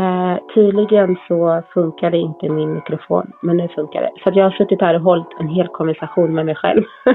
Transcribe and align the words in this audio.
Eh, 0.00 0.36
tydligen 0.54 1.16
så 1.28 1.62
funkade 1.74 2.18
inte 2.18 2.48
min 2.48 2.74
mikrofon, 2.74 3.32
men 3.40 3.56
nu 3.56 3.68
funkar 3.68 4.00
det. 4.00 4.10
Så 4.22 4.28
att 4.28 4.36
jag 4.36 4.44
har 4.44 4.50
suttit 4.50 4.80
här 4.80 4.94
och 4.94 5.00
hållit 5.00 5.40
en 5.40 5.48
hel 5.48 5.68
konversation 5.68 6.34
med 6.34 6.46
mig 6.46 6.54
själv. 6.54 6.82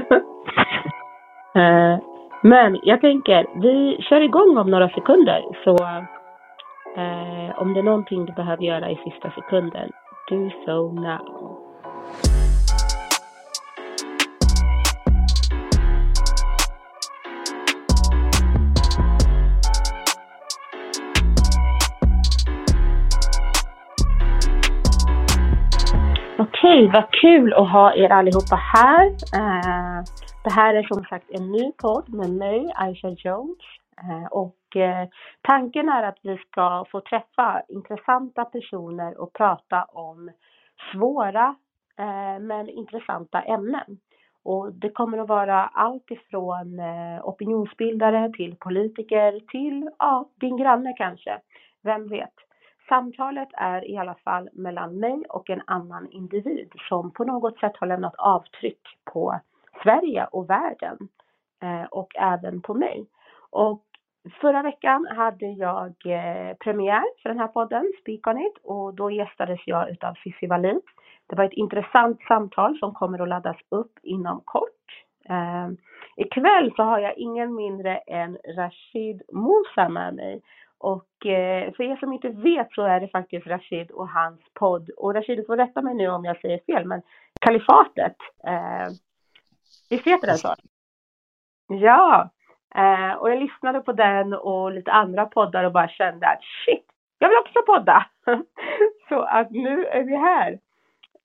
eh, 1.54 1.98
men 2.42 2.80
jag 2.82 3.00
tänker, 3.00 3.46
vi 3.60 3.96
kör 4.02 4.20
igång 4.20 4.58
om 4.58 4.70
några 4.70 4.88
sekunder. 4.88 5.42
Så 5.64 5.76
eh, 7.00 7.60
om 7.62 7.74
det 7.74 7.80
är 7.80 7.84
någonting 7.84 8.24
du 8.24 8.32
behöver 8.32 8.62
göra 8.62 8.90
i 8.90 8.96
sista 8.96 9.30
sekunden, 9.30 9.90
do 10.30 10.50
so 10.66 10.92
now. 10.92 11.53
Okej, 26.64 26.90
vad 26.92 27.10
kul 27.10 27.52
att 27.52 27.70
ha 27.70 27.94
er 27.94 28.12
allihopa 28.12 28.56
här. 28.56 29.06
Eh, 29.06 30.02
det 30.44 30.52
här 30.52 30.74
är 30.74 30.82
som 30.82 31.04
sagt 31.04 31.30
en 31.30 31.52
ny 31.52 31.72
podd 31.72 32.14
med 32.14 32.30
mig, 32.30 32.72
Aisha 32.74 33.08
Jones. 33.08 33.58
Eh, 33.98 34.26
och 34.30 34.76
eh, 34.76 35.08
tanken 35.42 35.88
är 35.88 36.02
att 36.02 36.18
vi 36.22 36.36
ska 36.36 36.84
få 36.90 37.00
träffa 37.00 37.62
intressanta 37.68 38.44
personer 38.44 39.20
och 39.20 39.32
prata 39.32 39.84
om 39.84 40.30
svåra 40.92 41.54
eh, 41.98 42.40
men 42.40 42.68
intressanta 42.68 43.40
ämnen. 43.40 43.98
Och 44.44 44.72
det 44.72 44.90
kommer 44.90 45.18
att 45.18 45.28
vara 45.28 45.66
allt 45.66 46.10
ifrån 46.10 46.78
eh, 46.78 47.28
opinionsbildare 47.28 48.32
till 48.32 48.56
politiker 48.56 49.40
till 49.48 49.90
ja, 49.98 50.28
din 50.40 50.56
granne 50.56 50.94
kanske. 50.96 51.38
Vem 51.82 52.08
vet? 52.08 52.34
Samtalet 52.88 53.48
är 53.52 53.90
i 53.90 53.96
alla 53.96 54.14
fall 54.14 54.48
mellan 54.52 54.98
mig 54.98 55.24
och 55.28 55.50
en 55.50 55.62
annan 55.66 56.10
individ 56.10 56.72
som 56.88 57.10
på 57.10 57.24
något 57.24 57.58
sätt 57.58 57.76
har 57.76 57.86
lämnat 57.86 58.14
avtryck 58.18 58.80
på 59.04 59.40
Sverige 59.82 60.24
och 60.24 60.50
världen 60.50 60.98
eh, 61.62 61.84
och 61.84 62.16
även 62.16 62.60
på 62.60 62.74
mig. 62.74 63.06
Och 63.50 63.82
förra 64.40 64.62
veckan 64.62 65.06
hade 65.10 65.46
jag 65.46 65.92
eh, 66.06 66.56
premiär 66.56 67.22
för 67.22 67.28
den 67.28 67.38
här 67.38 67.48
podden, 67.48 67.92
Speak 68.00 68.26
On 68.26 68.38
It, 68.38 68.58
och 68.62 68.94
då 68.94 69.10
gästades 69.10 69.60
jag 69.66 69.90
utav 69.90 70.14
Cissi 70.14 70.46
Wallin. 70.46 70.80
Det 71.26 71.36
var 71.36 71.44
ett 71.44 71.52
intressant 71.52 72.22
samtal 72.28 72.78
som 72.78 72.94
kommer 72.94 73.22
att 73.22 73.28
laddas 73.28 73.56
upp 73.68 73.98
inom 74.02 74.40
kort. 74.44 74.70
Eh, 75.28 75.68
ikväll 76.16 76.72
så 76.76 76.82
har 76.82 76.98
jag 76.98 77.18
ingen 77.18 77.54
mindre 77.54 77.96
än 77.96 78.38
Rashid 78.56 79.22
Mosa 79.32 79.88
med 79.88 80.14
mig 80.14 80.40
och 80.78 81.26
eh, 81.26 81.72
för 81.72 81.82
er 81.84 81.96
som 81.96 82.12
inte 82.12 82.28
vet 82.28 82.72
så 82.72 82.82
är 82.82 83.00
det 83.00 83.08
faktiskt 83.08 83.46
Rashid 83.46 83.90
och 83.90 84.08
hans 84.08 84.40
podd. 84.54 84.90
Och 84.90 85.14
Rashid, 85.14 85.38
du 85.38 85.44
får 85.44 85.56
rätta 85.56 85.82
mig 85.82 85.94
nu 85.94 86.08
om 86.08 86.24
jag 86.24 86.40
säger 86.40 86.60
fel, 86.66 86.84
men 86.84 87.02
Kalifatet. 87.40 88.16
Eh, 88.46 88.88
visst 89.90 90.06
heter 90.06 90.26
den 90.26 90.38
så? 90.38 90.54
Ja, 91.66 92.30
eh, 92.74 93.12
och 93.12 93.30
jag 93.30 93.38
lyssnade 93.38 93.80
på 93.80 93.92
den 93.92 94.34
och 94.34 94.72
lite 94.72 94.92
andra 94.92 95.26
poddar 95.26 95.64
och 95.64 95.72
bara 95.72 95.88
kände 95.88 96.26
att 96.26 96.42
shit, 96.64 96.86
jag 97.18 97.28
vill 97.28 97.38
också 97.38 97.62
podda. 97.66 98.06
så 99.08 99.22
att 99.22 99.50
nu 99.50 99.86
är 99.86 100.02
vi 100.02 100.16
här. 100.16 100.58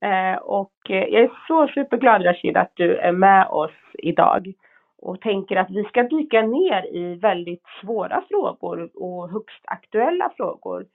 Eh, 0.01 0.37
och 0.37 0.73
eh, 0.89 1.03
jag 1.03 1.23
är 1.23 1.31
så 1.47 1.67
superglad 1.67 2.25
Rashid 2.25 2.57
att 2.57 2.71
du 2.73 2.97
är 2.97 3.11
med 3.11 3.47
oss 3.47 3.71
idag 3.93 4.53
och 5.01 5.21
tänker 5.21 5.55
att 5.55 5.69
vi 5.69 5.83
ska 5.83 6.03
dyka 6.03 6.41
ner 6.41 6.95
i 6.95 7.15
väldigt 7.15 7.63
svåra 7.81 8.23
frågor 8.29 8.89
och 8.93 9.29
högst 9.29 9.63
aktuella 9.63 10.31
frågor. 10.37 10.85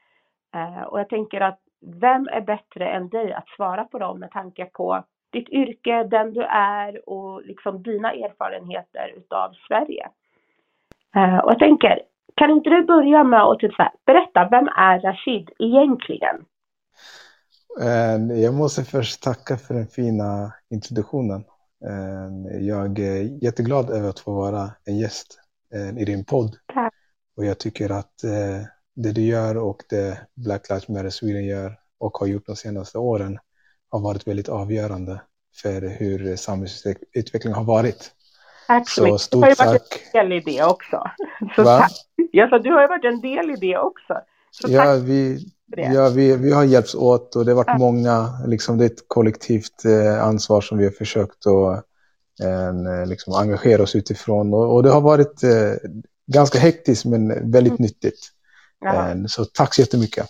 Eh, 0.54 0.82
och 0.82 1.00
jag 1.00 1.08
tänker 1.08 1.40
att 1.40 1.60
vem 1.80 2.28
är 2.32 2.40
bättre 2.40 2.88
än 2.88 3.08
dig 3.08 3.32
att 3.32 3.48
svara 3.56 3.84
på 3.84 3.98
dem 3.98 4.20
med 4.20 4.30
tanke 4.30 4.64
på 4.64 5.04
ditt 5.32 5.48
yrke, 5.48 6.04
den 6.04 6.32
du 6.32 6.42
är 6.50 7.08
och 7.08 7.42
liksom 7.42 7.82
dina 7.82 8.12
erfarenheter 8.12 9.14
utav 9.16 9.52
Sverige. 9.68 10.08
Eh, 11.16 11.38
och 11.38 11.50
jag 11.50 11.58
tänker, 11.58 12.00
kan 12.36 12.50
inte 12.50 12.70
du 12.70 12.84
börja 12.84 13.24
med 13.24 13.42
att 13.42 13.58
typ 13.58 13.74
berätta, 14.06 14.48
vem 14.50 14.68
är 14.68 15.00
Rashid 15.00 15.50
egentligen? 15.58 16.44
Eh, 17.80 18.38
jag 18.42 18.54
måste 18.54 18.84
först 18.84 19.22
tacka 19.22 19.56
för 19.56 19.74
den 19.74 19.86
fina 19.86 20.52
introduktionen. 20.70 21.44
Eh, 21.88 22.58
jag 22.60 22.98
är 22.98 23.44
jätteglad 23.44 23.90
över 23.90 24.08
att 24.08 24.18
få 24.18 24.34
vara 24.34 24.70
en 24.84 24.98
gäst 24.98 25.40
eh, 25.74 25.98
i 25.98 26.04
din 26.04 26.24
podd. 26.24 26.56
Tack. 26.74 26.94
Och 27.36 27.44
jag 27.44 27.58
tycker 27.58 27.90
att 27.90 28.24
eh, 28.24 28.66
det 28.94 29.12
du 29.12 29.22
gör 29.22 29.56
och 29.56 29.82
det 29.88 30.18
Black 30.34 30.68
Lives 30.68 30.88
Matter 30.88 31.10
Sweden 31.10 31.44
gör 31.44 31.78
och 31.98 32.18
har 32.18 32.26
gjort 32.26 32.46
de 32.46 32.56
senaste 32.56 32.98
åren 32.98 33.38
har 33.90 34.00
varit 34.00 34.28
väldigt 34.28 34.48
avgörande 34.48 35.20
för 35.62 35.82
hur 35.82 36.36
samhällsutvecklingen 36.36 37.56
har 37.56 37.64
varit. 37.64 38.10
Tack 38.66 38.88
så, 38.88 39.04
mycket. 39.04 39.20
Stort 39.20 39.40
du 39.40 39.44
har 39.44 39.48
ju 39.48 39.54
varit 39.54 39.90
tack. 39.90 40.14
en 40.14 40.30
del 40.30 40.32
i 40.32 40.40
det 40.40 40.64
också. 40.64 41.10
Så 41.56 41.64
tack. 41.64 41.92
Jag 42.32 42.50
sa, 42.50 42.58
du 42.58 42.72
har 42.72 42.80
ju 42.80 42.88
varit 42.88 43.04
en 43.04 43.20
del 43.20 43.50
i 43.50 43.56
det 43.56 43.78
också. 43.78 44.20
Så 44.50 44.68
Ja, 44.70 44.84
tack 44.84 45.02
vi, 45.02 45.46
för 45.70 45.76
det. 45.76 45.82
ja 45.94 46.08
vi, 46.08 46.36
vi 46.36 46.52
har 46.52 46.64
hjälpts 46.64 46.94
åt 46.94 47.36
och 47.36 47.44
det 47.44 47.50
har 47.50 47.56
varit 47.56 47.66
Ja. 47.68 47.78
många, 47.78 48.38
liksom 48.46 48.78
det 48.78 48.84
är 48.84 48.86
ett 48.90 49.08
kollektivt 49.08 49.84
eh, 49.84 50.22
ansvar 50.24 50.60
som 50.60 50.78
vi 50.78 50.84
har 50.84 50.90
försökt 50.92 51.46
att 51.46 51.84
eh, 52.42 53.06
liksom 53.06 53.34
engagera 53.34 53.82
oss 53.82 53.96
utifrån. 53.96 54.54
Och, 54.54 54.74
och 54.74 54.82
det 54.82 54.90
har 54.90 55.00
varit 55.00 55.42
eh, 55.42 55.72
ganska 56.26 56.58
hektiskt 56.58 57.04
men 57.04 57.50
väldigt 57.52 57.78
nyttigt. 57.78 58.18
Mm. 58.84 58.94
Ja, 58.96 59.10
Eh, 59.10 59.16
så 59.26 59.44
tack 59.44 59.74
så 59.74 59.80
jättemycket. 59.80 60.26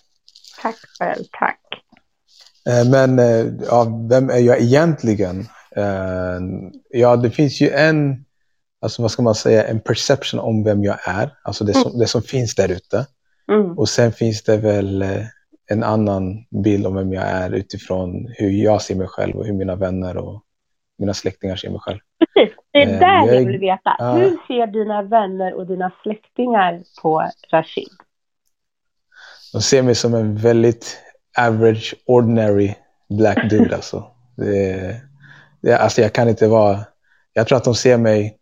tack 0.62 0.77
själv, 0.99 1.25
tack. 1.39 1.61
Eh, 2.69 2.89
Men 2.91 3.19
eh, 3.19 3.47
ja, 3.66 4.06
vem 4.11 4.31
är 4.31 4.39
jag 4.39 4.61
egentligen? 4.61 5.49
Ja, 6.89 7.16
det 7.16 7.31
finns 7.31 7.61
ju 7.61 7.71
en, 7.71 8.25
alltså 8.81 9.03
vad 9.03 9.11
ska 9.11 9.22
man 9.22 9.34
säga, 9.34 9.65
en 9.66 9.81
perception 9.81 10.41
om 10.41 10.65
vem 10.65 10.84
jag 10.84 10.97
är. 11.09 11.34
Alltså 11.43 11.65
det 11.65 11.72
som, 11.75 11.99
det 11.99 12.06
som 12.06 12.22
finns 12.22 12.54
där 12.54 12.69
ute. 12.69 13.07
Mm. 13.52 13.78
Och 13.78 13.88
sen 13.88 14.12
finns 14.12 14.42
det 14.42 14.56
väl 14.56 15.02
eh, 15.02 15.22
en 15.70 15.82
annan 15.82 16.44
bild 16.64 16.86
om 16.86 16.94
vem 16.94 17.12
jag 17.12 17.24
är 17.24 17.50
utifrån 17.50 18.26
hur 18.36 18.50
jag 18.50 18.82
ser 18.82 18.94
mig 18.94 19.06
själv 19.08 19.36
och 19.36 19.46
hur 19.46 19.52
mina 19.52 19.74
vänner 19.76 20.16
och 20.16 20.42
mina 20.98 21.14
släktingar 21.14 21.56
ser 21.56 21.70
mig 21.70 21.80
själv. 21.80 21.98
Precis, 22.34 22.54
det 22.72 22.78
är 22.82 22.92
Eh, 22.94 22.98
där 23.00 23.26
jag 23.26 23.34
jag- 23.41 23.46
vill 23.46 23.58
veta. 23.58 23.96
ja. 23.98 24.12
Hur 24.14 24.30
ser 24.46 24.66
dina 24.66 25.02
vänner 25.02 25.54
och 25.54 25.66
dina 25.66 25.92
släktingar 26.02 26.82
på 27.02 27.30
Rashid? 27.52 27.88
De 29.52 29.62
ser 29.62 29.82
mig 29.82 29.94
som 29.94 30.14
en 30.14 30.36
väldigt 30.36 30.98
average, 31.38 31.94
ordinary 32.06 32.74
black 33.08 33.50
dude 33.50 33.74
alltså. 33.74 34.04
Det, 34.36 34.96
det, 35.60 35.76
alltså 35.78 36.00
jag 36.02 36.12
kan 36.12 36.28
inte 36.28 36.48
vara... 36.48 36.78
Jag 37.32 37.46
tror 37.46 37.58
att 37.58 37.64
de 37.64 37.74
ser 37.74 37.96
mig 37.98 38.36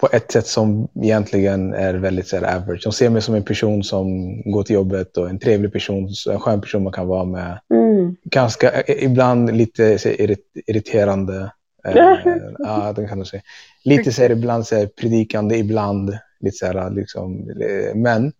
på 0.00 0.08
ett 0.12 0.32
sätt 0.32 0.46
som 0.46 0.88
egentligen 1.02 1.74
är 1.74 1.94
väldigt 1.94 2.28
så 2.28 2.36
här, 2.36 2.56
average. 2.56 2.84
De 2.84 2.92
ser 2.92 3.10
mig 3.10 3.22
som 3.22 3.34
en 3.34 3.44
person 3.44 3.84
som 3.84 4.36
går 4.52 4.62
till 4.62 4.74
jobbet 4.74 5.16
och 5.16 5.28
en 5.30 5.38
trevlig 5.38 5.72
person, 5.72 6.08
en 6.30 6.40
skön 6.40 6.60
person 6.60 6.82
man 6.82 6.92
kan 6.92 7.06
vara 7.06 7.24
med. 7.24 7.60
Mm. 7.74 8.16
Ganska, 8.24 8.70
eh, 8.70 9.04
ibland 9.04 9.56
lite 9.56 9.98
så 9.98 10.08
irriterande. 10.66 11.52
Eh, 11.84 11.96
ja, 12.58 12.92
det 12.96 13.08
kan 13.08 13.24
säga. 13.24 13.42
Lite 13.84 14.12
så 14.12 14.22
här, 14.22 14.30
ibland 14.30 14.66
så 14.66 14.76
här, 14.76 14.86
predikande, 14.86 15.56
ibland 15.56 16.18
Lite 16.40 16.56
så 16.56 16.66
här, 16.66 16.90
liksom, 16.90 17.50
eh, 17.50 17.94
men, 17.94 18.32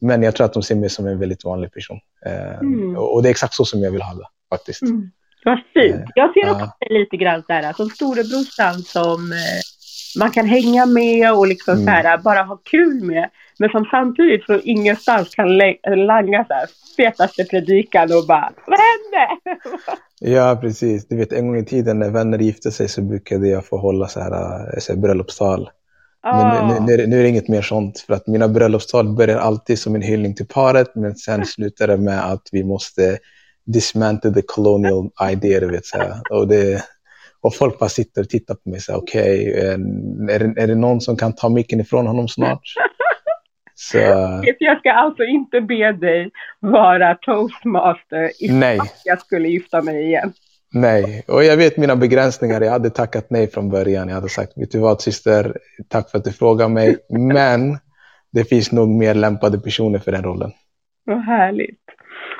men 0.00 0.22
jag 0.22 0.34
tror 0.34 0.44
att 0.44 0.52
de 0.52 0.62
ser 0.62 0.74
mig 0.74 0.90
som 0.90 1.06
en 1.06 1.18
väldigt 1.18 1.44
vanlig 1.44 1.72
person. 1.72 2.00
Eh, 2.26 2.58
Mm. 2.58 2.96
och, 2.96 3.14
och 3.14 3.22
det 3.22 3.28
är 3.28 3.30
exakt 3.30 3.54
så 3.54 3.64
som 3.64 3.80
jag 3.82 3.90
vill 3.90 4.02
ha 4.02 4.14
det 4.14 4.26
faktiskt. 4.50 4.82
Mm. 4.82 5.10
Vad 5.44 5.58
fint. 5.74 5.94
Eh, 5.94 6.06
Jag 6.14 6.32
ser 6.32 6.46
ja. 6.46 6.52
också 6.52 6.70
lite 6.90 7.16
grann 7.16 7.42
så 7.46 7.52
här, 7.52 7.72
som 7.72 7.88
storebrorsan 7.88 8.82
som 8.82 9.32
man 10.18 10.30
kan 10.30 10.46
hänga 10.46 10.86
med 10.86 11.32
och 11.34 11.46
liksom 11.46 11.74
Mm. 11.74 11.84
så 11.84 11.90
här, 11.90 12.18
bara 12.18 12.42
ha 12.42 12.56
kul 12.56 13.04
med. 13.04 13.30
Men 13.58 13.70
som 13.70 13.84
samtidigt 13.90 14.46
så 14.46 14.58
ingenstans 14.60 15.34
kan 15.34 15.58
langa 16.06 16.44
så 16.48 16.54
här 16.54 16.66
fetaste 16.96 17.44
predikan 17.44 18.02
och 18.12 18.26
bara, 18.28 18.52
vad 18.66 18.78
hände? 18.78 19.58
Ja, 20.20 20.58
precis. 20.60 21.08
Du 21.08 21.16
vet, 21.16 21.32
en 21.32 21.46
gång 21.48 21.56
i 21.58 21.64
tiden 21.64 21.98
när 21.98 22.10
vänner 22.10 22.38
gifte 22.38 22.70
sig 22.70 22.88
så 22.88 23.02
brukade 23.02 23.48
jag 23.48 23.66
få 23.66 23.76
hålla 23.76 24.08
så 24.08 24.20
här, 24.20 24.32
äh, 24.32 24.78
så 24.78 24.92
här 24.92 25.00
bröllopstal. 25.00 25.70
Men 26.22 26.34
Ah. 26.34 26.68
nu, 26.74 26.80
nu, 26.86 26.96
det- 26.96 27.06
nu 27.06 27.18
är 27.18 27.22
det 27.22 27.28
inget 27.28 27.48
mer 27.48 27.62
sånt. 27.62 27.98
För 28.00 28.14
att 28.14 28.26
mina 28.26 28.48
bröllopstal 28.48 29.08
börjar 29.16 29.38
alltid 29.38 29.78
som 29.78 29.94
en 29.94 30.02
hyllning 30.02 30.34
till 30.34 30.46
paret, 30.46 30.94
men 30.94 31.14
sen 31.16 31.44
slutar 31.46 31.86
det 31.88 31.96
med 31.96 32.32
att 32.32 32.48
vi 32.52 32.64
måste 32.64 33.18
dismantle 33.66 34.34
the 34.34 34.42
colonial 34.46 35.10
idea, 35.32 35.60
du 35.60 35.66
vet. 35.70 35.86
Så 35.86 35.98
här. 35.98 36.14
Och, 36.30 36.48
det, 36.48 36.82
och 37.44 37.54
folk 37.54 37.78
bara 37.78 37.88
sitter 37.88 38.20
och 38.20 38.28
tittar 38.28 38.54
på 38.54 38.68
mig 38.70 38.76
och 38.76 38.82
säger, 38.82 38.98
okej, 38.98 39.54
eh, 39.58 39.72
är, 40.34 40.38
det- 40.38 40.62
är 40.62 40.66
det 40.66 40.74
någon 40.74 41.00
som 41.00 41.16
kan 41.16 41.32
ta 41.34 41.48
micken 41.48 41.80
ifrån 41.80 42.06
honom 42.06 42.28
snart? 42.28 42.60
Så, 43.76 43.98
Jag 44.58 44.78
ska 44.78 44.92
alltså 44.92 45.22
inte 45.22 45.60
be 45.60 45.92
dig 45.92 46.30
vara 46.60 47.14
toastmaster 47.14 48.30
ifall 48.40 48.56
nej. 48.58 48.78
jag 49.04 49.20
skulle 49.20 49.48
gifta 49.48 49.82
mig 49.82 50.04
igen. 50.04 50.32
Nej, 50.74 51.24
och 51.28 51.44
jag 51.44 51.56
vet 51.56 51.76
mina 51.76 51.96
begränsningar. 51.96 52.60
Jag 52.60 52.70
hade 52.70 52.90
tackat 52.90 53.26
nej 53.30 53.50
från 53.50 53.70
början. 53.70 54.08
Jag 54.08 54.14
hade 54.14 54.28
sagt, 54.28 54.52
vet 54.56 54.70
du 54.70 54.78
vad 54.78 55.00
syster, 55.00 55.56
tack 55.88 56.10
för 56.10 56.18
att 56.18 56.24
du 56.24 56.32
frågar 56.32 56.68
mig. 56.68 56.96
Men 57.08 57.78
det 58.32 58.44
finns 58.44 58.72
nog 58.72 58.88
mer 58.88 59.14
lämpade 59.14 59.58
personer 59.58 59.98
för 59.98 60.12
den 60.12 60.22
rollen. 60.22 60.52
Vad 61.04 61.24
härligt. 61.24 61.80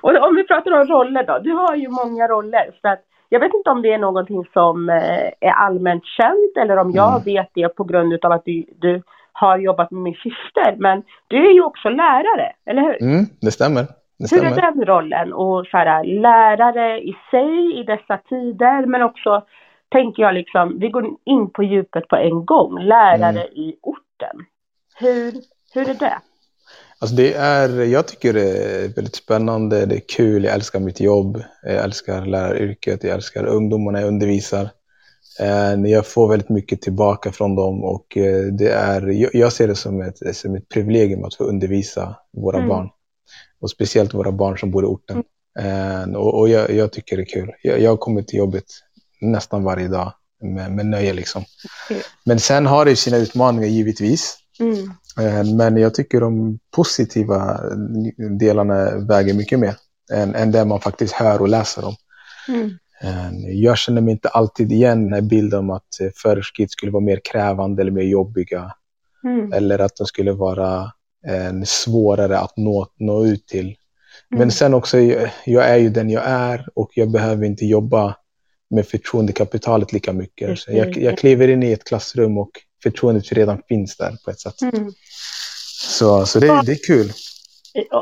Och 0.02 0.10
om 0.28 0.36
vi 0.36 0.46
pratar 0.46 0.70
om 0.80 0.86
roller 0.88 1.26
då. 1.26 1.38
Du 1.38 1.50
har 1.52 1.76
ju 1.76 1.88
många 1.88 2.28
roller. 2.28 2.70
Så 2.82 2.88
att 2.88 3.02
jag 3.28 3.40
vet 3.40 3.54
inte 3.54 3.70
om 3.70 3.82
det 3.82 3.92
är 3.92 3.98
någonting 3.98 4.44
som 4.52 4.88
eh, 4.88 5.26
är 5.40 5.50
allmänt 5.52 6.04
känt 6.06 6.56
eller 6.60 6.76
om 6.76 6.90
jag 6.90 7.10
Mm. 7.12 7.24
vet 7.24 7.50
det 7.54 7.68
på 7.68 7.84
grund 7.84 8.24
av 8.24 8.32
att 8.32 8.44
du, 8.44 8.64
du 8.78 9.02
har 9.32 9.58
jobbat 9.58 9.90
med 9.90 10.02
min 10.02 10.14
syster. 10.14 10.76
Men 10.78 11.02
du 11.28 11.46
är 11.48 11.52
ju 11.52 11.62
också 11.62 11.88
lärare, 11.88 12.52
eller 12.66 12.82
hur? 12.82 13.02
Mm, 13.02 13.24
det 13.40 13.50
stämmer. 13.50 13.82
Det 14.18 14.30
Hur 14.36 14.44
är 14.44 14.50
stämmer. 14.50 14.72
den 14.72 14.84
rollen? 14.84 15.32
Och 15.32 15.66
så 15.66 15.76
här, 15.76 16.04
lärare 16.04 17.00
i 17.00 17.16
sig 17.30 17.80
i 17.80 17.82
dessa 17.82 18.16
tider, 18.18 18.86
men 18.86 19.02
också 19.02 19.42
tänker 19.88 20.22
jag 20.22 20.34
liksom, 20.34 20.78
vi 20.78 20.88
går 20.88 21.06
in 21.24 21.50
på 21.50 21.62
djupet 21.62 22.08
på 22.08 22.16
en 22.16 22.44
gång. 22.46 22.78
Lärare 22.82 23.40
Mm. 23.40 23.52
i 23.52 23.76
orten. 23.82 24.36
Hur, 25.00 25.32
hur 25.74 25.90
är 25.90 25.94
det? 25.94 26.18
Alltså 27.04 27.16
det 27.16 27.34
är, 27.34 27.80
jag 27.84 28.06
tycker 28.08 28.32
det 28.32 28.50
är 28.58 28.88
väldigt 28.88 29.16
spännande, 29.16 29.86
det 29.86 29.94
är 29.96 30.02
kul, 30.08 30.44
jag 30.44 30.54
älskar 30.54 30.80
mitt 30.80 31.00
jobb, 31.00 31.42
jag 31.62 31.74
älskar 31.84 32.26
läraryrket, 32.26 33.04
jag 33.04 33.12
älskar 33.14 33.44
ungdomarna 33.46 34.00
jag 34.00 34.08
undervisar. 34.08 34.70
Eh, 35.40 35.90
Jag 35.90 36.06
får 36.06 36.28
väldigt 36.28 36.48
mycket 36.48 36.82
tillbaka 36.82 37.32
från 37.32 37.54
dem 37.56 37.84
och 37.84 38.16
eh, 38.16 38.44
det 38.44 38.68
är, 38.72 39.08
jag- 39.34 39.52
ser 39.52 39.68
det 39.68 39.74
som 39.74 40.00
ett, 40.02 40.36
som 40.36 40.54
ett 40.54 40.68
privilegium 40.68 41.24
att 41.24 41.34
få 41.34 41.44
undervisa 41.44 42.16
våra 42.32 42.56
Mm. 42.56 42.68
barn. 42.68 42.88
Och 43.60 43.70
speciellt 43.70 44.14
våra 44.14 44.32
barn 44.32 44.58
som 44.58 44.70
bor 44.70 44.84
i 44.84 44.86
orten. 44.86 45.22
Eh, 45.60 46.14
Och, 46.16 46.38
och 46.38 46.48
jag, 46.48 46.70
jag 46.70 46.92
tycker 46.92 47.16
det 47.16 47.22
är 47.22 47.26
kul. 47.26 47.50
Jag, 47.62 47.80
jag 47.80 48.00
kommer 48.00 48.22
till 48.22 48.38
jobbet 48.38 48.64
nästan 49.20 49.64
varje 49.64 49.88
dag 49.88 50.12
med, 50.42 50.72
med 50.72 50.86
nöje 50.86 51.12
liksom. 51.12 51.44
Kul. 51.88 51.98
Men 52.24 52.40
sen 52.40 52.66
har 52.66 52.84
det 52.84 52.96
sina 52.96 53.16
utmaningar 53.16 53.66
givetvis. 53.68 54.36
Eh, 55.20 55.44
Men 55.54 55.76
jag 55.76 55.94
tycker 55.94 56.20
de 56.20 56.58
positiva 56.70 57.60
delarna 58.38 58.98
väger 58.98 59.34
mycket 59.34 59.58
mer 59.58 59.76
än, 60.12 60.34
än 60.34 60.52
det 60.52 60.64
man 60.64 60.80
faktiskt 60.80 61.14
hör 61.14 61.40
och 61.40 61.48
läser 61.48 61.84
om. 61.84 61.94
Mm. 62.48 62.70
Eh, 63.02 63.50
Jag 63.50 63.78
känner 63.78 64.00
mig 64.00 64.12
inte 64.12 64.28
alltid 64.28 64.72
igen 64.72 65.04
den 65.04 65.12
här 65.12 65.20
bilden 65.20 65.58
om 65.58 65.70
att 65.70 66.00
eh, 66.00 66.08
föreskrift 66.16 66.72
skulle 66.72 66.92
vara 66.92 67.04
mer 67.04 67.20
krävande 67.24 67.82
eller 67.82 67.92
mer 67.92 68.02
jobbiga. 68.02 68.72
Mm. 69.24 69.52
Eller 69.52 69.78
att 69.78 69.96
de 69.96 70.06
skulle 70.06 70.32
vara 70.32 70.92
eh, 71.26 71.62
svårare 71.64 72.38
att 72.38 72.56
nå, 72.56 72.86
nå 72.98 73.26
ut 73.26 73.46
till. 73.46 73.76
Men 74.30 74.38
Mm. 74.38 74.50
sen 74.50 74.74
också, 74.74 74.98
jag 75.44 75.68
är 75.68 75.76
ju 75.76 75.88
den 75.88 76.10
jag 76.10 76.22
är 76.26 76.68
och 76.74 76.90
jag 76.94 77.10
behöver 77.10 77.46
inte 77.46 77.66
jobba 77.66 78.16
med 78.70 78.86
förtroendekapitalet 78.86 79.92
lika 79.92 80.12
mycket. 80.12 80.58
Så 80.58 80.72
jag, 80.72 80.96
jag 80.96 81.18
kliver 81.18 81.48
in 81.48 81.62
i 81.62 81.72
ett 81.72 81.84
klassrum 81.84 82.38
och 82.38 82.50
förtroendet 82.82 83.32
redan 83.32 83.62
finns 83.68 83.96
där 83.96 84.16
på 84.24 84.30
ett 84.30 84.40
sätt. 84.40 84.62
Mm. 84.62 84.92
Så, 85.84 86.26
så 86.26 86.40
det, 86.40 86.62
det 86.66 86.72
är 86.72 86.86
kul. 86.86 87.12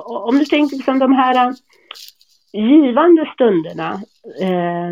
Om 0.07 0.39
du 0.39 0.45
tänker 0.45 0.77
liksom 0.77 0.99
de 0.99 1.13
här 1.13 1.47
äh, 1.47 1.55
givande 2.53 3.31
stunderna, 3.35 4.03
eh, 4.41 4.91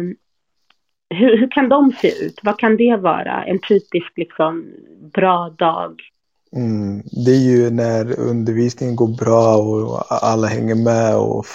hur, 1.15 1.39
hur 1.39 1.51
kan 1.51 1.69
de 1.69 1.93
se 2.01 2.25
ut? 2.25 2.41
Vad 2.43 2.59
kan 2.59 2.77
det 2.77 2.97
vara? 2.97 3.45
En 3.45 3.59
typisk 3.59 4.13
liksom 4.17 4.65
bra 5.15 5.55
dag? 5.59 6.01
Mm, 6.57 7.03
det 7.25 7.31
är 7.31 7.51
ju 7.51 7.71
när 7.71 8.21
undervisningen 8.21 8.97
går 8.97 9.09
bra 9.09 9.57
och 9.57 10.05
alla 10.25 10.47
hänger 10.47 10.75
med 10.75 11.17
och 11.17 11.47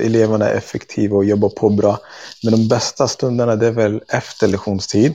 eleverna 0.00 0.48
är 0.48 0.56
effektiva 0.56 1.16
och 1.16 1.24
jobbar 1.24 1.48
på 1.48 1.70
bra. 1.70 1.98
Men 2.44 2.52
de 2.52 2.68
bästa 2.68 3.08
stunderna 3.08 3.56
det 3.56 3.66
är 3.66 3.72
väl 3.72 4.02
efter 4.08 4.48
lektionstid 4.48 5.14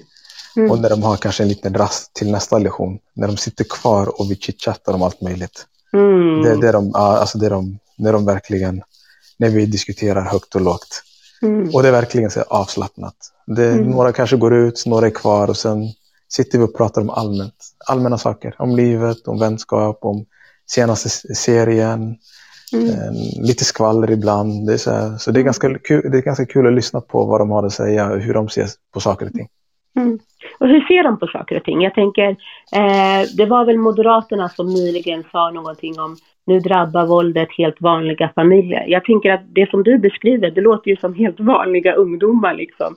Mm. 0.58 0.72
och 0.72 0.80
när 0.80 0.90
de 0.90 1.04
har 1.04 1.18
kanske 1.18 1.44
en 1.44 1.50
liten 1.50 1.74
rast 1.74 2.14
till 2.14 2.32
nästa 2.32 2.58
lektion. 2.58 3.00
När 3.14 3.28
de 3.28 3.38
sitter 3.38 3.64
kvar 3.70 4.22
och 4.22 4.32
vi 4.32 4.36
chitchattar 4.36 4.94
om 4.94 5.02
allt 5.04 5.22
möjligt. 5.22 5.66
Mm. 5.94 6.42
Det, 6.42 6.56
det 6.62 6.68
är 6.68 6.74
de, 6.74 6.96
alltså 6.96 7.38
det 7.38 7.46
är 7.46 7.50
de, 7.50 7.80
när 7.98 8.14
de 8.14 8.26
verkligen, 8.26 8.82
när 9.38 9.50
vi 9.50 9.66
diskuterar 9.66 10.22
högt 10.22 10.56
och 10.56 10.62
lågt. 10.62 11.04
Mm. 11.42 11.70
Och 11.76 11.82
det 11.84 11.88
är 11.88 11.92
verkligen 11.92 12.32
så 12.32 12.42
avslappnat. 12.42 13.16
Det, 13.48 13.68
Mm. 13.72 13.90
Några 13.90 14.12
kanske 14.12 14.38
går 14.38 14.54
ut, 14.56 14.84
några 14.86 15.06
är 15.08 15.12
kvar 15.12 15.50
och 15.50 15.58
sen 15.58 15.84
sitter 16.30 16.58
vi 16.58 16.64
och 16.64 16.76
pratar 16.78 17.02
om 17.02 17.10
allmänt, 17.10 17.56
allmänna 17.86 18.18
saker. 18.18 18.56
Om 18.60 18.76
livet, 18.76 19.28
om 19.28 19.40
vänskap, 19.40 20.00
om 20.02 20.26
senaste 20.70 21.10
serien, 21.36 22.16
Mm. 22.74 22.90
eh, 22.90 23.12
lite 23.42 23.66
skvaller 23.66 24.12
ibland. 24.12 24.68
Det 24.68 24.74
är 24.74 24.78
så 24.78 24.92
här, 24.92 25.18
så 25.18 25.32
det 25.32 25.40
är, 25.40 25.44
ganska 25.44 25.80
kul, 25.80 26.12
det 26.12 26.18
är 26.18 26.22
ganska 26.22 26.46
kul 26.46 26.68
att 26.68 26.74
lyssna 26.74 27.02
på 27.02 27.26
vad 27.26 27.42
de 27.42 27.50
har 27.50 27.64
att 27.66 27.74
säga 27.74 28.12
och 28.12 28.20
hur 28.20 28.34
de 28.34 28.50
ser 28.50 28.70
på 28.94 29.00
saker 29.00 29.26
och 29.26 29.34
ting. 29.34 29.48
Mm. 29.96 30.20
Och 30.60 30.68
hur 30.68 30.82
ser 30.82 31.04
de 31.04 31.20
på 31.20 31.28
saker 31.28 31.58
och 31.58 31.64
ting? 31.64 31.82
Jag 31.82 31.94
tänker, 31.94 32.30
eh, 32.72 33.22
det 33.38 33.46
var 33.46 33.66
väl 33.66 33.78
Moderaterna 33.78 34.50
som 34.50 34.68
nyligen 34.68 35.24
sa 35.32 35.52
någonting 35.52 36.00
om 36.00 36.18
nu 36.46 36.60
drabbar 36.60 37.06
våldet 37.06 37.50
helt 37.58 37.82
vanliga 37.82 38.32
familjer. 38.36 38.86
Jag 38.88 39.06
tänker 39.06 39.32
att 39.32 39.42
det 39.56 39.70
som 39.70 39.84
du 39.84 39.98
beskriver, 39.98 40.52
det 40.52 40.62
låter 40.62 40.90
ju 40.90 40.98
som 40.98 41.14
helt 41.14 41.40
vanliga 41.40 41.94
ungdomar 41.94 42.54
liksom. 42.54 42.96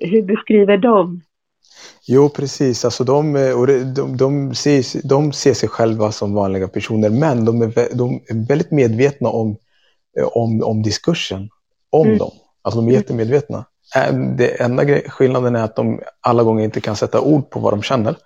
Hur 0.00 0.22
beskriver 0.22 0.76
de? 0.76 1.20
Jo, 2.08 2.28
precis. 2.28 2.84
Alltså 2.84 3.04
de, 3.04 3.36
eh, 3.36 3.60
och 3.60 3.66
de, 3.66 4.16
de, 4.16 4.54
ser, 4.54 5.08
de 5.08 5.32
ser 5.32 5.54
sig 5.54 5.68
själva 5.68 6.12
som 6.12 6.34
vanliga 6.34 6.68
personer, 6.68 7.10
men 7.10 7.44
de 7.44 7.62
är, 7.62 7.96
de 7.96 8.14
är 8.14 8.48
väldigt 8.48 8.70
medvetna 8.70 9.28
om, 9.28 9.56
eh, 10.18 10.28
om, 10.32 10.62
om 10.62 10.82
diskursen 10.82 11.48
om 11.90 12.06
Mm. 12.06 12.18
dem. 12.18 12.30
Alltså 12.62 12.80
de 12.80 12.88
är 12.88 12.92
jättemedvetna. 12.92 13.64
Eh, 13.96 14.14
Det 14.36 14.60
enda 14.60 14.84
skillnaden 15.08 15.56
är 15.56 15.62
att 15.64 15.76
de 15.76 16.00
alla 16.20 16.42
gånger 16.42 16.64
inte 16.64 16.80
kan 16.80 16.96
sätta 16.96 17.20
ord 17.20 17.50
på 17.50 17.60
vad 17.60 17.72
de 17.72 17.82
känner. 17.82 18.16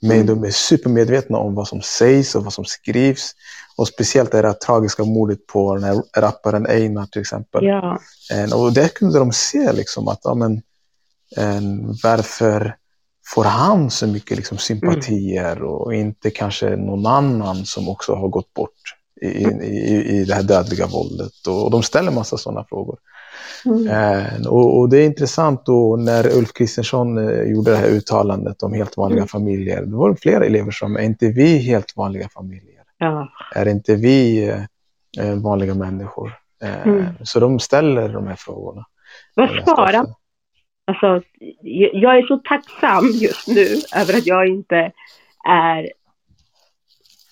Men 0.00 0.12
Mm. 0.12 0.26
de 0.26 0.44
är 0.44 0.50
supermedvetna 0.50 1.38
om 1.38 1.54
vad 1.54 1.68
som 1.68 1.82
sägs 1.82 2.34
och 2.34 2.44
vad 2.44 2.52
som 2.52 2.64
skrivs. 2.64 3.32
Och 3.76 3.88
speciellt 3.88 4.32
det 4.32 4.36
här 4.42 4.52
tragiska 4.52 5.04
mordet 5.04 5.46
på 5.46 5.74
den 5.74 5.84
här 5.84 6.02
rapparen 6.16 6.66
Einar 6.66 7.06
till 7.06 7.20
exempel. 7.20 7.64
Ja. 7.64 7.98
Eh, 8.32 8.52
Och 8.60 8.72
där 8.72 8.88
kunde 8.88 9.18
de 9.18 9.32
se 9.32 9.72
liksom 9.72 10.08
att 10.08 10.20
ja, 10.22 10.34
men, 10.34 10.52
eh, 11.36 11.60
varför 12.02 12.76
får 13.34 13.44
han 13.44 13.90
så 13.90 14.06
mycket 14.06 14.36
liksom, 14.36 14.58
sympatier 14.58 15.62
och 15.62 15.94
inte 15.94 16.30
kanske 16.30 16.76
någon 16.76 17.06
annan 17.06 17.64
som 17.66 17.88
också 17.88 18.14
har 18.14 18.28
gått 18.28 18.54
bort 18.54 18.80
i, 19.22 19.26
i, 19.26 20.04
i 20.20 20.24
det 20.24 20.34
här 20.34 20.42
dödliga 20.42 20.86
våldet. 20.86 21.46
Och, 21.48 21.64
och 21.64 21.70
de 21.70 21.82
ställer 21.82 22.10
massa 22.12 22.38
sådana 22.38 22.64
frågor. 22.68 22.98
Mm. 23.66 23.88
Eh, 23.88 24.46
och, 24.46 24.78
och 24.78 24.88
det 24.88 24.98
är 24.98 25.06
intressant 25.06 25.66
då 25.66 25.96
när 25.96 26.36
Ulf 26.38 26.52
Kristersson 26.52 27.18
eh, 27.18 27.42
gjorde 27.42 27.70
det 27.70 27.76
här 27.76 27.88
uttalandet 27.88 28.62
om 28.62 28.72
helt 28.72 28.96
vanliga 28.96 29.18
Mm. 29.18 29.28
familjer. 29.28 29.82
Det 29.82 29.96
var 29.96 30.14
flera 30.14 30.44
elever 30.46 30.70
som, 30.70 30.96
är 30.96 31.02
inte 31.02 31.28
vi 31.28 31.58
helt 31.58 31.96
vanliga 31.96 32.28
familjer? 32.28 32.82
ja. 32.98 33.28
Är 33.54 33.68
inte 33.68 33.94
vi 33.94 34.48
eh, 34.48 34.62
eh, 35.18 35.34
vanliga 35.34 35.74
människor? 35.74 36.32
Eh, 36.62 36.86
Mm. 36.86 37.04
Så 37.24 37.40
de 37.40 37.58
ställer 37.60 38.08
de 38.08 38.26
här 38.26 38.36
frågorna. 38.36 38.84
Vad 39.34 39.48
svarar. 39.64 40.06
Alltså, 40.86 41.22
jag 41.62 41.90
jag 41.94 42.18
är 42.18 42.26
så 42.26 42.36
tacksam 42.38 43.04
just 43.20 43.48
nu 43.48 43.66
över 43.96 44.14
att 44.18 44.26
jag 44.26 44.48
inte 44.48 44.92
är 45.48 45.90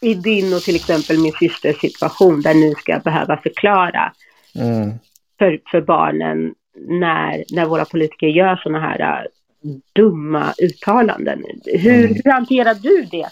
i 0.00 0.14
din 0.14 0.54
och 0.54 0.60
till 0.60 0.76
exempel 0.76 1.18
min 1.18 1.32
systers 1.32 1.80
situation 1.80 2.40
där 2.42 2.54
ni 2.54 2.74
ska 2.74 2.98
behöva 2.98 3.36
förklara 3.36 4.12
Mm. 4.54 4.92
För, 5.40 5.60
för 5.70 5.80
barnen 5.80 6.54
när, 6.88 7.44
när 7.52 7.66
våra 7.66 7.84
politiker 7.84 8.26
gör 8.26 8.56
sådana 8.56 8.80
här 8.80 9.00
äh, 9.00 9.30
dumma 9.94 10.54
uttalanden. 10.58 11.44
Hur, 11.64 12.04
Mm. 12.04 12.20
hur 12.24 12.32
hanterar 12.32 12.74
du 12.74 13.06
det 13.10 13.28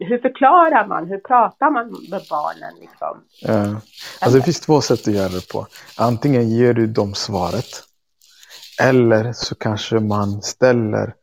hur 0.00 0.18
förklarar 0.18 0.86
man, 0.86 1.08
hur 1.08 1.18
pratar 1.18 1.70
man 1.70 1.88
med 2.10 2.22
barnen 2.30 2.74
liksom? 2.80 3.24
Ja. 3.40 3.80
Alltså 4.20 4.38
det 4.38 4.42
finns 4.44 4.60
två 4.60 4.80
sätt 4.80 5.08
att 5.08 5.14
göra 5.14 5.28
det 5.28 5.48
på. 5.48 5.66
Antingen 5.96 6.48
ger 6.50 6.74
du 6.74 6.86
dem 6.86 7.14
svaret. 7.14 7.82
Eller 8.82 9.32
så 9.32 9.54
kanske 9.54 10.00
man 10.00 10.42
ställer 10.42 11.14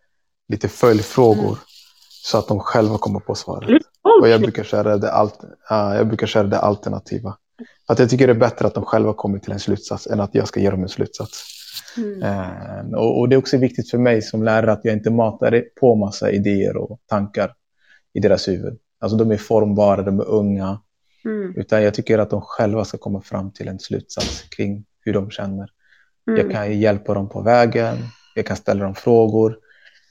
lite 0.48 0.70
följdfrågor. 0.70 1.44
Mm. 1.48 1.58
Så 2.10 2.38
att 2.38 2.48
de 2.48 2.60
själva 2.60 2.98
kommer 2.98 3.20
på 3.20 3.36
svaret. 3.36 3.70
Lite 3.70 3.86
Och 4.22 4.30
jag 4.30 4.42
brukar 4.42 4.64
köra 4.64 4.98
det, 4.98 5.12
alt 5.12 5.40
ja, 5.70 5.96
jag 5.96 6.08
brukar 6.08 6.28
köra 6.28 6.48
det 6.48 6.60
alternativa. 6.60 7.38
Att 7.86 8.00
jag 8.00 8.10
tycker 8.10 8.28
det 8.28 8.34
är 8.34 8.38
bättre 8.38 8.68
att 8.68 8.74
de 8.74 8.86
själva 8.86 9.14
kommer 9.14 9.40
till 9.40 9.52
en 9.52 9.60
slutsats 9.60 10.08
än 10.08 10.20
att 10.20 10.36
jag 10.36 10.48
ska 10.48 10.60
ge 10.60 10.70
dem 10.70 10.84
en 10.84 10.90
slutsats. 10.90 11.44
Mm. 11.98 12.24
Eh, 12.24 13.00
och, 13.00 13.20
och 13.20 13.30
det 13.30 13.36
är 13.36 13.38
också 13.38 13.58
viktigt 13.58 13.92
för 13.92 13.98
mig 13.98 14.22
som 14.22 14.44
lärare 14.44 14.72
att 14.72 14.86
jag 14.86 14.94
inte 14.94 15.10
matar 15.10 15.64
på 15.80 15.96
massa 15.96 16.32
idéer 16.32 16.78
och 16.78 17.00
tankar 17.08 17.54
i 18.14 18.20
deras 18.20 18.48
huvud. 18.48 18.78
Alltså 19.00 19.18
de 19.18 19.32
är 19.32 19.38
formbara, 19.38 20.02
de 20.02 20.20
är 20.20 20.30
unga. 20.30 20.80
Mm. 21.26 21.54
Utan 21.56 21.84
jag 21.84 21.94
tycker 21.94 22.20
att 22.20 22.30
de 22.30 22.42
själva 22.42 22.86
ska 22.86 22.98
komma 22.98 23.22
fram 23.22 23.52
till 23.52 23.68
en 23.68 23.80
slutsats 23.80 24.44
kring 24.50 24.86
hur 25.02 25.14
de 25.14 25.30
känner. 25.30 25.70
Mm. 26.28 26.42
Jag 26.42 26.52
kan 26.52 26.80
hjälpa 26.80 27.14
dem 27.14 27.30
på 27.30 27.42
vägen, 27.42 27.98
jag 28.36 28.46
kan 28.46 28.58
ställa 28.58 28.84
dem 28.84 28.96
frågor. 28.96 29.58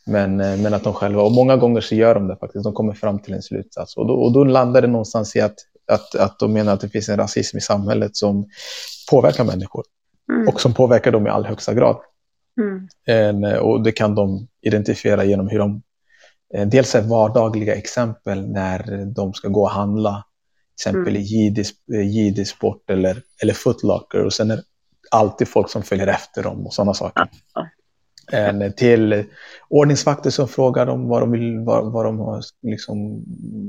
Men, 0.07 0.41
eh, 0.41 0.59
men 0.59 0.75
att 0.75 0.85
de 0.85 0.95
själva, 0.95 1.23
och 1.23 1.33
många 1.33 1.57
gånger 1.57 1.81
så 1.81 1.95
gör 1.95 2.15
de 2.15 2.29
det 2.29 2.37
faktiskt, 2.37 2.65
de 2.65 2.73
kommer 2.73 2.93
fram 2.93 3.19
till 3.19 3.35
en 3.35 3.43
slutsats. 3.43 3.97
Och 3.97 4.07
då, 4.07 4.15
och 4.15 4.33
då 4.33 4.45
landar 4.45 4.83
det 4.83 4.89
någonstans 4.89 5.37
i 5.37 5.41
att, 5.41 5.57
att, 5.89 6.15
att 6.15 6.39
de 6.39 6.53
menar 6.53 6.73
att 6.73 6.81
det 6.81 6.89
finns 6.89 7.09
en 7.09 7.17
rasism 7.17 7.57
i 7.57 7.61
samhället 7.61 8.17
som 8.17 8.49
påverkar 9.11 9.45
människor. 9.45 9.85
Mm. 10.33 10.49
Och 10.49 10.61
som 10.61 10.75
påverkar 10.75 11.13
dem 11.13 11.27
i 11.27 11.31
allra 11.31 11.49
högsta 11.49 11.75
grad. 11.75 11.97
Mm. 12.61 12.89
En, 13.07 13.45
och 13.61 13.83
det 13.83 13.93
kan 13.93 14.15
de 14.15 14.49
identifiera 14.63 15.25
genom 15.25 15.49
hur 15.49 15.59
de... 15.59 15.83
eh, 16.55 16.67
Dels 16.69 16.95
är 16.95 17.03
vardagliga 17.03 17.75
exempel 17.75 18.49
när 18.51 19.05
de 19.15 19.35
ska 19.35 19.49
gå 19.49 19.63
och 19.63 19.71
handla. 19.71 20.25
Till 20.83 20.91
exempel 20.91 21.17
Mm. 21.17 21.23
i 21.23 21.25
jiddisk, 22.05 22.63
eh, 22.63 22.95
eller, 22.95 23.23
eller 23.43 23.55
footlocker. 23.55 24.25
Och 24.25 24.33
sen 24.33 24.51
är 24.51 24.57
det 24.57 24.63
alltid 25.11 25.49
folk 25.49 25.71
som 25.71 25.83
följer 25.83 26.07
efter 26.07 26.43
dem 26.43 26.67
och 26.67 26.75
sådana 26.75 26.95
saker. 26.95 27.29
Ja. 27.55 27.69
En, 28.33 28.73
till 28.73 29.25
ordningsvakter 29.69 30.31
som 30.31 30.49
frågar 30.49 30.87
dem 30.87 31.09
vad 31.09 31.23
de 31.23 31.31
vill, 31.31 31.59
vad, 31.61 31.93
vad 31.93 32.05
de 32.05 32.19
har, 32.19 32.43
liksom, 32.63 33.25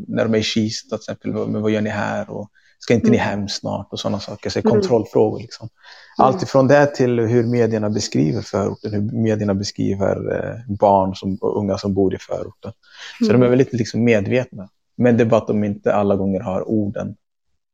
när 0.07 0.23
de 0.23 0.33
är 0.33 0.39
i 0.39 0.43
Kista 0.43 0.97
till 0.97 1.01
exempel, 1.11 1.47
men 1.47 1.61
vad 1.61 1.71
gör 1.71 1.81
ni 1.81 1.89
här? 1.89 2.29
Och, 2.29 2.49
ska 2.81 2.93
inte 2.93 3.09
ni 3.09 3.17
Mm. 3.17 3.29
hem 3.29 3.47
snart? 3.49 3.87
Och 3.91 3.99
sådana 3.99 4.19
saker. 4.19 4.49
Så 4.49 4.59
Mm. 4.59 4.71
kontrollfrågor 4.71 5.39
liksom. 5.39 5.69
Allt 6.17 6.43
ifrån 6.43 6.67
det 6.67 6.85
till 6.95 7.19
hur 7.19 7.43
medierna 7.43 7.89
beskriver 7.89 8.41
förorten, 8.41 8.93
hur 8.93 9.01
medierna 9.23 9.53
beskriver 9.53 10.15
eh, 10.35 10.75
barn 10.79 11.15
som, 11.15 11.37
och 11.41 11.57
unga 11.57 11.77
som 11.77 11.93
bor 11.93 12.13
i 12.13 12.17
förorten. 12.17 12.71
Så 13.19 13.25
Mm. 13.29 13.39
de 13.39 13.45
är 13.45 13.49
väldigt 13.49 13.73
liksom 13.73 14.03
medvetna. 14.03 14.69
Men 14.97 15.17
det 15.17 15.23
är 15.23 15.25
bara 15.25 15.41
att 15.41 15.47
de 15.47 15.63
inte 15.63 15.93
alla 15.93 16.15
gånger 16.15 16.39
har 16.39 16.69
orden 16.69 17.15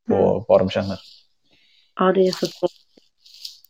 på 0.07 0.15
Mm. 0.15 0.43
vad 0.47 0.61
de 0.61 0.69
känner. 0.69 0.99
Ja, 1.99 2.11
det 2.13 2.27
är 2.27 2.31
så 2.31 2.45
svårt. 2.45 2.71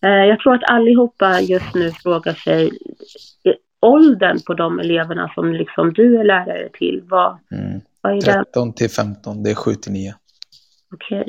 Eh, 0.06 0.10
Jag 0.26 0.40
tror 0.40 0.54
att 0.54 0.70
allihopa 0.70 1.40
just 1.42 1.74
nu 1.76 1.92
frågar 1.92 2.34
sig 2.34 2.68
eh, 3.44 3.54
åldern 3.82 4.40
på 4.48 4.54
de 4.54 4.80
eleverna 4.80 5.32
som 5.36 5.54
liksom 5.54 5.94
du 5.94 6.20
är 6.20 6.24
lärare 6.24 6.70
till. 6.74 7.02
Vad, 7.04 7.38
Mm. 7.52 7.82
vad 8.02 8.12
är 8.12 8.22
den? 8.22 8.44
13 8.46 8.74
till 8.74 8.90
15, 8.90 9.44
det 9.44 9.52
är 9.52 9.56
7 9.56 9.74
till 9.76 9.92
9. 9.92 10.16
Okej. 10.94 11.28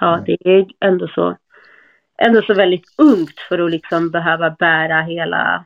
Ja, 0.00 0.22
det 0.26 0.36
är 0.44 0.66
ändå 0.84 1.08
så, 1.08 1.36
ändå 2.22 2.42
så 2.42 2.54
väldigt 2.54 2.84
ungt 2.98 3.38
för 3.48 3.58
att 3.58 3.70
liksom 3.70 4.10
behöva 4.10 4.50
bära 4.50 5.02
hela 5.02 5.64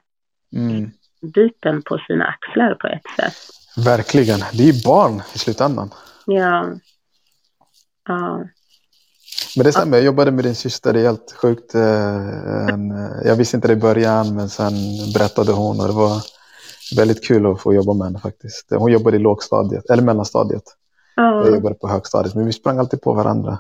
Mm. 0.57 0.91
biten 1.35 1.83
på 1.83 1.99
sina 1.99 2.25
axlar 2.27 2.75
på 2.75 2.87
ett 2.87 3.03
sätt. 3.17 3.35
Verkligen. 3.85 4.39
Det 4.53 4.63
är 4.69 4.73
ju 4.73 4.83
barn 4.85 5.23
i 5.35 5.39
slutändan. 5.39 5.91
Ja. 6.27 6.67
Ja. 8.09 8.45
Men 9.57 9.65
det 9.65 9.73
stämmer, 9.73 9.97
jag 9.97 10.07
jobbade 10.07 10.31
med 10.31 10.45
din 10.45 10.55
syster, 10.55 10.93
det 10.93 11.01
är 11.01 11.05
helt 11.05 11.33
sjukt. 11.43 11.75
eh, 11.75 12.17
eh, 12.69 12.77
jag 13.25 13.37
visste 13.37 13.57
inte 13.57 13.69
det 13.69 13.75
i 13.75 13.77
början, 13.77 14.35
men 14.37 14.49
sen 14.49 14.73
berättade 15.15 15.53
hon 15.53 15.81
och 15.81 15.87
det 15.87 15.93
var 15.93 16.23
väldigt 16.97 17.25
kul 17.25 17.47
att 17.47 17.61
få 17.61 17.75
jobba 17.75 17.93
med 17.95 18.07
henne 18.07 18.19
faktiskt. 18.19 18.67
Hon 18.71 18.93
jobbade 18.93 19.17
i 19.17 19.21
lågstadiet, 19.21 19.91
eller 19.91 20.03
mellanstadiet. 20.03 20.63
Jag 21.17 21.47
Ja, 21.47 21.55
jobbade 21.55 21.75
på 21.75 21.89
högstadiet, 21.89 22.35
men 22.35 22.47
vi 22.47 22.53
sprang 22.53 22.79
alltid 22.79 23.01
på 23.03 23.13
varandra. 23.13 23.59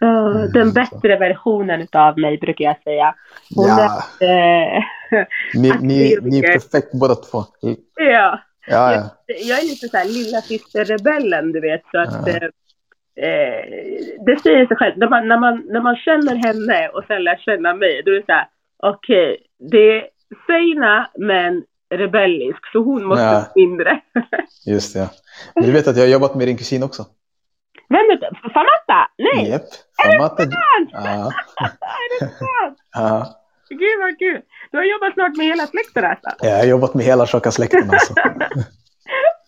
ja, 0.00 0.30
Mm, 0.30 0.52
den 0.52 0.72
bättre 0.72 1.16
versionen 1.18 1.86
av 1.92 2.18
mig 2.18 2.38
brukar 2.38 2.64
jag 2.64 2.82
säga. 2.84 3.14
Hon 3.54 3.68
Ja, 3.68 4.02
är, 4.20 4.76
eh, 4.76 4.82
ni, 5.54 5.72
ni, 5.80 6.18
ni 6.22 6.38
är 6.38 6.52
perfekt 6.52 6.92
båda 6.92 7.14
två. 7.14 7.44
ja. 7.96 8.40
Ja, 8.66 8.92
ja. 8.94 9.02
Jag 9.26 9.58
är 9.58 9.62
lite 9.62 9.88
så 9.88 9.96
här 9.96 10.04
lilla 10.04 10.40
systerrebellen, 10.42 11.52
du 11.52 11.60
vet. 11.60 11.82
Så 11.90 11.98
att. 11.98 12.28
Eh, 13.16 13.62
det 14.26 14.40
säger 14.42 14.66
sig 14.66 14.76
själv. 14.76 14.98
När 14.98 15.08
man, 15.08 15.28
när, 15.28 15.38
man, 15.38 15.62
när 15.66 15.80
man 15.80 15.96
känner 15.96 16.34
henne 16.36 16.88
och 16.88 17.04
sen 17.06 17.24
lär 17.24 17.36
känna 17.36 17.74
mig, 17.74 18.02
då 18.04 18.10
är 18.10 18.14
det 18.16 18.26
så 18.26 18.32
här, 18.32 18.48
okej, 18.82 19.36
det 19.70 19.96
är 19.98 20.04
Seina 20.46 21.10
men 21.18 21.62
rebellisk, 21.94 22.66
så 22.72 22.78
hon 22.78 23.04
måste 23.04 23.22
Ja. 23.24 23.44
mindre. 23.54 24.00
Just 24.66 24.94
det. 24.94 25.10
Men 25.54 25.64
du 25.64 25.72
vet 25.72 25.88
att 25.88 25.96
jag 25.96 26.02
har 26.04 26.08
jobbat 26.08 26.34
med 26.34 26.48
din 26.48 26.56
kusin 26.56 26.82
också? 26.82 27.06
Vem 27.88 27.98
är 28.10 28.16
det? 28.20 28.30
Famatta? 28.42 29.10
Nej! 29.18 29.50
Japp. 29.50 29.62
Samata. 30.02 30.36
sant? 30.42 30.90
Ja. 30.92 31.00
Är 31.60 32.20
det 32.20 32.28
sant? 32.28 32.78
Ja. 32.94 33.26
Gud 33.68 34.00
vad 34.00 34.18
kul! 34.18 34.40
Du 34.70 34.78
har 34.78 34.84
jobbat 34.84 35.14
snart 35.14 35.36
med 35.36 35.46
hela 35.46 35.66
släkten 35.66 36.04
alltså? 36.04 36.46
Jag 36.46 36.56
har 36.58 36.64
jobbat 36.64 36.94
med 36.94 37.04
hela 37.04 37.26
tjocka 37.26 37.50
släkten 37.50 37.90
alltså. 37.90 38.14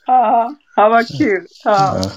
Ja, 0.07 0.51
ja 0.77 0.89
vad 0.89 1.07
kul. 1.19 1.47
Ja. 1.65 1.95
Ja. 2.03 2.11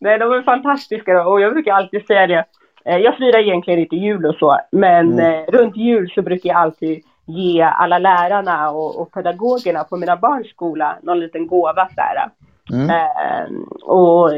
Nej, 0.00 0.18
de 0.18 0.32
är 0.32 0.42
fantastiska 0.42 1.26
och 1.28 1.40
jag 1.40 1.52
brukar 1.52 1.72
alltid 1.72 2.06
säga 2.06 2.26
det. 2.26 2.44
Eh, 2.84 2.96
Jag 2.96 3.16
firar 3.16 3.38
egentligen 3.38 3.80
inte 3.80 3.96
jul 3.96 4.26
och 4.26 4.34
så, 4.34 4.58
men 4.72 5.12
Mm. 5.12 5.34
eh, 5.34 5.46
runt 5.50 5.76
jul 5.76 6.10
så 6.14 6.22
brukar 6.22 6.48
jag 6.50 6.56
alltid 6.58 7.02
ge 7.26 7.62
alla 7.62 7.98
lärarna 7.98 8.70
och, 8.70 9.00
och 9.00 9.12
pedagogerna 9.12 9.84
på 9.84 9.96
mina 9.96 10.16
barns 10.16 10.48
skola 10.50 10.98
någon 11.02 11.20
liten 11.20 11.46
gåva 11.46 11.88
så 11.94 12.00
här. 12.00 12.30
Mm. 12.72 12.90
Eh, 12.90 13.62
och 13.82 14.30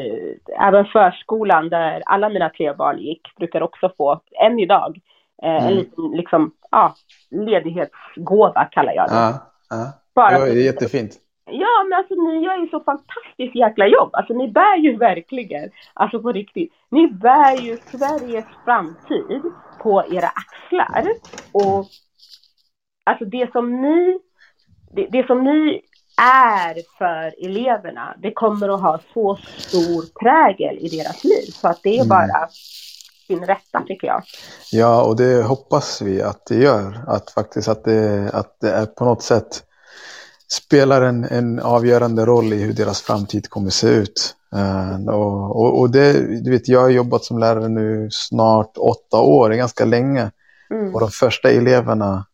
även 0.61 0.85
förskolan 0.85 1.69
där 1.69 2.03
alla 2.07 2.29
mina 2.29 2.49
tre 2.49 2.73
barn 2.73 2.99
gick 2.99 3.37
brukar 3.39 3.63
också 3.63 3.93
få, 3.97 4.21
än 4.45 4.59
idag, 4.59 5.01
eh, 5.43 5.51
en 5.51 5.63
Mm. 5.63 5.75
liten 5.75 6.05
liksom, 6.11 6.53
ja, 6.71 6.95
ledighetsgåva 7.31 8.65
kallar 8.65 8.93
jag 8.93 9.09
det. 9.09 9.15
Ja. 9.15 9.33
Ja. 9.71 9.93
Bara 10.15 10.39
Det 10.39 10.51
är 10.51 10.65
jättefint. 10.65 11.13
Ja, 11.45 11.85
men 11.89 11.99
alltså 11.99 12.15
ni 12.15 12.45
gör 12.45 12.57
ju 12.57 12.69
så 12.69 12.81
fantastiskt 12.81 13.55
jäkla 13.55 13.87
jobb. 13.87 14.11
Alltså 14.13 14.33
ni 14.35 14.49
bär 14.49 14.77
ju 14.77 14.97
verkligen, 14.97 15.71
alltså 15.95 16.23
på 16.23 16.33
riktigt, 16.33 16.73
ni 16.91 17.09
bär 17.09 17.57
ju 17.57 17.79
Sveriges 17.91 18.45
framtid 18.65 19.43
på 19.83 20.05
era 20.11 20.29
axlar. 20.29 21.13
Och 21.53 21.87
alltså 23.05 23.25
det 23.25 23.53
som 23.53 23.81
ni, 23.83 24.19
det, 24.93 25.07
det 25.13 25.27
som 25.27 25.45
ni 25.45 25.81
är 26.23 26.75
för 26.99 27.45
eleverna, 27.47 28.15
det 28.19 28.33
kommer 28.33 28.69
att 28.75 28.81
ha 28.81 29.01
så 29.15 29.37
stor 29.37 30.21
prägel 30.21 30.79
i 30.79 30.89
deras 30.89 31.25
liv. 31.25 31.51
Så 31.53 31.69
att 31.69 31.81
det 31.83 31.91
är 31.91 32.05
Mm. 32.05 32.09
bara 32.09 32.49
sin 33.27 33.47
rätta 33.47 33.83
tycker 33.87 34.07
jag. 34.07 34.23
Ja, 34.73 35.05
och 35.05 35.17
det 35.17 35.43
hoppas 35.43 36.03
vi 36.03 36.23
att 36.23 36.47
det 36.47 36.57
gör. 36.57 37.01
Att 37.07 37.31
faktiskt 37.31 37.69
att 37.69 37.85
det, 37.85 38.31
att 38.35 38.61
det 38.61 38.71
är 38.71 38.87
på 38.87 39.05
något 39.05 39.23
sätt 39.23 39.65
spelar 40.53 41.03
en, 41.03 41.25
en 41.25 41.61
avgörande 41.61 42.27
roll 42.27 42.53
i 42.53 42.63
hur 42.63 42.73
deras 42.73 43.01
framtid 43.01 43.51
kommer 43.51 43.71
se 43.71 43.87
ut. 43.87 44.37
Eh, 44.55 45.15
och, 45.15 45.57
och, 45.57 45.81
och 45.81 45.91
det, 45.91 46.13
du 46.45 46.51
vet, 46.51 46.69
jag 46.69 46.81
har 46.81 46.89
jobbat 46.89 47.25
som 47.25 47.39
lärare 47.39 47.69
nu 47.69 48.09
snart 48.11 48.77
åtta 48.77 49.21
år, 49.21 49.49
det 49.49 49.55
är 49.55 49.59
ganska 49.59 49.85
länge. 49.85 50.31
Mm. 50.71 50.95
Och 50.95 51.01
de 51.01 51.11
första 51.11 51.51
eleverna 51.51 52.27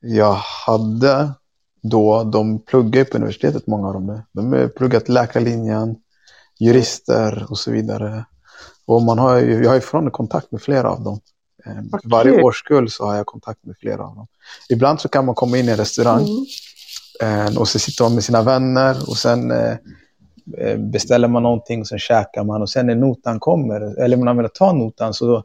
jag 0.00 0.34
hade 0.66 1.32
då, 1.82 2.24
de 2.24 2.58
pluggar 2.58 3.04
på 3.04 3.16
universitetet, 3.16 3.66
många 3.66 3.88
av 3.88 3.94
dem. 3.94 4.22
De 4.32 4.52
har 4.52 4.68
pluggat 4.68 5.08
läkarlinjen, 5.08 5.96
jurister 6.58 7.46
och 7.50 7.58
så 7.58 7.70
vidare. 7.70 8.24
Och 8.86 9.02
man 9.02 9.18
har 9.18 9.38
ju, 9.38 9.62
jag 9.62 9.70
har 9.70 9.74
ju 9.74 9.80
fortfarande 9.80 10.10
kontakt 10.10 10.52
med 10.52 10.62
flera 10.62 10.90
av 10.90 11.02
dem. 11.02 11.20
Eh, 11.66 11.72
Varje 12.04 12.32
kul. 12.32 12.42
årskull 12.42 12.90
så 12.90 13.04
har 13.04 13.16
jag 13.16 13.26
kontakt 13.26 13.64
med 13.64 13.76
flera 13.80 14.04
av 14.04 14.14
dem. 14.14 14.26
Ibland 14.68 15.00
så 15.00 15.08
kan 15.08 15.26
man 15.26 15.34
komma 15.34 15.58
in 15.58 15.68
i 15.68 15.70
en 15.70 15.76
restaurang 15.76 16.22
Mm. 16.22 16.44
Eh, 17.22 17.58
och 17.58 17.68
så 17.68 17.78
sitter 17.78 18.04
man 18.04 18.14
med 18.14 18.24
sina 18.24 18.42
vänner 18.42 18.96
och 19.08 19.16
sen 19.16 19.50
eh, 19.50 19.76
eh, 20.58 20.78
beställer 20.78 21.28
man 21.28 21.42
någonting 21.42 21.80
och 21.80 21.86
sen 21.86 21.98
käkar 21.98 22.44
man 22.44 22.62
och 22.62 22.70
sen 22.70 22.86
när 22.86 22.94
notan 22.94 23.40
kommer, 23.40 24.02
eller 24.02 24.16
man 24.16 24.36
vill 24.36 24.48
ta 24.54 24.72
notan 24.72 25.14
så, 25.14 25.44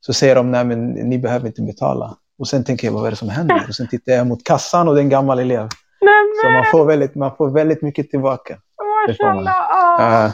så 0.00 0.12
säger 0.12 0.34
de 0.34 0.50
nej 0.50 0.64
men 0.64 0.90
ni 0.90 1.18
behöver 1.18 1.46
inte 1.46 1.62
betala. 1.62 2.16
Och 2.38 2.48
sen 2.48 2.64
tänker 2.64 2.86
jag 2.86 2.94
vad 2.94 3.06
är 3.06 3.10
det 3.10 3.16
som 3.16 3.28
händer? 3.28 3.64
Och 3.68 3.74
sen 3.74 3.88
tittar 3.88 4.12
jag 4.12 4.26
mot 4.26 4.44
kassan 4.44 4.88
och 4.88 4.94
det 4.94 5.00
är 5.00 5.02
en 5.02 5.08
gammal 5.08 5.38
elev. 5.38 5.68
Nej 6.00 6.24
Så 6.44 6.50
man 6.50 6.64
får 6.70 6.86
väldigt, 6.86 7.14
man 7.14 7.36
får 7.36 7.50
väldigt 7.50 7.82
mycket 7.82 8.10
tillbaka. 8.10 8.58
mashallah, 9.08 9.54
ah, 9.98 10.32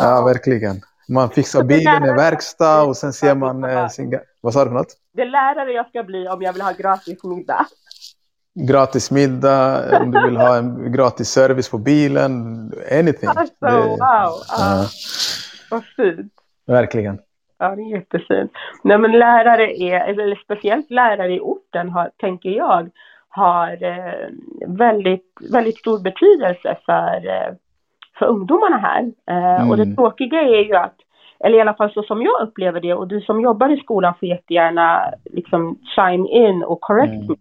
Ja, 0.00 0.06
ja, 0.06 0.22
verkligen. 0.22 0.80
Man 1.08 1.30
fixar 1.30 1.62
bilen 1.62 2.04
i 2.04 2.12
verkstad 2.12 2.82
och 2.82 2.96
sen 2.96 3.12
ser 3.12 3.34
man 3.34 3.90
sin... 3.90 4.18
Vad 4.40 4.52
sa 4.52 4.64
du 4.64 4.70
för 4.70 4.74
något? 4.74 4.96
Det 5.14 5.22
är 5.22 5.26
lärare 5.26 5.72
jag 5.72 5.88
ska 5.88 6.02
bli 6.02 6.28
om 6.28 6.42
jag 6.42 6.52
vill 6.52 6.62
ha 6.62 6.72
gratis 6.72 7.24
middag. 7.24 7.66
Gratis 8.54 9.10
middag, 9.10 9.82
om 10.00 10.10
du 10.10 10.22
vill 10.26 10.36
ha 10.36 10.56
en 10.56 10.92
gratis 10.92 11.28
service 11.28 11.70
på 11.70 11.78
bilen, 11.78 12.32
anything. 13.00 13.28
Alltså, 13.28 13.54
Det- 13.60 13.72
wow! 13.72 13.96
Ja, 13.98 14.32
Ja, 14.58 14.84
Vad 15.70 15.84
fint. 15.84 16.32
verkligen. 16.66 17.18
Ja, 17.58 17.76
det 17.76 17.82
är 17.82 17.90
jättefint. 17.96 18.52
Nej, 18.84 18.98
men 18.98 19.12
lärare 19.12 19.76
är, 19.82 20.00
eller 20.00 20.36
speciellt 20.44 20.90
lärare 20.90 21.34
i 21.34 21.40
orten 21.40 21.90
har, 21.90 22.10
tänker 22.16 22.50
jag, 22.50 22.90
har 23.28 23.82
eh, 23.84 24.28
väldigt, 24.66 25.26
väldigt 25.52 25.78
stor 25.78 25.98
betydelse 25.98 26.76
för, 26.86 27.26
eh, 27.26 27.54
för 28.18 28.26
ungdomarna 28.26 28.76
här. 28.76 29.12
Eh, 29.30 29.70
Och 29.70 29.76
det 29.76 29.82
Mm. 29.82 29.96
tråkiga 29.96 30.40
är 30.42 30.64
ju 30.64 30.74
att, 30.74 30.94
eller 31.44 31.58
i 31.58 31.60
alla 31.60 31.74
fall 31.74 31.92
så 31.92 32.02
som 32.02 32.22
jag 32.22 32.42
upplever 32.48 32.80
det, 32.80 32.94
och 32.94 33.08
du 33.08 33.20
som 33.20 33.40
jobbar 33.40 33.68
i 33.68 33.76
skolan 33.76 34.14
får 34.20 34.28
jättegärna 34.28 35.04
liksom 35.24 35.78
chime 35.96 36.28
in 36.28 36.62
och 36.62 36.80
correct 36.80 37.12
Mm. 37.12 37.26
me. 37.26 37.34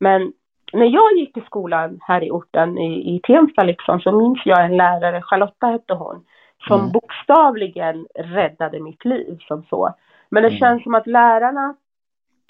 Men 0.00 0.32
när 0.72 0.86
jag 0.86 1.12
gick 1.18 1.36
i 1.36 1.40
skolan 1.40 1.98
här 2.02 2.24
i 2.24 2.30
orten, 2.30 2.78
i, 2.78 3.14
i 3.16 3.20
Tensta 3.22 3.62
liksom, 3.62 4.00
så 4.00 4.12
minns 4.12 4.38
jag 4.44 4.64
en 4.64 4.76
lärare, 4.76 5.22
Charlotta 5.22 5.66
hette 5.66 5.94
hon, 5.94 6.24
som 6.68 6.80
Mm. 6.80 6.92
bokstavligen 6.92 8.06
räddade 8.14 8.80
mitt 8.80 9.04
liv 9.04 9.38
som 9.48 9.62
så. 9.70 9.94
Men 10.30 10.42
det 10.42 10.48
Mm. 10.48 10.58
känns 10.58 10.82
som 10.82 10.94
att 10.94 11.06
lärarna 11.06 11.74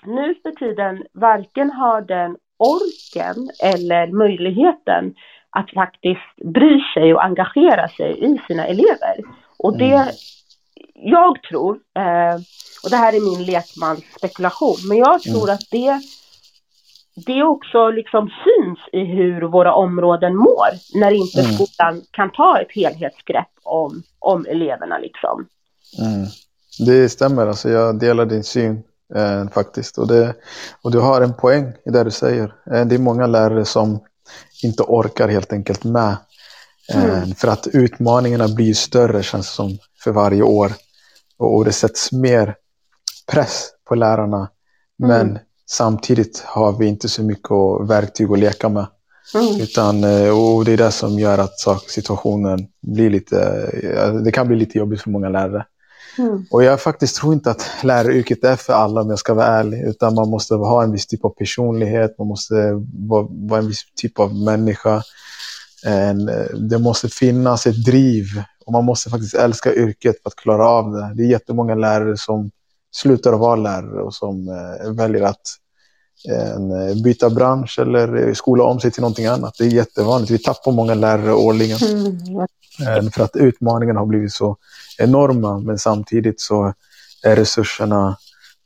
nu 0.04 0.34
för 0.42 0.50
tiden 0.50 1.04
varken 1.12 1.70
har 1.70 2.00
den 2.00 2.37
orken 2.58 3.50
eller 3.64 4.06
möjligheten 4.06 5.14
att 5.50 5.70
faktiskt 5.70 6.37
bry 6.44 6.80
sig 6.94 7.14
och 7.14 7.25
engagera 7.25 7.88
sig 7.88 8.25
i 8.25 8.40
sina 8.46 8.66
elever. 8.66 9.16
Och 9.58 9.78
det, 9.78 9.94
Mm. 9.94 10.08
jag 10.94 11.42
tror, 11.42 11.78
eh, 11.94 12.34
och 12.82 12.90
det 12.90 12.96
här 12.96 13.12
är 13.12 13.20
min 13.20 13.44
lekmans 13.44 14.04
spekulation, 14.18 14.76
men 14.88 14.98
jag 14.98 15.22
tror 15.22 15.42
Mm. 15.50 15.54
att 15.54 15.66
det 15.70 16.02
det 17.26 17.42
också 17.42 17.90
liksom 17.90 18.28
syns 18.28 18.78
i 18.92 19.04
hur 19.04 19.42
våra 19.42 19.75
områden 19.75 20.37
mår 20.37 20.98
när 21.00 21.10
inte 21.10 21.40
Mm. 21.40 21.52
skolan 21.52 22.02
kan 22.10 22.30
ta 22.32 22.60
ett 22.60 22.72
helhetsgrepp 22.75 23.48
om, 23.62 24.02
om 24.18 24.46
eleverna 24.46 24.98
liksom. 24.98 25.46
Mm. 25.98 26.26
Det 26.87 27.08
stämmer, 27.08 27.46
alltså 27.46 27.70
jag 27.70 27.98
delar 28.00 28.26
din 28.26 28.44
syn 28.44 28.82
eh, 29.14 29.48
faktiskt. 29.48 29.98
Och, 29.98 30.08
det, 30.08 30.34
och 30.82 30.90
du 30.90 30.98
har 31.00 31.20
en 31.20 31.34
poäng 31.34 31.72
i 31.84 31.90
det 31.90 32.04
du 32.04 32.10
säger. 32.10 32.54
Eh, 32.72 32.84
det 32.84 32.94
är 32.94 32.98
många 32.98 33.26
lärare 33.26 33.64
som 33.64 34.00
inte 34.62 34.82
orkar 34.82 35.28
helt 35.28 35.52
enkelt 35.52 35.84
med. 35.84 36.16
Eh, 36.94 37.04
Mm. 37.18 37.34
För 37.34 37.48
att 37.48 37.66
utmaningarna 37.66 38.48
blir 38.48 38.75
större 38.75 39.22
känns 39.22 39.48
som 39.50 39.78
för 40.04 40.10
varje 40.12 40.42
år. 40.42 40.72
Och, 41.38 41.56
och 41.56 41.64
det 41.64 41.72
sätts 41.72 42.12
mer 42.12 42.54
press 43.32 43.70
på 43.88 43.94
lärarna. 43.94 44.50
Men 44.98 45.20
Mm. 45.30 45.38
Samtidigt 45.70 46.42
har 46.46 46.72
vi 46.72 46.87
inte 46.87 47.08
så 47.08 47.22
mycket 47.22 47.50
verktyg 47.88 48.32
att 48.32 48.38
leka 48.38 48.68
med. 48.68 48.87
Mm. 49.34 49.60
Utan, 49.60 50.04
eh, 50.04 50.38
och 50.38 50.64
det 50.64 50.72
är 50.72 50.76
det 50.76 50.90
som 50.90 51.18
gör 51.18 51.38
att 51.38 51.60
situationen 51.88 52.66
blir 52.82 53.10
lite, 53.10 53.40
eh, 53.82 54.14
det 54.14 54.32
kan 54.32 54.48
bli 54.48 54.56
lite 54.56 54.78
jobbigt 54.78 55.00
för 55.00 55.10
många 55.10 55.28
lärare. 55.28 55.64
Mm. 56.18 56.46
Och 56.50 56.64
jag 56.64 56.80
faktiskt 56.80 57.16
tror 57.16 57.34
inte 57.34 57.50
att 57.50 57.66
läraryrket 57.82 58.44
är 58.44 58.56
för 58.56 58.72
alla 58.72 59.00
om 59.00 59.10
jag 59.10 59.18
ska 59.18 59.34
vara 59.34 59.46
ärlig. 59.46 59.82
Utan 59.82 60.14
man 60.14 60.30
måste 60.30 60.54
ha 60.54 60.82
en 60.82 60.92
viss 60.92 61.06
typ 61.06 61.25
av 61.25 61.30
personlighet, 61.30 62.18
man 62.18 62.28
måste 62.28 62.54
vara, 63.08 63.26
vara 63.30 63.60
en 63.60 63.68
viss 63.68 63.82
typ 63.96 64.18
av 64.18 64.34
människa. 64.34 65.02
En, 65.84 66.28
eh, 66.28 66.54
det 66.54 66.78
måste 66.78 67.08
finnas 67.08 67.66
ett 67.66 67.84
driv 67.84 68.25
och 68.66 68.72
man 68.72 68.84
måste 68.84 69.10
faktiskt 69.10 69.34
älska 69.34 69.75
yrket 69.75 70.22
för 70.22 70.28
att 70.30 70.37
klara 70.37 70.68
av 70.68 70.92
det. 70.92 71.12
Det 71.14 71.22
är 71.22 71.26
jättemånga 71.26 71.75
lärare 71.75 72.16
som 72.16 72.50
slutar 72.90 73.33
att 73.33 73.40
vara 73.40 73.57
lärare 73.57 74.02
och 74.02 74.14
som 74.14 74.49
eh, 74.49 74.92
väljer 74.92 75.23
att 75.23 75.40
eh, 76.30 77.02
byta 77.04 77.30
bransch 77.30 77.78
eller 77.78 78.35
skola 78.35 78.64
om 78.64 78.80
sig 78.80 78.90
till 78.90 79.00
någonting 79.00 79.26
annat. 79.26 79.54
Det 79.59 79.64
är 79.64 79.68
jättevanligt. 79.68 80.30
Vi 80.30 80.38
tappar 80.38 80.73
många 80.73 80.95
lärare 80.95 81.33
årligen. 81.35 81.78
Mm. 81.83 83.07
Eh, 83.07 83.11
För 83.11 83.25
att 83.25 83.37
utmaningarna 83.37 84.00
har 84.00 84.07
blivit 84.07 84.33
så 84.33 84.57
enorma, 84.99 85.59
men 85.59 85.78
samtidigt 85.78 86.40
så 86.40 86.75
är 87.23 87.37
resurserna 87.37 88.16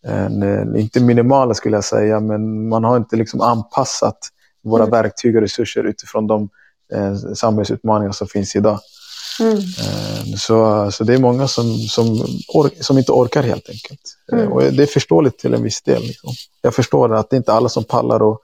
en, 0.07 0.43
en, 0.43 0.77
inte 0.77 1.01
minimala 1.01 1.55
skulle 1.55 1.77
jag 1.77 1.85
säga, 1.85 2.21
men 2.21 2.69
man 2.69 2.85
har 2.85 2.97
inte 2.97 3.17
liksom 3.17 3.41
anpassat 3.41 4.19
våra 4.65 4.83
Mm. 4.83 4.91
verktyg 4.91 5.37
och 5.37 5.43
resurser 5.43 5.85
utifrån 5.85 6.27
de 6.27 6.49
eh, 6.95 7.15
samhällsutmaningar 7.35 8.13
som 8.13 8.27
finns 8.27 8.57
idag. 8.57 8.79
Mm. 9.43 10.37
Så, 10.39 10.91
så 10.93 11.05
det 11.05 11.15
är 11.15 11.19
många 11.19 11.49
som, 11.49 11.79
som, 11.79 12.27
som 12.81 12.99
inte 12.99 13.13
orkar 13.13 13.43
helt 13.43 13.69
enkelt. 13.69 14.01
Mm. 14.33 14.53
och 14.53 14.63
det 14.63 14.83
är 14.83 14.87
förståeligt 14.87 15.39
till 15.39 15.55
en 15.55 15.63
viss 15.63 15.83
del. 15.83 16.03
Liksom. 16.03 16.31
Jag 16.63 16.75
förstår 16.75 17.15
att 17.15 17.31
det 17.31 17.37
är 17.37 17.39
inte 17.39 17.53
alla 17.53 17.69
som 17.69 17.85
pallar 17.85 18.33
att 18.33 18.39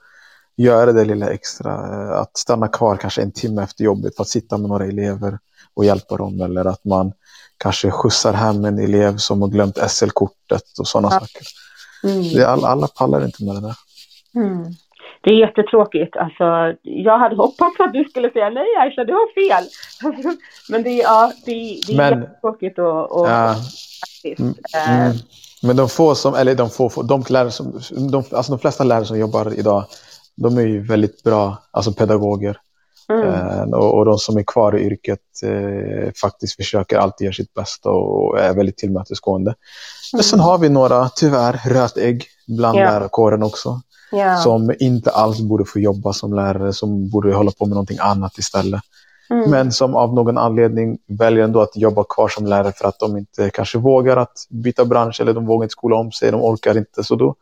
göra 0.57 0.91
det 0.93 1.05
lilla 1.05 1.29
extra. 1.29 1.71
eh, 1.73 2.19
Att 2.21 2.37
stanna 2.37 2.67
kvar 2.67 2.97
kanske 2.97 3.21
en 3.21 3.31
timme 3.31 3.63
efter 3.63 3.83
jobbet 3.83 4.15
för 4.15 4.21
att 4.23 4.29
sitta 4.29 4.57
med 4.57 4.69
några 4.69 4.85
elever 4.85 5.39
och 5.73 5.85
hjälpa 5.85 6.17
dem. 6.17 6.41
Eller 6.41 6.65
att 6.65 6.85
man 6.85 7.11
kanske 7.57 7.91
skjutsar 7.91 8.33
hem 8.33 8.65
en 8.65 8.79
elev 8.79 9.17
som 9.17 9.41
har 9.41 9.49
glömt 9.49 9.77
SL-kortet 9.91 10.79
och 10.79 10.87
sådana 10.87 11.07
Ja. 11.15 11.19
saker. 11.19 11.43
Mm. 12.03 12.23
Det 12.23 12.41
är 12.41 12.45
all, 12.45 12.65
alla 12.65 12.87
pallar 12.87 13.25
inte 13.25 13.43
med 13.43 13.55
det 13.55 13.61
där. 13.61 13.75
Mm. 15.21 15.37
Det 15.39 15.43
är 15.43 15.47
jättetråkigt. 15.47 16.17
Alltså, 16.17 16.43
jag 16.81 17.19
hade 17.19 17.35
hoppats 17.35 17.79
att 17.79 17.93
du 17.93 18.03
skulle 18.09 18.31
säga 18.31 18.49
nej 18.49 18.67
Aisha, 18.81 19.03
du 19.03 19.13
har 19.13 19.33
fel. 19.33 19.69
Men 20.69 20.83
det 20.83 20.89
är, 20.89 21.03
ja, 21.03 21.31
det, 21.45 21.51
är- 21.51 21.87
det 21.87 21.93
är 21.93 21.97
Men- 21.97 22.21
jättetråkigt 22.21 22.79
och, 22.79 23.11
och 23.21 23.27
Ja. 23.29 23.55
faktiskt. 24.05 24.39
Mm, 24.39 24.53
Eh, 24.75 25.05
Mm. 25.05 25.17
Men 25.63 25.75
de 25.75 25.89
få 25.89 26.15
som, 26.15 26.35
eller 26.35 26.55
de 26.55 26.69
få, 26.69 26.89
få- 26.89 27.01
de 27.03 27.23
lärare 27.29 27.51
som, 27.51 27.79
de, 28.11 28.23
alltså 28.31 28.51
de 28.51 28.59
flesta 28.59 28.83
lärare 28.83 29.05
som 29.05 29.19
jobbar 29.19 29.53
idag, 29.59 29.83
de 30.35 30.57
är 30.57 30.61
ju 30.61 30.81
väldigt 30.87 31.23
bra, 31.23 31.57
alltså 31.71 31.91
pedagoger. 31.93 32.57
mm. 33.09 33.27
Eh, 33.27 33.63
och, 33.79 33.97
och 33.97 34.05
de 34.05 34.17
som 34.17 34.37
är 34.37 34.43
kvar 34.43 34.77
i 34.77 34.81
yrket 34.85 35.19
eh, 35.43 36.11
faktiskt 36.21 36.55
försöker 36.55 36.97
alltid 36.97 37.25
göra 37.25 37.33
sitt 37.33 37.53
bästa 37.53 37.89
och 37.89 38.39
är 38.39 38.53
väldigt 38.53 38.77
tillmötesgående. 38.77 39.55
Men 40.13 40.23
sen 40.23 40.39
har 40.39 40.57
vi 40.57 40.69
några, 40.69 41.09
tyvärr, 41.09 41.59
rötägg 41.69 42.23
bland 42.47 42.77
Ja. 42.77 42.83
lärarkåren 42.91 43.43
också. 43.43 43.81
Ja. 44.11 44.37
Som 44.37 44.73
inte 44.79 45.11
alls 45.11 45.41
borde 45.41 45.65
få 45.65 45.79
jobba 45.79 46.13
som 46.13 46.33
lärare, 46.33 46.73
som 46.73 47.09
borde 47.09 47.35
hålla 47.35 47.51
på 47.51 47.65
med 47.65 47.75
någonting 47.75 47.97
annat 48.01 48.37
istället. 48.37 48.81
Mm. 49.29 49.51
Men 49.51 49.71
som 49.71 49.95
av 49.95 50.13
någon 50.13 50.37
anledning 50.37 50.97
väljer 51.07 51.43
ändå 51.43 51.61
att 51.61 51.77
jobba 51.77 52.03
kvar 52.03 52.27
som 52.27 52.45
lärare 52.45 52.71
för 52.71 52.87
att 52.87 52.99
de 52.99 53.17
inte 53.17 53.49
kanske 53.49 53.77
vågar 53.77 54.17
att 54.17 54.47
byta 54.49 54.85
bransch 54.85 55.21
eller 55.21 55.33
de 55.33 55.45
vågar 55.45 55.63
inte 55.63 55.71
skola 55.71 55.95
om 55.95 56.11
sig, 56.11 56.31
de 56.31 56.41
orkar 56.41 56.77
inte. 56.77 57.03
Så 57.03 57.15
då 57.15 57.35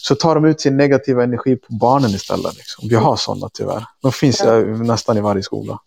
så 0.00 0.14
tar 0.14 0.34
de 0.34 0.44
ut 0.44 0.60
sin 0.60 0.76
negativa 0.76 1.22
energi 1.22 1.56
på 1.56 1.66
barnen 1.80 2.10
istället. 2.10 2.56
Liksom. 2.56 2.88
Vi 2.88 2.94
har 2.94 3.16
sådana 3.16 3.48
tyvärr. 3.52 3.82
De 4.02 4.12
finns 4.12 4.42
Ja. 4.44 4.60
nästan 4.60 5.16
i 5.16 5.20
varje 5.20 5.42
skola. 5.42 5.78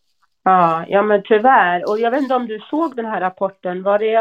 Ja, 0.44 0.86
ja, 0.88 1.02
men 1.02 1.22
tyvärr. 1.24 1.90
Och 1.90 2.00
jag 2.00 2.12
vet 2.12 2.22
inte 2.22 2.36
om 2.36 2.48
du 2.48 2.60
såg 2.70 2.96
den 2.96 3.06
här 3.06 3.22
rapporten. 3.22 3.84
Var 3.84 4.00
det... 4.00 4.16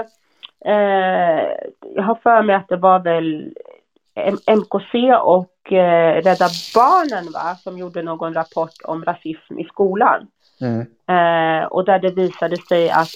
Eh, 0.65 1.69
jag 1.95 2.03
har 2.03 2.15
för 2.23 2.43
mig 2.43 2.57
att 2.57 2.69
det 2.69 2.77
var 2.77 2.99
väl 2.99 3.55
MKC 4.47 5.15
och 5.23 5.73
eh, 5.73 6.23
Rädda 6.23 6.49
Barnen 6.75 7.33
va, 7.33 7.57
som 7.63 7.79
gjorde 7.79 8.03
någon 8.03 8.35
rapport 8.35 8.75
om 8.85 9.05
rasism 9.05 9.59
i 9.59 9.65
skolan. 9.65 10.27
Eh, 11.15 11.67
och 11.67 11.85
där 11.85 11.99
det 11.99 12.11
visade 12.11 12.57
sig 12.57 12.91
att 12.91 13.09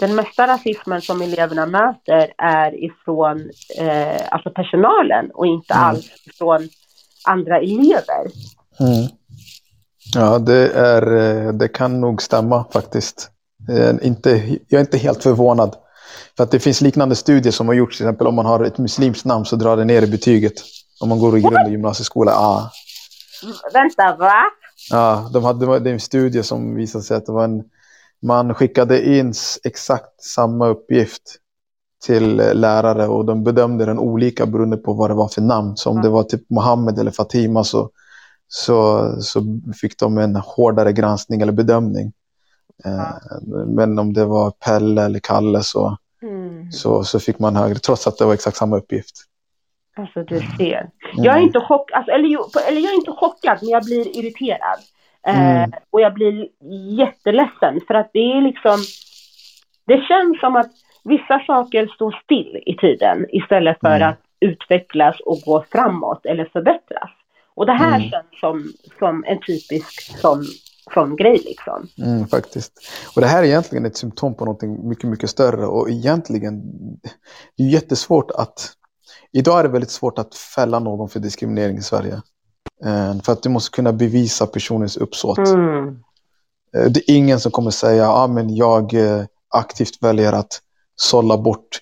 den 0.00 0.14
mesta 0.14 0.46
rasismen 0.46 1.00
som 1.00 1.22
eleverna 1.22 1.66
möter 1.66 2.32
är 2.38 2.84
ifrån 2.84 3.50
eh, 3.80 4.20
alltså 4.30 4.50
personalen 4.50 5.30
och 5.34 5.46
inte 5.46 5.74
Mm. 5.74 5.84
alls 5.86 6.06
ifrån 6.26 6.68
andra 7.26 7.58
elever. 7.58 8.24
Mm. 8.80 9.08
Ja, 10.14 10.38
det, 10.38 10.68
är, 10.72 11.16
eh, 11.46 11.52
det 11.52 11.68
kan 11.68 12.00
nog 12.00 12.22
stämma 12.22 12.64
faktiskt. 12.72 13.30
Eh, 13.70 14.06
Inte, 14.06 14.30
jag 14.68 14.78
är 14.78 14.80
inte 14.80 14.98
helt 14.98 15.22
förvånad. 15.22 15.76
För 16.36 16.44
att 16.44 16.50
det 16.50 16.60
finns 16.60 16.80
liknande 16.80 17.16
studier 17.16 17.52
som 17.52 17.68
har 17.68 17.74
gjorts, 17.74 17.96
till 17.96 18.06
exempel 18.06 18.26
om 18.26 18.34
man 18.34 18.46
har 18.46 18.64
ett 18.64 18.78
muslimskt 18.78 19.24
namn 19.24 19.44
så 19.44 19.56
drar 19.56 19.76
det 19.76 19.84
ner 19.84 20.02
i 20.02 20.06
betyget. 20.06 20.54
Om 21.00 21.08
man 21.08 21.18
går 21.18 21.38
i 21.38 21.40
grund 21.40 21.66
och 21.66 21.70
gymnasieskola. 21.70 22.30
Ja, 22.30 22.70
Vänta, 23.72 24.16
va? 24.16 24.34
ja 24.90 25.30
de 25.32 25.44
hade, 25.44 25.60
det 25.60 25.66
var 25.66 25.86
en 25.86 26.00
studie 26.00 26.42
som 26.42 26.74
visade 26.74 27.04
sig 27.04 27.16
att 27.16 27.26
det 27.26 27.32
var 27.32 27.44
en, 27.44 27.64
man 28.22 28.54
skickade 28.54 29.16
in 29.16 29.32
exakt 29.64 30.22
samma 30.22 30.66
uppgift 30.66 31.22
till 32.04 32.40
eh, 32.40 32.54
lärare 32.54 33.06
och 33.06 33.24
de 33.24 33.44
bedömde 33.44 33.84
den 33.84 33.98
olika 33.98 34.46
beroende 34.46 34.76
på 34.76 34.92
vad 34.92 35.10
det 35.10 35.14
var 35.14 35.28
för 35.28 35.40
namn. 35.40 35.76
Så 35.76 35.90
om 35.90 36.02
det 36.02 36.08
var 36.08 36.22
typ 36.22 36.50
Mohammed 36.50 36.98
eller 36.98 37.10
Fatima 37.10 37.64
så, 37.64 37.90
så, 38.48 39.08
så 39.20 39.60
fick 39.80 39.98
de 39.98 40.18
en 40.18 40.36
hårdare 40.36 40.92
granskning 40.92 41.40
eller 41.40 41.52
bedömning. 41.52 42.12
Eh, 42.84 43.38
Men 43.66 43.98
om 43.98 44.12
det 44.12 44.24
var 44.24 44.50
Pelle 44.50 45.02
eller 45.02 45.18
Kalle 45.18 45.62
så, 45.62 45.96
Mm. 46.22 46.72
så, 46.72 47.04
så 47.04 47.20
fick 47.20 47.38
man 47.38 47.56
högre 47.56 47.78
trots 47.78 48.06
att 48.06 48.18
det 48.18 48.24
var 48.24 48.34
exakt 48.34 48.56
samma 48.56 48.76
uppgift. 48.76 49.16
Alltså 49.96 50.22
du 50.22 50.40
ser. 50.58 50.90
Jag 51.16 51.36
är 51.36 51.40
inte 51.40 51.60
chockad, 51.60 51.96
alltså, 51.98 52.12
eller, 52.12 52.28
eller 52.68 52.80
jag 52.80 52.90
är 52.92 52.94
inte 52.98 53.10
chockad, 53.12 53.58
men 53.60 53.70
jag 53.70 53.84
blir 53.84 54.16
irriterad. 54.18 54.78
Mm. 55.22 55.56
Eh, 55.72 55.78
och 55.90 56.00
jag 56.00 56.14
blir 56.14 56.48
jätteledsen 56.98 57.80
för 57.86 57.94
att 57.94 58.10
det 58.12 58.32
är 58.32 58.42
liksom, 58.42 58.76
det 59.86 60.00
känns 60.08 60.40
som 60.40 60.56
att 60.56 60.70
vissa 61.04 61.40
saker 61.46 61.86
står 61.94 62.20
still 62.24 62.62
i 62.66 62.76
tiden 62.76 63.26
istället 63.32 63.80
för 63.80 63.96
Mm. 63.96 64.08
att 64.08 64.18
utvecklas 64.40 65.20
och 65.20 65.38
gå 65.40 65.64
framåt 65.72 66.26
eller 66.26 66.44
förbättras. 66.44 67.10
Och 67.54 67.66
det 67.66 67.72
här 67.72 67.96
mm. 67.96 68.10
känns 68.10 68.40
som, 68.40 68.72
som 68.98 69.24
en 69.26 69.40
typisk 69.40 70.18
sån, 70.20 70.44
sån 70.94 71.16
grej 71.16 71.42
liksom. 71.44 71.88
Mm, 71.98 72.28
faktiskt. 72.28 72.72
Och 73.14 73.20
det 73.20 73.26
här 73.26 73.42
är 73.42 73.46
egentligen 73.46 73.86
ett 73.86 73.96
symptom 73.96 74.34
på 74.34 74.44
någonting 74.44 74.88
mycket, 74.88 75.10
mycket 75.10 75.30
större. 75.30 75.66
Och 75.66 75.90
egentligen, 75.90 76.62
det 77.56 77.62
är 77.62 77.68
jättesvårt 77.68 78.30
att... 78.30 78.72
Idag 79.32 79.58
är 79.58 79.62
det 79.62 79.68
väldigt 79.68 79.90
svårt 79.90 80.18
att 80.18 80.34
fälla 80.34 80.78
någon 80.78 81.08
för 81.08 81.20
diskriminering 81.20 81.78
i 81.78 81.82
Sverige. 81.82 82.22
Eh, 82.84 83.20
för 83.22 83.32
att 83.32 83.42
du 83.42 83.48
måste 83.48 83.76
kunna 83.76 83.92
bevisa 83.92 84.46
personens 84.46 84.96
uppsåt. 84.96 85.38
Mm. 85.38 85.88
Eh, 86.76 86.84
det 86.90 87.10
är 87.10 87.14
ingen 87.16 87.40
som 87.40 87.52
kommer 87.52 87.70
säga 87.70 88.10
att 88.10 88.30
ah, 88.30 88.40
jag 88.40 88.94
eh, 88.94 89.24
aktivt 89.48 90.02
väljer 90.02 90.32
att 90.32 90.60
sålla 90.96 91.38
bort 91.38 91.80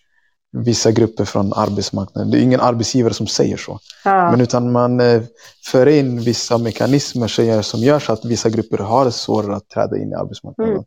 vissa 0.53 0.93
grupper 0.93 1.25
från 1.25 1.53
arbetsmarknaden. 1.53 2.31
Det 2.31 2.39
är 2.39 2.43
ingen 2.43 2.61
arbetsgivare 2.61 3.15
som 3.15 3.27
säger 3.27 3.57
så. 3.57 3.81
Ja. 4.05 4.31
Men 4.31 4.41
utan 4.41 4.73
man 4.73 5.01
eh, 5.01 5.23
för 5.65 5.87
in 5.87 6.21
vissa 6.21 6.59
mekanismer 6.59 7.63
som 7.63 7.81
gör, 7.81 8.01
så 8.01 8.13
att 8.13 8.25
vissa 8.25 8.51
grupper 8.51 8.79
har 8.79 9.11
svårare 9.11 9.57
att 9.57 9.69
träda 9.69 9.99
in 9.99 10.13
i 10.13 10.15
arbetsmarknaden. 10.15 10.73
Mm. 10.73 10.85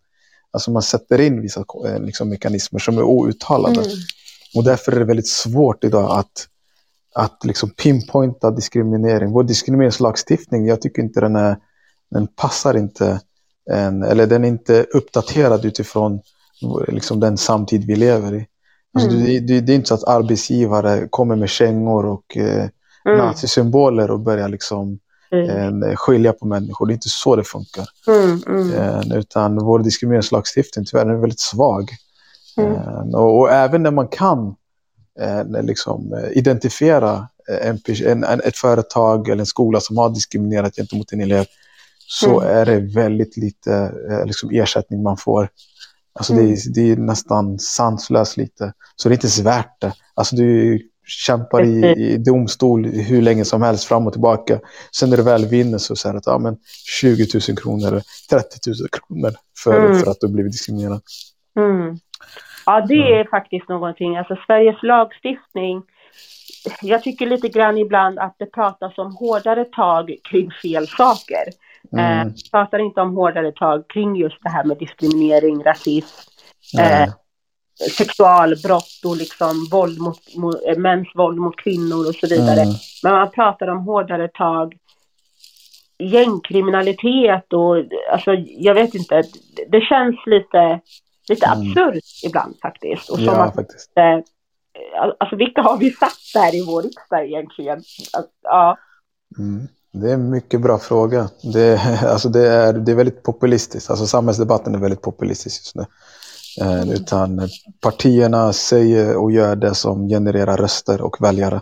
Alltså 0.51 0.71
man 0.71 0.81
sätter 0.81 1.21
in 1.21 1.41
vissa 1.41 1.65
eh, 1.85 1.99
liksom, 1.99 2.29
mekanismer 2.29 2.79
som 2.79 2.97
är 2.97 3.03
outtalade. 3.03 3.81
Mm. 3.81 3.91
Och 4.55 4.63
därför 4.63 4.91
är 4.91 4.99
det 4.99 5.05
väldigt 5.05 5.29
svårt 5.29 5.83
idag 5.83 6.19
att, 6.19 6.47
att 7.15 7.45
liksom 7.45 7.69
pinpointa 7.69 8.51
diskriminering. 8.51 9.31
Vår 9.31 9.43
diskrimineringslagstiftning, 9.43 10.67
jag 10.67 10.81
tycker 10.81 11.01
inte 11.01 11.21
den, 11.21 11.35
är, 11.35 11.57
den 12.11 12.27
passar 12.27 12.77
inte, 12.77 13.21
en, 13.71 14.03
eller 14.03 14.27
den 14.27 14.43
är 14.43 14.47
inte 14.47 14.83
uppdaterad 14.83 15.65
utifrån 15.65 16.21
liksom, 16.87 17.19
den 17.19 17.37
samtid 17.37 17.85
vi 17.85 17.95
lever 17.95 18.35
i. 18.35 18.45
Alltså, 18.93 19.09
mm. 19.09 19.23
det, 19.23 19.39
det, 19.39 19.61
det, 19.61 19.73
är 19.73 19.75
inte 19.75 19.87
så 19.87 19.93
att 19.93 20.07
arbetsgivare 20.07 21.07
kommer 21.09 21.35
med 21.35 21.49
kängor 21.49 22.05
och 22.05 22.37
eh, 22.37 22.69
mm. 23.05 23.17
nazisymboler 23.17 24.11
och 24.11 24.19
börjar 24.19 24.49
liksom 24.49 24.99
mm. 25.31 25.83
eh, 25.83 25.95
skilja 25.95 26.33
på 26.33 26.47
människor. 26.47 26.85
Det 26.85 26.91
är 26.91 26.95
inte 26.95 27.09
så 27.09 27.35
det 27.35 27.43
funkar. 27.43 27.87
Mm, 28.07 28.41
mm. 28.47 28.73
Eh, 28.73 29.17
utan 29.17 29.55
vår 29.55 29.79
diskrimineringslagstiftning 29.79 30.85
tyvärr 30.85 31.05
är 31.05 31.15
väldigt 31.15 31.39
svag. 31.39 31.89
Mm. 32.57 32.73
Eh, 32.73 33.15
och, 33.15 33.39
och, 33.39 33.51
även 33.51 33.83
när 33.83 33.91
man 33.91 34.07
kan 34.07 34.55
eh, 35.19 35.63
liksom, 35.63 36.13
eh, 36.13 36.37
identifiera 36.37 37.27
en, 37.61 37.79
en, 38.05 38.23
en, 38.23 38.41
ett 38.41 38.57
företag 38.57 39.29
eller 39.29 39.39
en 39.39 39.45
skola 39.45 39.79
som 39.79 39.97
har 39.97 40.09
diskriminerat 40.09 40.75
gentemot 40.75 41.11
en 41.11 41.21
elev 41.21 41.45
så 42.07 42.39
är 42.39 42.65
det 42.65 42.79
väldigt 42.79 43.37
lite 43.37 43.91
liksom, 44.25 44.49
ersättning 44.49 45.03
man 45.03 45.17
får. 45.17 45.49
Alltså 46.19 46.33
mm. 46.33 46.45
det, 46.45 46.51
är, 46.51 46.73
det 46.73 46.91
är 46.91 46.95
nästan 46.95 47.59
sanslöst 47.59 48.37
lite. 48.37 48.73
Så 48.95 49.09
det 49.09 49.13
är 49.13 49.15
inte 49.15 49.25
ens 49.25 49.39
värt 49.39 49.81
det. 49.81 49.93
Alltså 50.15 50.35
du 50.35 50.79
kämpar 51.05 51.63
i, 51.63 51.85
i 51.85 52.17
domstol 52.17 52.85
hur 52.85 53.21
länge 53.21 53.45
som 53.45 53.61
helst 53.61 53.83
fram 53.83 54.07
och 54.07 54.13
tillbaka. 54.13 54.59
Sen 54.91 55.09
när 55.09 55.17
du 55.17 55.23
väl 55.23 55.45
vinner 55.45 55.77
så 55.77 55.95
säger 55.95 56.15
att 56.15 56.25
ja, 56.25 56.37
men 56.39 56.57
20 57.01 57.27
000 57.49 57.57
kronor 57.57 57.87
eller 57.87 58.03
30 58.29 58.69
000 58.69 58.75
kronor 58.89 59.31
för, 59.63 59.85
mm. 59.85 59.99
för 59.99 60.11
att 60.11 60.17
du 60.19 60.27
blivit 60.27 60.51
diskriminerad. 60.51 61.01
Mm. 61.57 61.97
Ja, 62.65 62.85
det 62.87 63.13
är 63.19 63.29
faktiskt 63.29 63.69
någonting. 63.69 64.17
Alltså 64.17 64.35
Sveriges 64.47 64.83
lagstiftning. 64.83 65.83
Jag 66.81 67.03
tycker 67.03 67.25
lite 67.25 67.49
grann 67.49 67.77
ibland 67.77 68.19
att 68.19 68.35
det 68.39 68.45
pratas 68.45 68.97
om 68.97 69.15
hårdare 69.15 69.65
tag 69.65 70.15
kring 70.29 70.51
fel 70.61 70.87
saker. 70.87 71.43
Mm. 71.93 72.27
Eh, 72.27 72.33
pratar 72.51 72.79
inte 72.79 73.01
om 73.01 73.15
hårdare 73.15 73.51
tag 73.51 73.89
kring 73.89 74.15
just 74.15 74.43
det 74.43 74.49
här 74.49 74.63
med 74.63 74.77
diskriminering, 74.77 75.63
rasism, 75.63 76.29
eh, 76.79 77.09
sexualbrott 77.97 79.01
och 79.05 79.17
liksom 79.17 79.67
våld 79.71 79.99
mot, 79.99 80.35
mot, 80.35 80.55
eh, 80.67 80.77
mäns 80.77 81.07
våld 81.15 81.37
mot 81.37 81.55
kvinnor 81.55 82.07
och 82.07 82.15
så 82.15 82.27
vidare. 82.27 82.61
Mm. 82.61 82.73
Men 83.03 83.13
man 83.13 83.31
pratar 83.31 83.67
om 83.67 83.79
hårdare 83.79 84.27
tag, 84.27 84.77
gängkriminalitet 85.99 87.53
och 87.53 87.75
alltså 88.11 88.33
jag 88.47 88.73
vet 88.73 88.95
inte, 88.95 89.23
det 89.69 89.81
känns 89.81 90.15
lite, 90.25 90.79
lite 91.29 91.45
mm. 91.45 91.59
absurt 91.59 92.03
ibland 92.25 92.55
faktiskt. 92.61 93.09
Och 93.09 93.17
som 93.17 93.25
ja, 93.25 93.43
att, 93.43 93.55
faktiskt. 93.55 93.97
Eh, 93.97 94.19
alltså 95.19 95.35
vilka 95.35 95.61
har 95.61 95.77
vi 95.77 95.91
satt 95.91 96.19
där 96.33 96.55
i 96.55 96.65
vår 96.65 96.81
riksdag 96.81 97.25
egentligen? 97.25 97.77
Alltså, 98.13 98.31
ja. 98.41 98.77
Mm. 99.37 99.67
Det 99.91 100.09
är 100.09 100.13
en 100.13 100.29
mycket 100.29 100.61
bra 100.61 100.79
fråga. 100.79 101.29
Det, 101.53 101.81
alltså 102.03 102.29
det, 102.29 102.47
är, 102.47 102.73
det 102.73 102.91
är 102.91 102.95
väldigt 102.95 103.23
populistiskt. 103.23 103.89
Alltså 103.89 104.07
samhällsdebatten 104.07 104.75
är 104.75 104.79
väldigt 104.79 105.01
populistisk 105.01 105.61
just 105.61 105.75
nu. 105.75 105.85
Eh, 106.61 106.81
mm. 106.81 106.89
Utan 106.89 107.49
partierna 107.81 108.53
säger 108.53 109.15
och 109.15 109.31
gör 109.31 109.55
det 109.55 109.75
som 109.75 110.07
genererar 110.07 110.57
röster 110.57 111.01
och 111.01 111.21
väljare. 111.21 111.61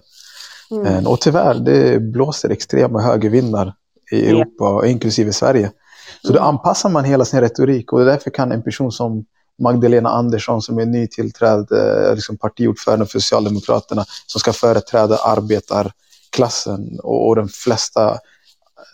Mm. 0.71 0.85
Eh, 0.85 1.07
och 1.07 1.21
tyvärr, 1.21 1.53
det 1.53 2.01
blåser 2.01 2.49
extrema 2.49 3.01
högervindar 3.01 3.73
i 4.11 4.29
Europa, 4.29 4.69
mm. 4.69 4.91
inklusive 4.91 5.33
Sverige. 5.33 5.71
Så 6.21 6.33
då 6.33 6.39
mm. 6.39 6.49
anpassar 6.49 6.89
man 6.89 7.05
hela 7.05 7.25
sin 7.25 7.41
retorik 7.41 7.93
och 7.93 8.05
därför 8.05 8.29
kan 8.29 8.51
en 8.51 8.63
person 8.63 8.91
som 8.91 9.25
Magdalena 9.59 10.09
Andersson 10.09 10.61
som 10.61 10.79
är 10.79 10.85
nytillträdd 10.85 11.71
eh, 11.71 12.15
liksom 12.15 12.37
partiordförande 12.37 13.05
för 13.05 13.19
Socialdemokraterna 13.19 14.05
som 14.27 14.39
ska 14.39 14.53
företräda 14.53 15.17
arbetar 15.17 15.91
klassen 16.38 17.00
och, 17.04 17.28
och 17.28 17.36
de 17.36 17.47
flesta 17.47 18.19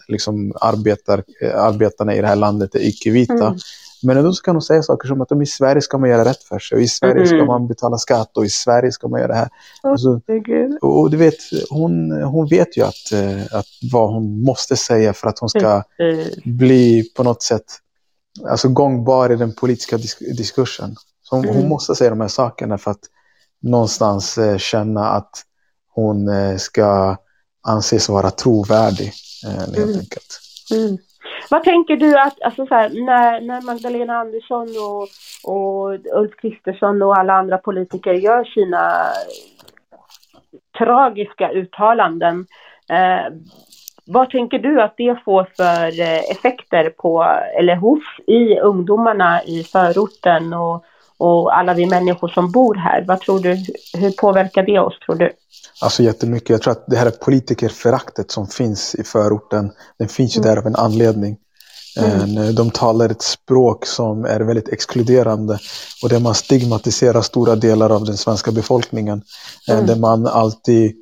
liksom, 0.08 0.54
arbetar, 0.62 1.24
arbetarna 1.56 2.16
i 2.16 2.22
det 2.22 2.28
här 2.28 2.36
landet 2.36 2.76
är 2.76 2.88
icke-vita. 2.88 3.48
Mm. 3.48 3.58
Men 4.04 4.18
ändå 4.18 4.34
så 4.34 4.44
kan 4.44 4.56
de 4.56 4.62
säga 4.62 4.84
saker 4.84 5.08
som 5.08 5.22
att 5.22 5.32
i 5.32 5.46
Sverige 5.46 5.82
ska 5.82 5.98
man 5.98 6.10
göra 6.10 6.26
rätt 6.26 6.44
för 6.44 6.60
sig 6.60 6.76
och 6.76 6.82
i 6.82 6.88
Sverige 6.88 7.16
mm. 7.16 7.28
ska 7.28 7.46
man 7.46 7.68
betala 7.68 7.98
skatt 7.98 8.38
och 8.38 8.46
i 8.46 8.50
Sverige 8.50 8.92
ska 8.92 9.08
man 9.08 9.20
göra 9.20 9.32
det 9.32 9.38
här. 9.38 9.50
Alltså, 9.84 10.22
och 10.82 11.12
du 11.12 11.18
vet, 11.18 11.38
hon, 11.70 12.12
hon 12.12 12.48
vet 12.48 12.78
ju 12.78 12.82
att, 12.82 13.12
eh, 13.14 13.58
att 13.58 13.66
vad 13.92 14.14
hon 14.14 14.44
måste 14.44 14.76
säga 14.76 15.14
för 15.14 15.28
att 15.28 15.40
hon 15.40 15.50
ska 15.50 15.84
mm. 16.00 16.28
bli 16.46 17.04
på 17.16 17.24
något 17.24 17.44
sätt 17.44 17.66
alltså 18.50 18.70
gångbar 18.70 19.32
i 19.32 19.36
den 19.36 19.54
politiska 19.54 19.98
disk 19.98 20.20
diskursen. 20.20 20.96
Så 21.22 21.36
hon, 21.36 21.46
hon, 21.46 21.56
mm. 21.56 21.70
måste 21.70 21.96
säga 21.96 22.10
de 22.10 22.22
här 22.22 22.28
sakerna 22.28 22.78
för 22.78 22.92
att 22.92 23.04
någonstans 23.62 24.38
eh, 24.38 24.58
känna 24.58 25.10
att 25.10 25.44
hon 25.96 26.28
eh, 26.28 26.58
ska 26.58 27.18
anses 27.68 28.10
vara 28.10 28.32
trovärdig 28.32 29.12
eh, 29.46 29.84
mm. 29.84 30.00
Mm. 30.72 30.98
Vad 31.50 31.64
tänker 31.64 31.96
du 31.96 32.20
att, 32.20 32.42
alltså 32.42 32.66
så 32.66 32.76
här, 32.76 32.90
när, 32.90 33.42
när 33.42 33.62
Magdalena 33.62 34.18
Andersson 34.18 34.68
och, 34.68 35.08
och 35.54 36.20
Ulf 36.20 36.36
Kristersson 36.42 37.02
och 37.02 37.18
alla 37.18 37.34
andra 37.34 37.58
politiker 37.58 38.14
gör 38.14 38.44
sina 38.44 39.06
tragiska 40.78 41.52
uttalanden, 41.52 42.46
eh, 42.90 43.34
vad 44.06 44.30
tänker 44.30 44.60
du 44.60 44.82
att 44.82 44.94
det 44.98 45.20
får 45.26 45.48
för 45.58 46.02
eh, 46.02 46.32
effekter 46.32 46.90
på, 46.90 47.24
eller 47.60 47.76
hos, 47.76 48.04
i 48.28 48.60
ungdomarna 48.60 49.44
i 49.44 49.64
förorten 49.64 50.54
och, 50.54 50.86
och 51.18 51.58
alla 51.58 51.74
vi 51.74 51.86
människor 51.86 52.28
som 52.28 52.52
bor 52.52 52.76
här? 52.76 53.06
Vad 53.08 53.22
tror 53.22 53.40
du, 53.40 53.66
hur 53.94 54.12
påverkar 54.12 54.64
det 54.64 54.80
oss 54.80 55.00
tror 55.06 55.16
du? 55.16 55.32
Alltså 55.82 56.04
jättemycket. 56.04 56.50
Jag 56.50 56.62
tror 56.62 56.72
att 56.72 56.86
det 56.88 56.98
här 56.98 57.12
politikerföraktet 57.12 58.32
som 58.32 58.48
finns 58.48 58.96
i 58.96 59.04
förorten, 59.04 59.72
den 60.00 60.08
finns 60.08 60.38
ju 60.38 60.40
mm. 60.40 60.50
där 60.50 60.62
av 60.62 60.68
en 60.68 60.76
anledning. 60.76 61.38
Mm. 61.98 62.38
Eh, 62.38 62.50
de 62.50 62.72
talar 62.72 63.10
ett 63.10 63.22
språk 63.22 63.86
som 63.86 64.26
är 64.26 64.40
väldigt 64.40 64.70
exkluderande 64.70 65.60
och 66.04 66.10
där 66.10 66.20
man 66.20 66.36
stigmatiserar 66.36 67.22
stora 67.22 67.56
delar 67.56 67.90
av 67.90 68.06
den 68.06 68.18
svenska 68.18 68.52
befolkningen. 68.52 69.22
Eh, 69.70 69.76
mm. 69.76 69.88
Där 69.88 69.96
man 69.96 70.28
alltid 70.28 70.96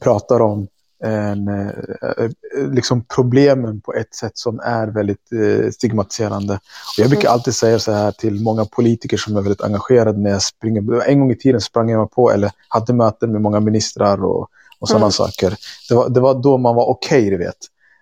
pratar 0.00 0.40
om 0.40 0.68
en, 1.06 1.48
eh, 1.48 2.30
liksom 2.70 3.04
problemen 3.04 3.80
på 3.80 3.94
ett 3.94 4.14
sätt 4.14 4.38
som 4.38 4.60
är 4.60 4.86
väldigt 4.86 5.32
eh, 5.32 5.70
stigmatiserande. 5.70 6.54
Och 6.54 6.98
jag 6.98 7.08
brukar 7.08 7.28
mm. 7.28 7.32
alltid 7.32 7.54
säga 7.54 7.78
så 7.78 7.92
här 7.92 8.12
till 8.12 8.42
många 8.42 8.64
politiker 8.64 9.16
som 9.16 9.36
är 9.36 9.40
väldigt 9.40 9.62
engagerade 9.62 10.18
när 10.18 10.30
jag 10.30 10.42
springer. 10.42 11.02
En 11.02 11.20
gång 11.20 11.30
i 11.30 11.36
tiden 11.36 11.60
sprang 11.60 11.90
jag 11.90 12.10
på 12.10 12.30
eller 12.30 12.50
hade 12.68 12.92
möten 12.92 13.32
med 13.32 13.40
många 13.40 13.60
ministrar 13.60 14.24
och, 14.24 14.48
och 14.78 14.88
sådana 14.88 15.04
mm. 15.04 15.12
saker. 15.12 15.56
Det 15.88 15.94
var, 15.94 16.08
det 16.08 16.20
var 16.20 16.42
då 16.42 16.58
man 16.58 16.74
var 16.74 16.86
okej, 16.86 17.18
okay, 17.18 17.30
du 17.30 17.36
vet. 17.36 17.56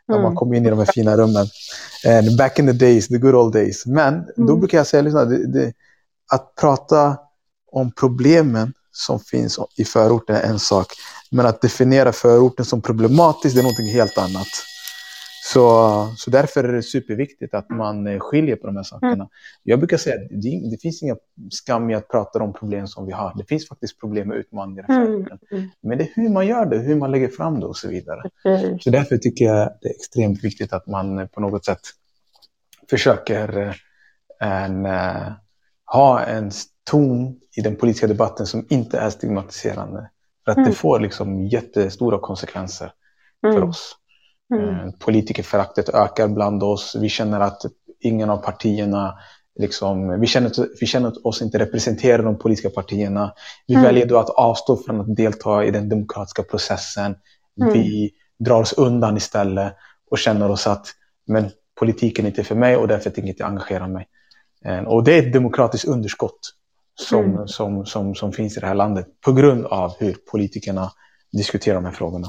När 0.09 0.17
man 0.17 0.25
mm. 0.25 0.37
kom 0.37 0.55
in 0.55 0.67
i 0.67 0.71
de 0.71 0.79
här 0.79 0.87
fina 0.87 1.17
rummen. 1.17 1.47
And 2.07 2.37
back 2.39 2.59
in 2.59 2.67
the 2.67 2.73
days, 2.73 3.09
the 3.09 3.19
good 3.19 3.35
old 3.35 3.53
days. 3.53 3.87
Men 3.87 4.25
då 4.37 4.43
mm. 4.43 4.61
brukar 4.61 4.79
jag 4.79 4.87
säga 4.87 5.03
lyssna, 5.03 5.25
det, 5.25 5.53
det, 5.53 5.73
att 6.33 6.55
prata 6.55 7.17
om 7.73 7.93
problemen 7.93 8.73
som 8.97 9.21
finns 9.21 9.59
i 9.77 9.85
förorten 9.85 10.37
är 10.37 10.43
en 10.43 10.59
sak. 10.59 10.87
Men 11.31 11.47
att 11.47 11.61
definiera 11.61 12.13
förorten 12.13 12.65
som 12.65 12.83
problematisk, 12.83 13.55
det 13.55 13.61
är 13.61 13.63
någonting 13.63 13.93
helt 13.93 14.19
annat. 14.19 14.49
Så, 15.53 16.15
så 16.17 16.31
därför 16.31 16.65
är 16.65 16.73
det 16.73 16.83
superviktigt 16.83 17.55
att 17.55 17.71
man 17.71 18.07
eh, 18.07 18.19
skiljer 18.19 18.57
på 18.57 18.67
de 18.67 18.77
här 18.77 18.83
sakerna. 18.83 19.13
Mm. 19.13 19.29
Jag 19.63 19.79
brukar 19.79 19.97
säga 19.97 20.17
att 20.17 20.29
det, 20.31 20.71
det, 20.71 20.79
finns 20.83 21.03
inga 21.03 21.17
skam 21.51 21.91
i 21.91 21.95
att 21.95 22.09
prata 22.09 22.43
om 22.43 22.53
problem 22.53 22.87
som 22.87 23.07
vi 23.07 23.13
har. 23.13 23.35
Det 23.37 23.45
finns 23.45 23.69
faktiskt 23.69 24.01
problem 24.01 24.29
med 24.29 24.37
utmaningar. 24.37 24.85
Mm. 24.89 25.27
Mm. 25.51 25.71
Men 25.83 25.99
det 25.99 26.05
är 26.05 26.11
hur 26.15 26.29
man 26.29 26.47
gör 26.47 26.67
det, 26.67 26.79
hur 26.79 26.97
man 26.97 27.11
lägger 27.11 27.29
fram 27.29 27.61
det 27.61 27.67
och 27.67 27.77
så 27.77 27.89
vidare. 27.89 28.23
Mm. 28.45 28.79
Så 28.79 28.91
därför 28.91 29.17
tycker 29.17 29.45
jag 29.45 29.73
det 29.81 29.89
är 29.89 29.95
extremt 29.95 30.45
viktigt 30.45 30.73
att 30.73 30.87
man 30.87 31.19
eh, 31.19 31.27
på 31.27 31.41
något 31.41 31.65
sätt 31.65 31.81
försöker 32.91 33.59
eh, 33.59 33.75
en, 34.65 34.87
ha 35.87 36.21
en 36.21 36.51
ton 36.91 37.41
i 37.57 37.61
den 37.61 37.77
politiska 37.77 38.07
debatten 38.07 38.47
som 38.47 38.67
inte 38.69 38.99
är 38.99 39.11
stigmatiserande. 39.11 40.11
För 40.45 40.51
att 40.51 40.57
det 40.57 40.63
mm. 40.63 40.75
får 40.75 41.01
liksom 41.01 41.47
jättestora 41.47 42.19
konsekvenser 42.19 42.93
för 43.41 43.57
mm. 43.57 43.69
oss. 43.69 43.97
Mm. 44.55 44.93
Politikerföraktet 44.93 45.89
ökar 45.89 46.29
bland 46.29 46.63
oss. 46.63 46.97
Vi 47.01 47.09
känner 47.09 47.41
att 47.41 47.63
ingen 48.01 48.31
av 48.31 48.37
partierna 48.37 49.15
Liksom, 49.59 50.21
vi, 50.21 50.27
känner, 50.27 50.51
vi 50.81 50.87
känner 50.87 51.27
oss 51.27 51.43
inte 51.43 51.59
representera 51.59 52.23
de 52.23 52.39
politiska 52.39 52.71
partierna. 52.71 53.33
Vi 53.67 53.75
mm. 53.75 53.87
väljer 53.87 54.07
då 54.07 54.19
att 54.19 54.31
avstå 54.31 54.77
från 54.77 55.01
att 55.01 55.17
delta 55.17 55.65
i 55.65 55.71
den 55.71 55.89
demokratiska 55.89 56.43
processen. 56.43 57.17
Mm. 57.61 57.73
Vi 57.73 58.11
drar 58.39 58.61
oss 58.61 58.73
undan 58.73 59.17
istället 59.17 59.77
och 60.11 60.19
känner 60.19 60.51
oss 60.51 60.67
att 60.67 60.87
men, 61.27 61.51
politiken 61.79 62.25
är 62.25 62.29
inte 62.29 62.45
för 62.45 62.55
mig 62.55 62.77
och 62.77 62.89
därför 62.89 63.11
tänker 63.11 63.23
jag 63.23 63.33
inte 63.33 63.45
engagera 63.45 63.89
mig. 63.89 64.07
Eh, 64.65 64.79
och 64.79 65.05
det 65.05 65.19
är 65.19 65.27
ett 65.27 65.33
demokratiskt 65.33 65.89
underskott 65.89 66.55
som, 66.95 67.25
mm. 67.25 67.49
som, 67.49 67.87
som, 67.87 68.15
som 68.15 68.33
finns 68.33 68.57
i 68.57 68.61
det 68.61 68.67
här 68.67 68.75
landet 68.75 69.07
på 69.25 69.33
grund 69.33 69.67
av 69.67 69.93
hur 70.01 70.15
politikerna 70.31 70.89
diskuterar 71.33 71.75
de 71.75 71.85
här 71.85 71.93
frågorna. 71.93 72.27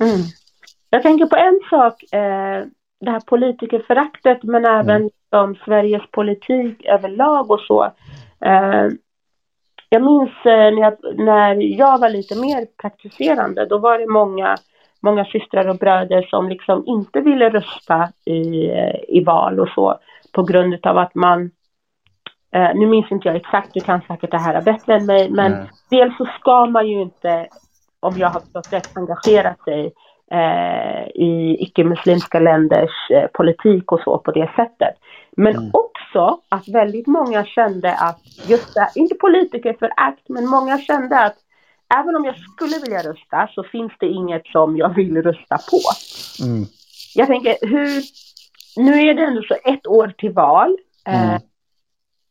Mm. 0.00 0.20
Jag 0.90 1.02
tänker 1.02 1.26
på 1.26 1.36
en 1.36 1.60
sak, 1.70 2.02
eh, 2.02 2.66
det 3.00 3.10
här 3.10 3.20
politikerföraktet 3.20 4.42
men 4.42 4.64
även 4.64 4.96
mm 4.96 5.10
om 5.36 5.56
Sveriges 5.64 6.10
politik 6.10 6.84
överlag 6.84 7.50
och 7.50 7.60
så. 7.60 7.84
Eh, 8.44 8.88
jag 9.88 10.02
minns 10.02 10.30
eh, 10.44 10.74
när 10.74 10.80
jag, 10.80 11.18
när 11.18 11.78
jag 11.78 11.98
var 11.98 12.08
lite 12.08 12.40
mer 12.40 12.66
praktiserande, 12.82 13.66
då 13.66 13.78
var 13.78 13.98
det 13.98 14.06
många, 14.06 14.56
många 15.00 15.24
systrar 15.24 15.68
och 15.68 15.76
bröder 15.76 16.22
som 16.22 16.48
liksom 16.48 16.84
inte 16.86 17.20
ville 17.20 17.50
rösta 17.50 18.08
i, 18.24 18.70
i 19.08 19.24
val 19.24 19.60
och 19.60 19.68
så 19.68 19.98
på 20.32 20.42
grund 20.42 20.86
av 20.86 20.98
att 20.98 21.14
man 21.14 21.50
Uh, 22.56 22.74
nu 22.74 22.86
minns 22.86 23.10
inte 23.10 23.28
jag 23.28 23.36
exakt, 23.36 23.74
du 23.74 23.80
kan 23.80 24.00
säkert 24.08 24.30
det 24.30 24.38
här 24.38 24.62
bättre 24.62 24.94
än 24.94 25.06
mig, 25.06 25.30
men 25.30 25.52
mm. 25.52 25.66
dels 25.90 26.16
så 26.16 26.24
ska 26.40 26.66
man 26.66 26.88
ju 26.88 27.02
inte, 27.02 27.48
om 28.00 28.18
jag 28.18 28.28
har 28.28 28.40
förstått 28.40 28.72
rätt, 28.72 28.96
engagera 28.96 29.54
sig 29.64 29.92
uh, 30.34 31.08
i 31.14 31.56
icke-muslimska 31.60 32.40
länders 32.40 33.10
uh, 33.10 33.26
politik 33.26 33.92
och 33.92 34.00
så 34.00 34.18
på 34.18 34.32
det 34.32 34.50
sättet. 34.56 34.94
Men 35.36 35.56
mm. 35.56 35.70
också 35.72 36.38
att 36.48 36.68
väldigt 36.68 37.06
många 37.06 37.44
kände 37.44 37.94
att, 37.94 38.20
just 38.46 38.74
det, 38.74 38.90
inte 38.94 39.14
politiker 39.14 39.76
för 39.78 39.90
akt, 39.96 40.28
men 40.28 40.46
många 40.46 40.78
kände 40.78 41.20
att 41.20 41.36
även 41.94 42.16
om 42.16 42.24
jag 42.24 42.34
skulle 42.38 42.78
vilja 42.78 43.10
rösta 43.10 43.48
så 43.54 43.62
finns 43.62 43.92
det 44.00 44.06
inget 44.06 44.46
som 44.46 44.76
jag 44.76 44.94
vill 44.94 45.22
rösta 45.22 45.58
på. 45.70 45.80
Mm. 46.44 46.64
Jag 47.14 47.26
tänker, 47.26 47.56
hur, 47.60 48.02
nu 48.76 49.08
är 49.08 49.14
det 49.14 49.24
ändå 49.24 49.42
så 49.42 49.54
ett 49.64 49.86
år 49.86 50.14
till 50.18 50.32
val. 50.32 50.76
Eh, 51.06 51.24
mm. 51.24 51.40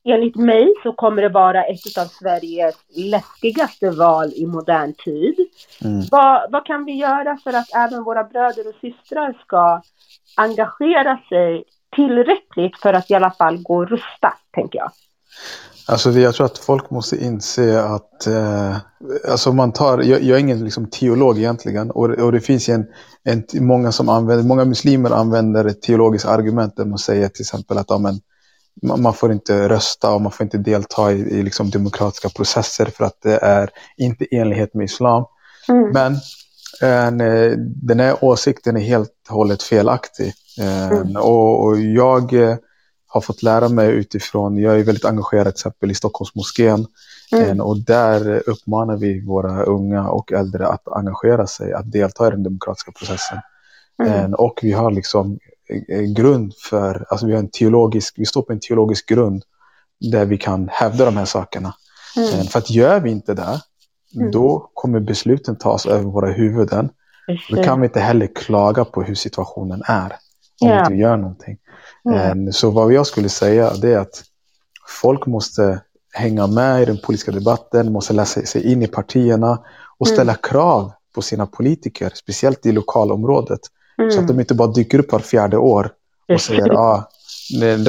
Enligt 0.03 0.35
mig 0.35 0.73
så 0.83 0.93
kommer 0.93 1.21
det 1.21 1.29
vara 1.29 1.63
ett 1.63 1.97
av 1.97 2.05
Sveriges 2.05 2.75
läskigaste 2.95 3.89
val 3.89 4.31
i 4.35 4.45
modern 4.45 4.93
tid. 4.93 5.35
Mm. 5.83 6.01
Vad, 6.11 6.51
vad 6.51 6.65
kan 6.65 6.85
vi 6.85 6.91
göra 6.91 7.37
för 7.43 7.53
att 7.53 7.75
även 7.75 8.03
våra 8.03 8.23
bröder 8.23 8.67
och 8.67 8.75
systrar 8.81 9.33
ska 9.45 9.81
engagera 10.35 11.19
sig 11.29 11.63
tillräckligt 11.95 12.77
för 12.81 12.93
att 12.93 13.11
i 13.11 13.13
alla 13.13 13.31
fall 13.31 13.57
gå 13.63 13.75
och 13.75 13.89
rusta, 13.89 14.33
tänker 14.51 14.79
jag. 14.79 14.91
Alltså 15.87 16.11
jag 16.11 16.35
tror 16.35 16.45
att 16.45 16.57
folk 16.57 16.89
måste 16.89 17.23
inse 17.23 17.83
att, 17.83 18.27
eh, 18.27 18.77
alltså 19.31 19.53
man 19.53 19.71
tar, 19.71 20.01
jag, 20.01 20.23
jag 20.23 20.35
är 20.35 20.39
ingen 20.39 20.63
liksom, 20.63 20.89
teolog 20.89 21.37
egentligen 21.37 21.91
och, 21.91 22.09
och 22.09 22.31
det 22.31 22.41
finns 22.41 22.69
en, 22.69 22.85
en, 23.23 23.43
många 23.53 23.91
som 23.91 24.09
använder, 24.09 24.43
många 24.43 24.65
muslimer 24.65 25.09
använder 25.09 25.65
ett 25.65 25.81
teologiskt 25.81 26.27
argument 26.27 26.75
där 26.75 26.85
man 26.85 26.97
säger 26.97 27.29
till 27.29 27.41
exempel 27.41 27.77
att 27.77 27.89
ja, 27.89 27.97
men, 27.97 28.19
man, 28.81 29.13
får 29.13 29.31
inte 29.31 29.69
rösta 29.69 30.13
och 30.13 30.21
man 30.21 30.31
får 30.31 30.43
inte 30.43 30.57
delta 30.57 31.11
i, 31.11 31.15
i 31.15 31.43
liksom, 31.43 31.69
demokratiska 31.69 32.29
processer 32.29 32.85
för 32.85 33.05
att 33.05 33.21
det 33.21 33.37
är 33.37 33.69
inte 33.97 34.23
i 34.23 34.37
enlighet 34.37 34.73
med 34.73 34.83
islam. 34.83 35.25
Mm. 35.69 35.89
Men 35.91 36.13
eh, 36.81 37.57
den 37.57 37.99
här 37.99 38.23
åsikten 38.23 38.77
är 38.77 38.81
helt 38.81 39.13
och 39.29 39.35
hållet 39.35 39.63
felaktig. 39.63 40.33
Mm. 40.59 41.15
Och, 41.15 41.63
och, 41.63 41.79
jag 41.79 42.33
eh, 42.33 42.55
har 43.07 43.21
fått 43.21 43.43
lära 43.43 43.69
mig 43.69 43.89
utifrån, 43.89 44.57
jag 44.57 44.79
är 44.79 44.83
väldigt 44.83 45.05
engagerad 45.05 45.45
till 45.45 45.59
exempel 45.59 45.91
i 45.91 45.95
Stockholmsmoskén. 45.95 46.85
Mm. 47.31 47.61
Och 47.61 47.79
där 47.85 48.49
uppmanar 48.49 48.97
vi 48.97 49.25
våra 49.25 49.63
unga 49.63 50.09
och 50.09 50.31
äldre 50.31 50.67
att 50.67 50.87
engagera 50.87 51.47
sig, 51.47 51.73
att 51.73 51.91
delta 51.91 52.27
i 52.27 52.31
den 52.31 52.43
demokratiska 52.43 52.91
processen. 52.91 53.37
Mm. 54.03 54.33
Och 54.33 54.59
vi 54.61 54.71
har 54.71 54.91
liksom 54.91 55.39
grund 56.15 56.53
för, 56.69 57.05
alltså 57.09 57.25
vi 57.25 57.33
har 57.33 57.39
en 57.39 57.49
teologisk, 57.49 58.13
vi 58.17 58.25
står 58.25 58.41
på 58.41 58.53
en 58.53 58.59
teologisk 58.59 59.09
grund 59.09 59.43
där 60.11 60.25
vi 60.25 60.37
kan 60.37 60.69
hävda 60.71 61.05
de 61.05 61.17
här 61.17 61.25
sakerna. 61.25 61.73
Mm. 62.17 62.45
För 62.45 62.59
att 62.59 62.69
gör 62.69 62.99
vi 62.99 63.11
inte 63.11 63.33
det, 63.33 63.61
mm. 64.15 64.31
då 64.31 64.71
kommer 64.73 64.99
besluten 64.99 65.55
tas 65.55 65.85
över 65.85 66.03
våra 66.03 66.31
huvuden. 66.31 66.89
Då 67.49 67.63
kan 67.63 67.81
vi 67.81 67.87
inte 67.87 67.99
heller 67.99 68.27
klaga 68.35 68.85
på 68.85 69.03
hur 69.03 69.15
situationen 69.15 69.81
är 69.85 70.13
om 70.61 70.67
yeah. 70.67 70.79
inte 70.79 70.93
gör 70.93 71.17
någonting. 71.17 71.57
Mm. 72.09 72.53
Så 72.53 72.71
vad 72.71 72.93
jag 72.93 73.07
skulle 73.07 73.29
säga 73.29 73.73
det 73.73 73.93
är 73.93 73.97
att 73.97 74.23
folk 74.87 75.25
måste 75.25 75.81
hänga 76.13 76.47
med 76.47 76.81
i 76.81 76.85
den 76.85 76.97
politiska 76.97 77.31
debatten, 77.31 77.91
måste 77.91 78.13
läsa 78.13 78.41
sig 78.41 78.71
in 78.71 78.83
i 78.83 78.87
partierna 78.87 79.51
och 79.97 80.07
mm. 80.07 80.15
ställa 80.15 80.33
krav 80.33 80.91
på 81.15 81.21
sina 81.21 81.45
politiker, 81.45 82.11
speciellt 82.15 82.65
i 82.65 82.71
lokalområdet. 82.71 83.59
Mm. 84.01 84.11
Så 84.11 84.19
att 84.19 84.27
de 84.27 84.39
inte 84.39 84.53
bara 84.53 84.71
dyker 84.71 84.99
upp 84.99 85.11
var 85.11 85.19
fjärde 85.19 85.57
år 85.57 85.91
och 86.33 86.41
säger 86.41 86.73
ah, 86.73 87.09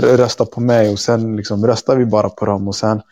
rösta 0.02 0.44
på 0.44 0.60
mig 0.60 0.92
och 0.92 0.98
sen 0.98 1.36
liksom 1.36 1.66
röstar 1.66 1.96
vi 1.96 2.06
bara 2.06 2.28
på 2.28 2.46
dem 2.46 2.68
och 2.68 2.74
sen 2.74 3.02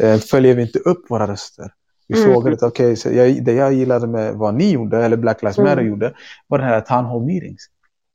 eh, 0.00 0.16
följer 0.16 0.54
vi 0.54 0.62
inte 0.62 0.78
upp 0.78 1.10
våra 1.10 1.26
röster. 1.26 1.72
Vi 2.08 2.18
mm. 2.18 2.32
frågade, 2.32 2.66
okej, 2.66 2.92
okay, 2.92 3.40
det 3.40 3.52
jag 3.52 3.72
gillade 3.72 4.06
med 4.06 4.34
vad 4.34 4.54
ni 4.54 4.70
gjorde, 4.70 5.04
eller 5.04 5.16
Black 5.16 5.42
Lives 5.42 5.58
Matter 5.58 5.72
mm. 5.72 5.88
gjorde, 5.88 6.14
var 6.46 6.58
den 6.58 6.68
här 6.68 6.80
town 6.80 7.04
hall 7.04 7.22
meetings. 7.22 7.66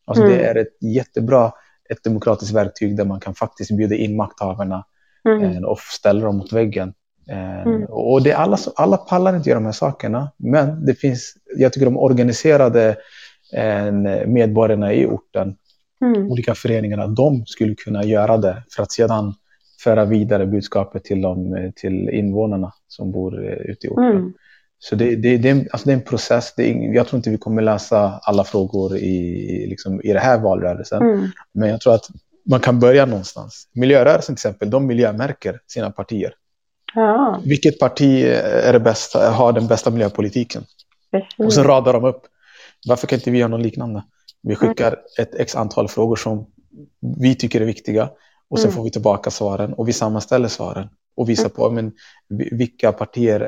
Alltså 0.07 0.23
mm. 0.23 0.37
Det 0.37 0.43
är 0.45 0.55
ett 0.55 0.77
jättebra 0.81 1.51
ett 1.89 2.03
demokratiskt 2.03 2.53
verktyg 2.53 2.97
där 2.97 3.05
man 3.05 3.19
kan 3.19 3.35
faktiskt 3.35 3.77
bjuda 3.77 3.95
in 3.95 4.15
makthavarna 4.15 4.85
mm. 5.29 5.43
eh, 5.43 5.63
och 5.63 5.79
ställa 5.79 6.25
dem 6.25 6.37
mot 6.37 6.53
väggen. 6.53 6.93
Eh, 7.29 7.61
mm. 7.61 7.85
Och 7.89 8.23
det 8.23 8.31
är 8.31 8.35
alla, 8.35 8.57
alla 8.75 8.97
pallar 8.97 9.35
inte 9.35 9.49
göra 9.49 9.59
de 9.59 9.65
här 9.65 9.71
sakerna, 9.71 10.31
men 10.37 10.85
det 10.85 10.95
finns, 10.95 11.33
jag 11.57 11.73
tycker 11.73 11.85
de 11.85 11.97
organiserade 11.97 12.97
eh, 13.53 13.91
medborgarna 14.27 14.93
i 14.93 15.05
orten, 15.05 15.55
mm. 16.01 16.31
olika 16.31 16.55
föreningarna, 16.55 17.07
de 17.07 17.45
skulle 17.45 17.75
kunna 17.75 18.03
göra 18.03 18.37
det 18.37 18.63
för 18.75 18.83
att 18.83 18.91
sedan 18.91 19.33
föra 19.83 20.05
vidare 20.05 20.45
budskapet 20.45 21.03
till, 21.03 21.21
de, 21.21 21.71
till 21.75 22.09
invånarna 22.09 22.73
som 22.87 23.11
bor 23.11 23.45
eh, 23.45 23.53
ute 23.53 23.87
i 23.87 23.89
orten. 23.89 24.11
Mm. 24.11 24.33
Så 24.79 24.95
det, 24.95 25.15
det, 25.15 25.37
det, 25.37 25.49
är, 25.49 25.67
alltså 25.71 25.85
det 25.87 25.91
är 25.91 25.97
en 25.97 26.03
process. 26.03 26.53
Är, 26.57 26.93
jag 26.93 27.07
tror 27.07 27.17
inte 27.17 27.29
vi 27.29 27.37
kommer 27.37 27.61
lösa 27.61 28.19
alla 28.23 28.43
frågor 28.43 28.97
i, 28.97 29.67
liksom, 29.69 30.01
i 30.01 30.13
det 30.13 30.19
här 30.19 30.39
valrörelsen. 30.39 31.01
Mm. 31.01 31.27
Men 31.53 31.69
jag 31.69 31.81
tror 31.81 31.93
att 31.93 32.09
man 32.49 32.59
kan 32.59 32.79
börja 32.79 33.05
någonstans. 33.05 33.67
Miljörörelsen 33.73 34.35
till 34.35 34.39
exempel, 34.39 34.69
de 34.69 34.87
miljömärker 34.87 35.59
sina 35.67 35.91
partier. 35.91 36.33
Ja. 36.95 37.41
Vilket 37.45 37.79
parti 37.79 38.23
är 38.63 38.73
det 38.73 38.79
bästa, 38.79 39.31
har 39.31 39.53
den 39.53 39.67
bästa 39.67 39.89
miljöpolitiken? 39.91 40.63
Och 41.37 41.53
så 41.53 41.63
radar 41.63 41.93
de 41.93 42.03
upp. 42.05 42.21
Varför 42.85 43.07
kan 43.07 43.19
inte 43.19 43.31
vi 43.31 43.37
göra 43.37 43.49
något 43.49 43.61
liknande? 43.61 44.03
Vi 44.41 44.55
skickar 44.55 44.87
mm. 44.87 44.99
ett 45.19 45.35
x 45.35 45.55
antal 45.55 45.87
frågor 45.87 46.15
som 46.15 46.45
vi 47.19 47.35
tycker 47.35 47.61
är 47.61 47.65
viktiga 47.65 48.09
och 48.49 48.59
sen 48.59 48.67
mm. 48.67 48.75
får 48.75 48.83
vi 48.83 48.91
tillbaka 48.91 49.31
svaren 49.31 49.73
och 49.73 49.87
vi 49.87 49.93
sammanställer 49.93 50.47
svaren 50.47 50.87
och 51.15 51.29
visar 51.29 51.43
mm. 51.43 51.55
på 51.55 51.69
men, 51.69 51.91
vilka 52.51 52.91
partier 52.91 53.39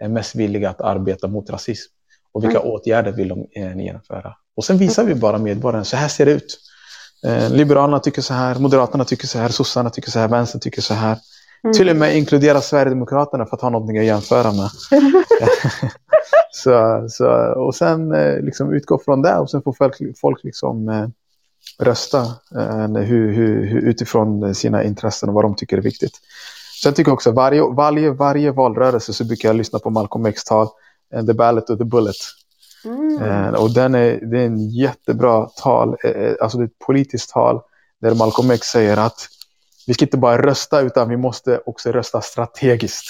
är 0.00 0.08
mest 0.08 0.34
villiga 0.34 0.70
att 0.70 0.80
arbeta 0.80 1.28
mot 1.28 1.50
rasism 1.50 1.92
och 2.32 2.44
vilka 2.44 2.60
åtgärder 2.60 3.12
vill 3.12 3.28
de 3.28 3.46
eh, 3.56 3.78
genomföra. 3.78 4.36
Och 4.56 4.64
sen 4.64 4.78
visar 4.78 5.04
vi 5.04 5.14
bara 5.14 5.38
medborgarna, 5.38 5.84
så 5.84 5.96
här 5.96 6.08
ser 6.08 6.26
det 6.26 6.32
ut. 6.32 6.58
Eh, 7.26 7.50
Liberalerna 7.50 7.98
tycker 7.98 8.22
så 8.22 8.34
här, 8.34 8.54
Moderaterna 8.54 9.04
tycker 9.04 9.26
så 9.26 9.38
här, 9.38 9.48
sossarna 9.48 9.90
tycker 9.90 10.10
så 10.10 10.18
här, 10.18 10.28
vänstern 10.28 10.60
tycker 10.60 10.82
så 10.82 10.94
här. 10.94 11.18
Mm. 11.64 11.74
Till 11.74 11.88
och 11.88 11.96
med 11.96 12.16
inkludera 12.16 12.60
Sverigedemokraterna 12.60 13.46
för 13.46 13.56
att 13.56 13.62
ha 13.62 13.70
någonting 13.70 13.98
att 13.98 14.04
jämföra 14.04 14.52
med. 14.52 14.70
så, 16.50 17.06
så, 17.08 17.28
och 17.52 17.74
sen 17.74 18.12
eh, 18.14 18.40
liksom 18.40 18.72
utgå 18.72 18.98
från 18.98 19.22
det 19.22 19.36
och 19.36 19.50
sen 19.50 19.62
får 19.62 19.72
folk, 19.72 19.96
folk 20.20 20.44
liksom, 20.44 20.88
eh, 20.88 21.08
rösta 21.78 22.18
eh, 22.56 22.88
hur, 22.88 23.32
hur, 23.32 23.66
hur, 23.66 23.80
utifrån 23.80 24.54
sina 24.54 24.84
intressen 24.84 25.28
och 25.28 25.34
vad 25.34 25.44
de 25.44 25.56
tycker 25.56 25.76
är 25.76 25.82
viktigt. 25.82 26.12
Sen 26.82 26.94
tycker 26.94 27.10
jag 27.10 27.14
också 27.14 27.30
varje, 27.30 27.62
varje, 27.62 28.10
varje 28.10 28.50
valrörelse 28.50 29.12
så 29.12 29.24
brukar 29.24 29.48
jag 29.48 29.56
lyssna 29.56 29.78
på 29.78 29.90
Malcolm 29.90 30.26
X 30.26 30.44
tal, 30.44 30.68
The 31.26 31.34
Ballot 31.34 31.70
och 31.70 31.78
The 31.78 31.84
Bullet. 31.84 32.16
Mm. 32.84 33.54
Och 33.54 33.70
den 33.70 33.94
är, 33.94 34.20
det 34.22 34.40
är 34.40 34.46
en 34.46 34.70
jättebra 34.70 35.46
tal, 35.46 35.96
alltså 36.40 36.58
det 36.58 36.64
är 36.64 36.66
ett 36.66 36.78
politiskt 36.86 37.30
tal 37.30 37.60
där 38.00 38.14
Malcolm 38.14 38.50
X 38.50 38.66
säger 38.66 38.96
att 38.96 39.28
vi 39.90 39.94
ska 39.94 40.04
inte 40.04 40.16
bara 40.16 40.42
rösta 40.42 40.80
utan 40.80 41.08
vi 41.08 41.16
måste 41.16 41.60
också 41.66 41.92
rösta 41.92 42.20
strategiskt. 42.20 43.04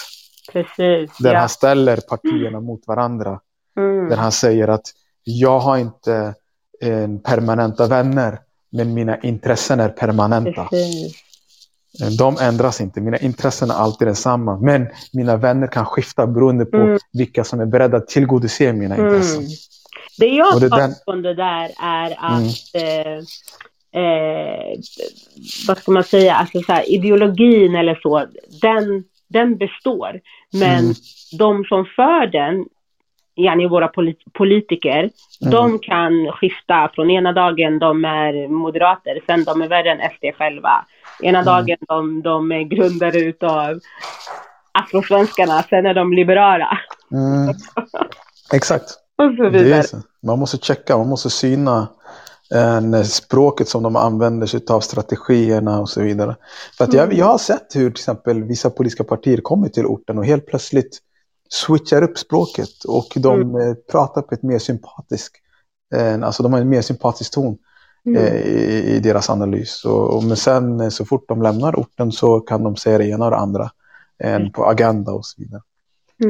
Precis. 0.52 1.18
Där 1.18 1.32
ja. 1.32 1.38
han 1.38 1.48
ställer 1.48 1.96
partierna 1.96 2.60
mot 2.60 2.86
varandra. 2.86 3.40
Mm. 3.76 4.08
Där 4.08 4.16
han 4.16 4.32
säger 4.32 4.68
att 4.68 4.86
jag 5.24 5.58
har 5.58 5.78
inte 5.78 6.34
en 6.80 7.22
permanenta 7.22 7.86
vänner 7.86 8.38
men 8.72 8.94
mina 8.94 9.18
intressen 9.20 9.80
är 9.80 9.88
permanenta. 9.88 10.64
Precis. 10.64 11.14
De 12.18 12.36
ändras 12.40 12.80
inte. 12.80 13.00
Mina 13.00 13.18
intressen 13.18 13.70
är 13.70 13.74
alltid 13.74 14.08
densamma. 14.08 14.58
Men 14.58 14.88
mina 15.12 15.36
vänner 15.36 15.66
kan 15.66 15.86
skifta 15.86 16.26
beroende 16.26 16.64
på 16.64 16.76
mm. 16.76 16.98
vilka 17.12 17.44
som 17.44 17.60
är 17.60 17.66
beredda 17.66 17.96
att 17.96 18.08
tillgodose 18.08 18.72
mina 18.72 18.94
mm. 18.94 19.06
intressen. 19.06 19.42
Det 20.18 20.26
jag 20.26 20.70
tar 20.70 20.78
den- 20.78 20.94
från 21.04 21.22
det 21.22 21.34
där 21.34 21.70
är 21.82 22.10
att, 22.10 22.74
eh, 22.74 23.24
eh, 23.94 24.78
vad 25.68 25.78
ska 25.78 25.92
man 25.92 26.04
säga, 26.04 26.34
alltså 26.34 26.60
så 26.60 26.72
här, 26.72 26.90
ideologin 26.90 27.74
eller 27.74 27.94
så, 28.02 28.26
den, 28.62 29.04
den 29.28 29.56
består. 29.56 30.20
Men 30.52 30.78
Mm. 30.84 30.94
de 31.38 31.64
som 31.64 31.84
för 31.96 32.26
den, 32.26 32.64
yani 33.36 33.66
våra 33.68 33.88
polit- 33.88 34.32
politiker, 34.32 35.10
de 35.50 35.78
kan 35.78 36.32
skifta 36.32 36.90
från 36.94 37.10
ena 37.10 37.32
dagen 37.32 37.78
de 37.78 38.04
är 38.04 38.48
moderater, 38.48 39.20
sen 39.26 39.44
de 39.44 39.62
är 39.62 39.68
värre 39.68 39.90
än 39.90 40.10
SD 40.10 40.24
själva. 40.38 40.84
Ena 41.22 41.42
dagen 41.42 41.76
de, 41.88 42.22
de 42.22 42.52
är 42.52 42.62
grundare 42.62 43.18
utav 43.18 43.80
afrosvenskarna, 44.72 45.62
sen 45.62 45.86
är 45.86 45.94
de 45.94 46.12
liberala. 46.12 46.78
Mm. 47.12 47.54
Exakt. 48.54 48.84
Och 49.18 49.34
så 49.36 49.48
vidare. 49.48 49.82
Man 50.22 50.38
måste 50.38 50.58
checka, 50.58 50.96
man 50.98 51.08
måste 51.08 51.30
syna 51.30 51.88
eh, 52.54 53.02
språket 53.02 53.68
som 53.68 53.82
de 53.82 53.96
använder 53.96 54.46
sig 54.46 54.60
av, 54.68 54.80
strategierna 54.80 55.80
och 55.80 55.88
så 55.88 56.02
vidare. 56.02 56.36
För 56.78 56.84
att 56.84 56.92
jag, 56.92 57.12
jag 57.12 57.26
har 57.26 57.38
sett 57.38 57.76
hur 57.76 57.90
till 57.90 58.00
exempel 58.00 58.44
vissa 58.44 58.70
politiska 58.70 59.04
partier 59.04 59.40
kommer 59.40 59.68
till 59.68 59.86
orten 59.86 60.18
och 60.18 60.26
helt 60.26 60.46
plötsligt 60.46 60.98
switchar 61.48 62.02
upp 62.02 62.18
språket 62.18 62.84
och 62.84 63.12
de 63.16 63.56
eh, 63.56 63.74
pratar 63.90 64.22
på 64.22 64.34
ett 64.34 64.42
mer 64.42 64.58
sympatiskt, 64.58 65.36
eh, 65.94 66.22
alltså 66.22 66.42
de 66.42 66.52
har 66.52 66.60
en 66.60 66.68
mer 66.68 66.82
sympatisk 66.82 67.34
ton 67.34 67.58
eh, 68.16 68.36
i, 68.36 68.94
i 68.96 69.00
deras 69.00 69.30
analys. 69.30 69.84
Och, 69.84 70.16
och, 70.16 70.24
men 70.24 70.36
sen 70.36 70.90
så 70.90 71.04
fort 71.04 71.28
de 71.28 71.42
lämnar 71.42 71.74
orten 71.80 72.12
så 72.12 72.40
kan 72.40 72.64
de 72.64 72.76
säga 72.76 72.98
det 72.98 73.06
ena 73.06 73.24
och 73.24 73.30
det 73.30 73.36
andra 73.36 73.70
eh, 74.24 74.48
på 74.48 74.64
agenda 74.64 75.12
och 75.12 75.26
så 75.26 75.42
vidare. 75.42 75.62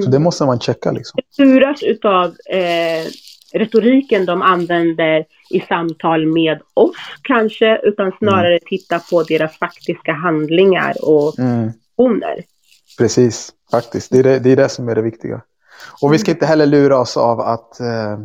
Så 0.04 0.10
det 0.10 0.18
måste 0.18 0.44
man 0.44 0.60
checka 0.60 0.92
liksom. 0.92 1.20
styras 1.32 1.82
utav 1.82 2.24
eh, 2.26 3.06
retoriken 3.52 4.26
de 4.26 4.42
använder 4.42 5.24
i 5.50 5.60
samtal 5.60 6.26
med 6.26 6.58
oss 6.74 6.96
kanske, 7.22 7.80
utan 7.82 8.12
snarare 8.18 8.58
titta 8.66 8.98
på 8.98 9.22
deras 9.22 9.58
faktiska 9.58 10.12
handlingar 10.12 10.94
och 11.02 11.38
Mm. 11.38 11.72
Precis, 12.98 13.52
faktiskt. 13.70 14.10
Det 14.10 14.18
är 14.18 14.22
det, 14.22 14.38
det 14.38 14.50
är 14.52 14.56
det 14.56 14.68
som 14.68 14.88
är 14.88 14.94
det 14.94 15.02
viktiga. 15.02 15.42
Och 16.02 16.12
vi 16.12 16.18
ska 16.18 16.30
inte 16.30 16.46
heller 16.46 16.66
lura 16.66 16.98
oss 16.98 17.16
av 17.16 17.40
att 17.40 17.80
eh, 17.80 18.18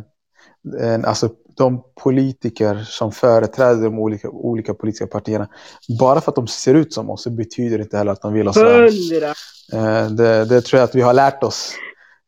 alltså, 1.04 1.28
de 1.56 1.82
politiker 2.02 2.84
som 2.86 3.12
företräder 3.12 3.82
de 3.82 3.98
olika, 3.98 4.30
olika 4.30 4.74
politiska 4.74 5.06
partierna, 5.06 5.48
bara 6.00 6.20
för 6.20 6.30
att 6.30 6.36
de 6.36 6.46
ser 6.46 6.74
ut 6.74 6.92
som 6.92 7.10
oss 7.10 7.22
så 7.22 7.30
betyder 7.30 7.78
det 7.78 7.84
inte 7.84 7.96
heller 7.96 8.12
att 8.12 8.22
de 8.22 8.32
vill 8.32 8.48
oss 8.48 8.56
väl. 8.56 9.22
Eh, 9.72 10.06
det, 10.10 10.44
det 10.44 10.60
tror 10.60 10.80
jag 10.80 10.84
att 10.84 10.94
vi 10.94 11.00
har 11.00 11.14
lärt 11.14 11.42
oss 11.42 11.74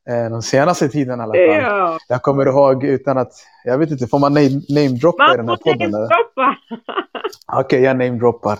eh, 0.08 0.30
de 0.30 0.42
senaste 0.42 0.88
tiden 0.88 1.20
i 1.20 1.22
alla 1.22 1.32
fall. 1.34 1.40
Ja! 1.62 1.98
Jag 2.08 2.22
kommer 2.22 2.46
ihåg 2.46 2.84
utan 2.84 3.18
att, 3.18 3.32
jag 3.64 3.78
vet 3.78 3.90
inte, 3.90 4.06
får 4.06 4.18
man 4.18 4.32
name- 4.32 4.62
namedroppa 4.68 5.34
i 5.34 5.36
den 5.36 5.38
här 5.38 5.42
Man 5.46 5.58
får 5.64 5.72
podden? 5.72 5.90
namedroppa! 5.90 6.56
Okej, 7.52 7.82
jag 7.82 7.96
namedroppar. 7.96 8.58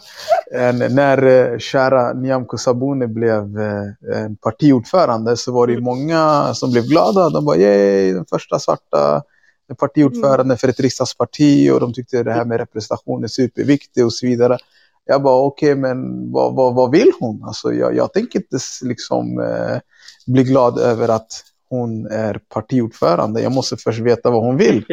När 0.91 1.23
eh, 1.53 1.59
kära 1.59 2.13
Nyamko 2.13 2.57
Sabuni 2.59 3.07
blev 3.07 3.59
eh, 3.61 4.25
en 4.25 4.37
partiordförande 4.37 5.37
så 5.37 5.53
var 5.53 5.67
det 5.67 5.73
ju 5.73 5.81
många 5.81 6.55
som 6.55 6.71
blev 6.73 6.85
glada. 6.85 7.31
De 7.31 7.45
bara 7.45 7.57
yay, 7.57 8.13
den 8.13 8.25
första 8.27 8.59
svarta 8.59 9.23
partiordförande 9.79 10.57
för 10.57 10.69
ett 10.69 10.81
riksdagsparti 10.81 11.71
och 11.71 11.81
de 11.81 11.93
tyckte 11.93 12.23
det 12.23 12.33
här 12.33 12.45
med 12.45 12.59
representation 12.59 13.25
är 13.25 13.29
superviktigt 13.29 14.05
och 14.05 14.13
så 14.13 14.27
vidare. 14.27 14.59
Jag 15.05 15.23
bara 15.23 15.43
okej, 15.43 15.75
men 15.75 16.33
vad, 16.33 16.55
vad, 16.55 16.75
vad 16.75 16.91
vill 16.91 17.13
hon? 17.21 17.45
Alltså, 17.45 17.73
jag, 17.73 17.97
jag 17.97 18.13
tänker 18.13 18.39
inte 18.39 18.57
liksom 18.83 19.41
eh, 19.41 19.79
bli 20.29 20.45
glad 20.45 20.79
över 20.79 21.09
att 21.09 21.45
hon 21.71 22.07
är 22.07 22.41
partiordförande. 22.55 23.41
Jag 23.43 23.53
måste 23.53 23.77
först 23.77 23.99
veta 24.01 24.31
vad 24.31 24.45
hon 24.45 24.57
vill. 24.57 24.85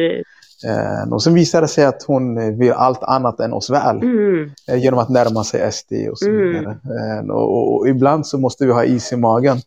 Eh, 0.66 1.12
och 1.12 1.22
sen 1.22 1.34
visade 1.34 1.64
det 1.64 1.68
sig 1.68 1.84
att 1.84 2.02
hon 2.02 2.58
vill 2.58 2.72
allt 2.72 3.02
annat 3.02 3.40
än 3.40 3.52
oss 3.52 3.70
väl 3.70 3.96
Mm. 4.02 4.50
eh, 4.68 4.76
genom 4.82 4.98
att 5.00 5.08
närma 5.08 5.44
sig 5.44 5.72
SD 5.72 5.92
och 6.10 6.18
så 6.18 6.28
Mm. 6.28 6.48
vidare. 6.52 6.78
Eh, 7.20 7.30
och, 7.30 7.42
och, 7.56 7.76
och 7.80 7.88
ibland 7.88 8.26
så 8.26 8.38
måste 8.38 8.66
vi 8.66 8.72
ha 8.72 8.84
is 8.84 9.12
i 9.12 9.16
magen. 9.16 9.58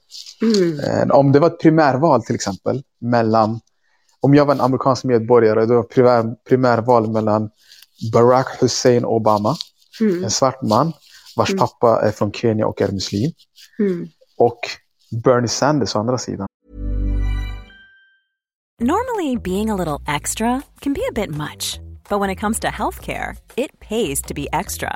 Mm. 0.41 0.79
Eh, 0.79 1.15
om 1.15 1.31
det 1.31 1.39
var 1.39 1.47
ett 1.47 1.59
primärval 1.59 2.23
till 2.23 2.35
exempel 2.35 2.83
mellan, 3.01 3.59
om 4.21 4.33
jag 4.35 4.45
var 4.45 4.53
en 4.53 4.61
amerikansk 4.61 5.03
medborgare, 5.03 5.65
då 5.65 5.73
var 5.75 5.81
det 5.81 5.87
primär, 5.89 6.35
primärval 6.49 7.09
mellan 7.11 7.49
Barack 8.13 8.61
Hussein 8.61 9.05
Obama, 9.05 9.55
Mm. 10.01 10.23
en 10.23 10.29
svart 10.29 10.61
man 10.61 10.93
vars 11.35 11.55
pappa 11.57 12.01
är 12.01 12.11
från 12.11 12.31
Kenya 12.31 12.65
och 12.67 12.81
är 12.81 12.91
muslim, 12.91 13.31
Mm. 13.79 14.07
och 14.37 14.59
Bernie 15.11 15.47
Sanders 15.47 15.95
å 15.95 15.99
andra 15.99 16.17
sidan. 16.17 16.47
Normally, 18.79 19.35
being 19.35 19.69
a 19.69 19.75
little 19.75 19.99
extra 20.07 20.63
can 20.79 20.93
be 20.93 21.03
a 21.09 21.11
bit 21.11 21.29
much, 21.29 21.79
but 22.09 22.19
when 22.19 22.29
it 22.29 22.35
comes 22.35 22.59
to 22.59 22.67
healthcare, 22.67 23.35
it 23.57 23.77
pays 23.81 24.21
to 24.21 24.33
be 24.33 24.47
extra. 24.53 24.95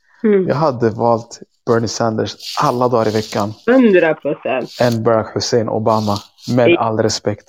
Mm. 0.23 0.47
Jag 0.47 0.55
hade 0.55 0.89
valt 0.89 1.39
Bernie 1.65 1.87
Sanders 1.87 2.35
alla 2.61 2.87
dagar 2.87 3.07
i 3.07 3.11
veckan 3.11 3.53
Hundra 3.67 4.13
procent. 4.13 4.69
än 4.81 5.03
Barack 5.03 5.35
Hussein 5.35 5.69
Obama, 5.69 6.17
med 6.55 6.77
all 6.77 6.99
respekt. 6.99 7.45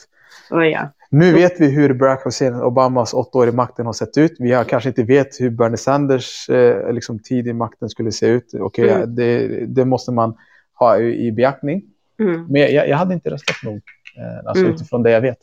Oh, 0.50 0.66
ja. 0.68 0.88
Nu 1.10 1.32
vet 1.32 1.60
vi 1.60 1.70
hur 1.70 1.94
Barack 1.94 2.26
Hussein 2.26 2.54
Obamas 2.54 3.14
åtta 3.14 3.38
år 3.38 3.48
i 3.48 3.52
makten 3.52 3.86
har 3.86 3.92
sett 3.92 4.18
ut. 4.18 4.32
Vi 4.38 4.52
har 4.52 4.64
kanske 4.64 4.88
inte 4.88 5.02
vet 5.02 5.28
hur 5.40 5.50
Bernie 5.50 5.76
Sanders 5.76 6.48
eh, 6.48 6.92
liksom, 6.92 7.18
tid 7.18 7.46
i 7.46 7.52
makten 7.52 7.88
skulle 7.88 8.12
se 8.12 8.26
ut. 8.26 8.54
Okej, 8.60 8.90
Mm. 8.90 9.14
det, 9.14 9.48
det 9.66 9.84
måste 9.84 10.12
man 10.12 10.34
ha 10.78 10.98
i, 10.98 11.26
i 11.26 11.32
beaktning. 11.32 11.82
Mm. 12.20 12.46
Men 12.48 12.60
jag, 12.74 12.88
jag 12.88 12.96
hade 12.96 13.14
inte 13.14 13.30
röstat 13.30 13.56
nog, 13.64 13.76
eh, 14.18 14.48
alltså 14.48 14.62
Mm. 14.64 14.74
utifrån 14.74 15.02
det 15.02 15.10
jag 15.10 15.20
vet. 15.20 15.38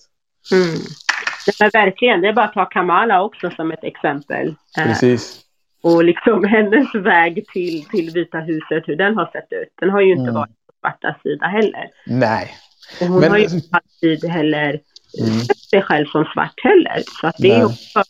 Mm. 0.53 0.67
Ja, 1.59 1.69
verkligen, 1.73 2.21
det 2.21 2.27
är 2.27 2.33
bara 2.33 2.45
att 2.45 2.53
ta 2.53 2.65
Kamala 2.65 3.21
också 3.23 3.49
som 3.49 3.71
ett 3.71 3.83
exempel. 3.83 4.55
Eh, 4.77 4.83
Precis. 4.83 5.41
Och 5.81 6.03
liksom 6.03 6.43
hennes 6.55 6.95
väg 6.95 7.45
till, 7.53 7.85
till 7.85 8.11
Vita 8.13 8.37
huset, 8.39 8.83
hur 8.87 8.95
den 8.95 9.15
har 9.15 9.25
sett 9.25 9.47
ut. 9.51 9.73
Den 9.79 9.89
har 9.89 10.01
ju 10.01 10.11
inte 10.11 10.21
Mm. 10.21 10.33
varit 10.33 10.49
på 10.67 10.73
svarta 10.79 11.15
sida 11.23 11.45
heller. 11.45 11.89
Nej. 12.07 12.51
Och 13.01 13.07
hon 13.07 13.19
Men- 13.19 13.31
har 13.31 13.37
ju 13.37 13.43
inte 13.43 13.67
alltid 13.71 14.25
heller 14.29 14.79
Mm. 15.21 15.39
sett 15.39 15.57
sig 15.57 15.81
själv 15.81 16.05
som 16.05 16.25
svart 16.33 16.53
heller. 16.63 17.03
Så 17.21 17.27
att 17.27 17.35
det 17.37 17.51
är 17.51 17.57
Nej. 17.57 17.65
också 17.65 18.03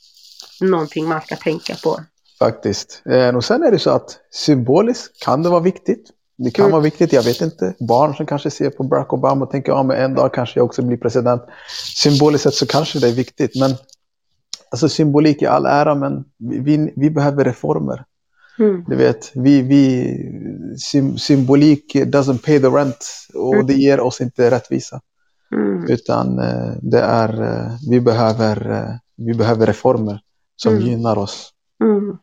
någonting 0.62 1.08
man 1.08 1.22
ska 1.22 1.36
tänka 1.36 1.76
på. 1.84 2.00
Faktiskt. 2.40 3.02
Eh, 3.10 3.36
och 3.36 3.44
sen 3.44 3.64
är 3.64 3.72
det 3.72 3.80
så 3.80 3.90
att 3.90 4.18
symboliskt 4.32 5.24
kan 5.26 5.44
det 5.44 5.50
vara 5.50 5.60
viktigt. 5.60 6.10
Det 6.38 6.52
kan 6.52 6.64
Mm. 6.66 6.72
vara 6.72 6.82
viktigt, 6.82 7.14
jag 7.14 7.24
vet 7.24 7.42
inte. 7.42 7.74
Barn 7.80 8.16
som 8.16 8.26
kanske 8.26 8.50
ser 8.52 8.70
på 8.70 8.84
Barack 8.84 9.14
Obama 9.14 9.46
och 9.46 9.52
tänker 9.52 9.72
ja, 9.72 9.84
men 9.84 9.98
en 9.98 10.16
dag 10.16 10.34
kanske 10.34 10.60
jag 10.60 10.66
också 10.66 10.82
blir 10.82 10.98
president. 10.98 11.42
Symboliskt 11.96 12.44
sett 12.44 12.54
så 12.54 12.66
kanske 12.68 13.00
det 13.00 13.08
är 13.08 13.14
viktigt. 13.16 13.52
Men 13.60 13.70
alltså 14.72 14.90
symbolik 14.90 15.42
i 15.42 15.46
all 15.46 15.66
ära, 15.66 15.96
men 15.96 16.26
vi, 16.38 16.94
vi, 16.96 17.10
behöver 17.10 17.44
reformer. 17.44 18.04
Mm. 18.60 18.84
Du 18.88 18.96
vet, 18.96 19.32
vi, 19.36 19.62
vi, 19.62 20.16
sym, 20.78 21.18
symbolik 21.18 21.96
doesn't 21.96 22.46
pay 22.46 22.60
the 22.60 22.68
rent 22.68 23.10
och 23.34 23.54
Mm. 23.54 23.68
det 23.68 23.74
ger 23.74 24.00
oss 24.00 24.22
inte 24.22 24.52
rättvisa. 24.52 25.02
Mm. 25.52 25.86
Utan 25.90 26.40
eh, 26.40 26.72
det 26.82 27.00
är, 27.00 27.42
eh, 27.42 27.72
vi, 27.90 28.02
behöver, 28.02 28.72
eh, 28.72 28.96
vi 29.18 29.34
behöver 29.34 29.66
reformer 29.66 30.20
som 30.56 30.74
Mm. 30.74 30.86
gynnar 30.88 31.18
oss. 31.18 31.52
Mm. 31.84 32.18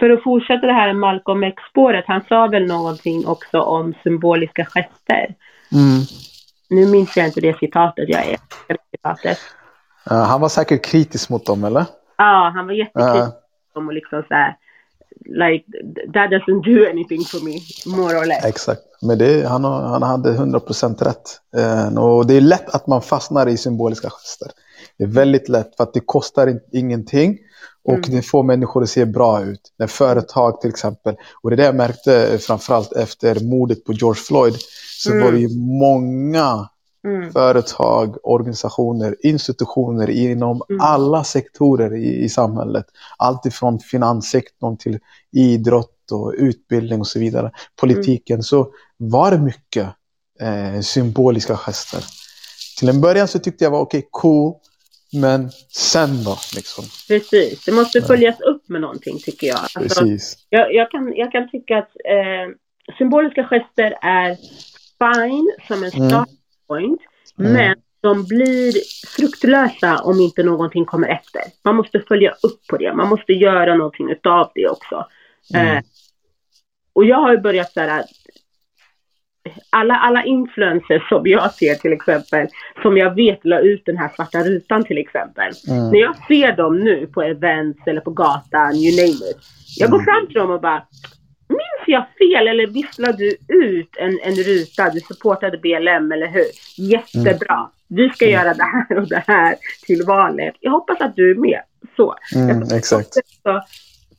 För 0.00 0.10
att 0.10 0.22
fortsätta 0.22 0.66
det 0.66 0.72
här 0.72 0.92
Malcolm 0.94 1.42
X-spåret, 1.42 2.04
han 2.06 2.22
sa 2.28 2.46
väl 2.46 2.66
någonting 2.66 3.26
också 3.26 3.60
om 3.60 3.94
symboliska 4.02 4.64
gester. 4.64 5.34
Mm. 5.72 6.00
Nu 6.70 6.86
minns 6.86 7.16
jag 7.16 7.26
inte 7.26 7.40
det 7.40 7.58
citatet, 7.58 8.08
jag 8.08 8.26
är 8.26 8.38
citatet. 8.90 9.38
Ja, 10.04 10.14
han 10.16 10.40
var 10.40 10.48
säkert 10.48 10.84
kritisk 10.84 11.30
mot 11.30 11.46
dem, 11.46 11.64
eller? 11.64 11.84
Ja, 12.18 12.52
han 12.54 12.66
var 12.66 12.72
jättekritisk 12.72 13.34
Ja, 13.74 13.80
om 13.80 13.86
och 13.88 13.94
liksom 13.94 14.22
så 14.28 14.34
här, 14.34 14.56
like, 15.24 15.64
that 16.12 16.30
doesn't 16.30 16.62
do 16.64 16.90
anything 16.90 17.24
for 17.24 17.44
me, 17.44 17.52
more 17.96 18.16
or 18.18 18.24
less. 18.26 18.44
exakt. 18.44 18.80
Men 19.02 19.18
det, 19.18 19.48
han, 19.48 19.64
han 19.64 20.02
hade 20.02 20.32
100% 20.32 21.04
rätt. 21.04 21.40
Eh, 21.56 21.98
och 21.98 22.26
det 22.26 22.34
är 22.36 22.40
lätt 22.40 22.70
att 22.74 22.86
man 22.86 23.02
fastnar 23.02 23.46
i 23.48 23.56
symboliska 23.56 24.10
gester. 24.10 24.48
Det 24.98 25.04
är 25.04 25.08
väldigt 25.08 25.48
lätt 25.48 25.76
för 25.76 25.84
att 25.84 25.94
det 25.94 26.00
kostar 26.00 26.46
in, 26.46 26.60
ingenting 26.72 27.38
och 27.84 27.92
Mm. 27.94 28.10
det 28.10 28.22
får 28.22 28.42
människor 28.42 28.82
att 28.82 28.88
se 28.88 29.04
bra 29.04 29.42
ut. 29.42 29.60
När 29.78 29.86
företag 29.86 30.60
till 30.60 30.70
exempel, 30.70 31.14
och 31.42 31.50
det 31.50 31.54
är 31.54 31.56
det 31.56 31.64
jag 31.64 31.74
märkte 31.74 32.38
framförallt 32.38 32.92
efter 32.92 33.40
mordet 33.44 33.84
på 33.84 33.92
George 33.92 34.22
Floyd, 34.22 34.54
så 34.98 35.10
Mm. 35.12 35.24
var 35.24 35.32
det 35.32 35.38
ju 35.38 35.48
många 35.58 36.68
Mm. 37.04 37.32
företag, 37.32 38.16
organisationer, 38.22 39.16
institutioner 39.22 40.10
inom 40.10 40.62
Mm. 40.70 40.80
alla 40.80 41.24
sektorer 41.24 41.94
i, 41.96 42.24
i 42.24 42.28
samhället. 42.28 42.86
Allt 43.18 43.46
ifrån 43.46 43.78
finanssektorn 43.78 44.76
till 44.76 44.98
idrott 45.32 46.12
och 46.12 46.34
utbildning 46.36 47.00
och 47.00 47.06
så 47.06 47.18
vidare. 47.18 47.50
Politiken. 47.80 48.42
Så 48.42 48.72
var 48.96 49.30
det 49.30 49.38
mycket 49.38 49.88
eh, 50.40 50.80
symboliska 50.80 51.56
gester. 51.56 52.04
Till 52.78 52.88
en 52.88 53.00
början 53.00 53.28
så 53.28 53.38
tyckte 53.38 53.64
jag 53.64 53.70
var 53.70 53.80
okej, 53.80 54.08
cool. 54.10 54.54
Men 55.12 55.50
sen 55.72 56.24
då? 56.24 56.36
Liksom. 56.56 56.84
Precis, 57.08 57.64
det 57.64 57.72
måste 57.72 58.02
följas 58.02 58.40
upp 58.40 58.68
med 58.68 58.80
någonting 58.80 59.18
tycker 59.18 59.46
jag. 59.46 59.58
Alltså, 59.74 60.00
Precis. 60.00 60.36
jag, 60.48 60.74
jag, 60.74 60.90
kan, 60.90 61.12
jag 61.16 61.32
kan 61.32 61.50
tycka 61.50 61.78
att 61.78 61.90
eh, 62.04 62.54
symboliska 62.98 63.44
gester 63.44 63.98
är 64.02 64.36
fine 64.98 65.52
som 65.68 65.84
en 65.84 65.90
Mm. 65.92 66.24
Point, 66.72 67.00
Mm. 67.38 67.52
men 67.52 67.76
de 68.00 68.24
blir 68.24 68.72
fruktlösa 69.16 69.98
om 70.02 70.20
inte 70.20 70.42
någonting 70.42 70.84
kommer 70.84 71.08
efter. 71.08 71.42
Man 71.64 71.76
måste 71.76 72.00
följa 72.08 72.30
upp 72.30 72.66
på 72.70 72.76
det, 72.76 72.94
man 72.94 73.08
måste 73.08 73.32
göra 73.32 73.74
någonting 73.74 74.10
utav 74.10 74.50
det 74.54 74.68
också. 74.68 75.06
Mm. 75.54 75.76
Eh, 75.76 75.82
och 76.94 77.04
jag 77.04 77.16
har 77.16 77.32
ju 77.32 77.38
börjat 77.38 77.72
så 77.72 77.80
här, 77.80 78.04
alla, 79.70 79.94
alla 79.94 80.24
influencers 80.24 81.08
som 81.08 81.22
jag 81.26 81.52
ser 81.54 81.74
till 81.74 81.92
exempel, 81.92 82.48
som 82.82 82.96
jag 82.96 83.14
vet 83.14 83.44
la 83.44 83.58
ut 83.58 83.82
den 83.86 83.96
här 83.96 84.10
svarta 84.16 84.38
rutan 84.42 84.84
till 84.84 84.98
exempel. 84.98 85.52
Mm. 85.68 85.90
När 85.90 86.00
jag 86.00 86.16
ser 86.28 86.56
dem 86.56 86.78
nu 86.78 87.06
på 87.06 87.22
events 87.22 87.86
eller 87.86 88.00
på 88.00 88.10
gatan, 88.10 88.74
you 88.74 88.96
name 88.96 89.30
it. 89.30 89.38
Jag 89.78 89.90
går 89.90 90.02
fram 90.02 90.26
till 90.26 90.34
dem 90.36 90.50
och 90.50 90.60
bara, 90.60 90.86
minns 91.52 91.86
jag 91.86 92.04
fel 92.18 92.48
eller 92.48 92.66
visslade 92.66 93.18
du 93.18 93.36
ut 93.48 93.96
en, 93.98 94.20
en 94.22 94.34
ruta, 94.34 94.90
du 94.90 95.00
supportade 95.00 95.58
BLM 95.58 96.12
eller 96.12 96.26
hur? 96.26 96.46
Jättebra. 96.76 97.70
Vi 97.88 98.10
ska 98.10 98.26
göra 98.26 98.54
det 98.54 98.64
här 98.64 98.98
och 98.98 99.08
det 99.08 99.24
här 99.26 99.56
till 99.86 100.02
valet. 100.06 100.54
Jag 100.60 100.72
hoppas 100.72 101.00
att 101.00 101.16
du 101.16 101.30
är 101.30 101.34
med. 101.34 101.62
Så. 101.96 102.14
Mm, 102.34 102.62
exakt. 102.62 103.16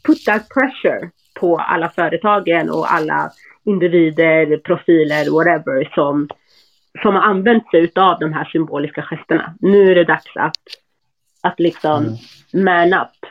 put 0.06 0.26
that 0.26 0.50
pressure 0.50 1.10
på 1.40 1.58
alla 1.58 1.90
företagen 1.90 2.70
och 2.70 2.94
alla 2.94 3.32
individer, 3.66 4.58
profiler, 4.58 5.32
whatever 5.32 5.94
som, 5.96 6.30
som 7.02 7.16
har 7.16 7.22
använt 7.22 7.70
sig 7.72 7.92
av 7.96 8.20
de 8.20 8.34
här 8.34 8.46
symboliska 8.46 9.02
gesterna. 9.02 9.56
Nu 9.60 9.92
är 9.92 9.96
det 9.96 10.04
dags 10.04 10.32
att, 10.36 10.62
att 11.42 11.60
liksom 11.60 12.18
man 12.54 12.94
up. 12.94 13.26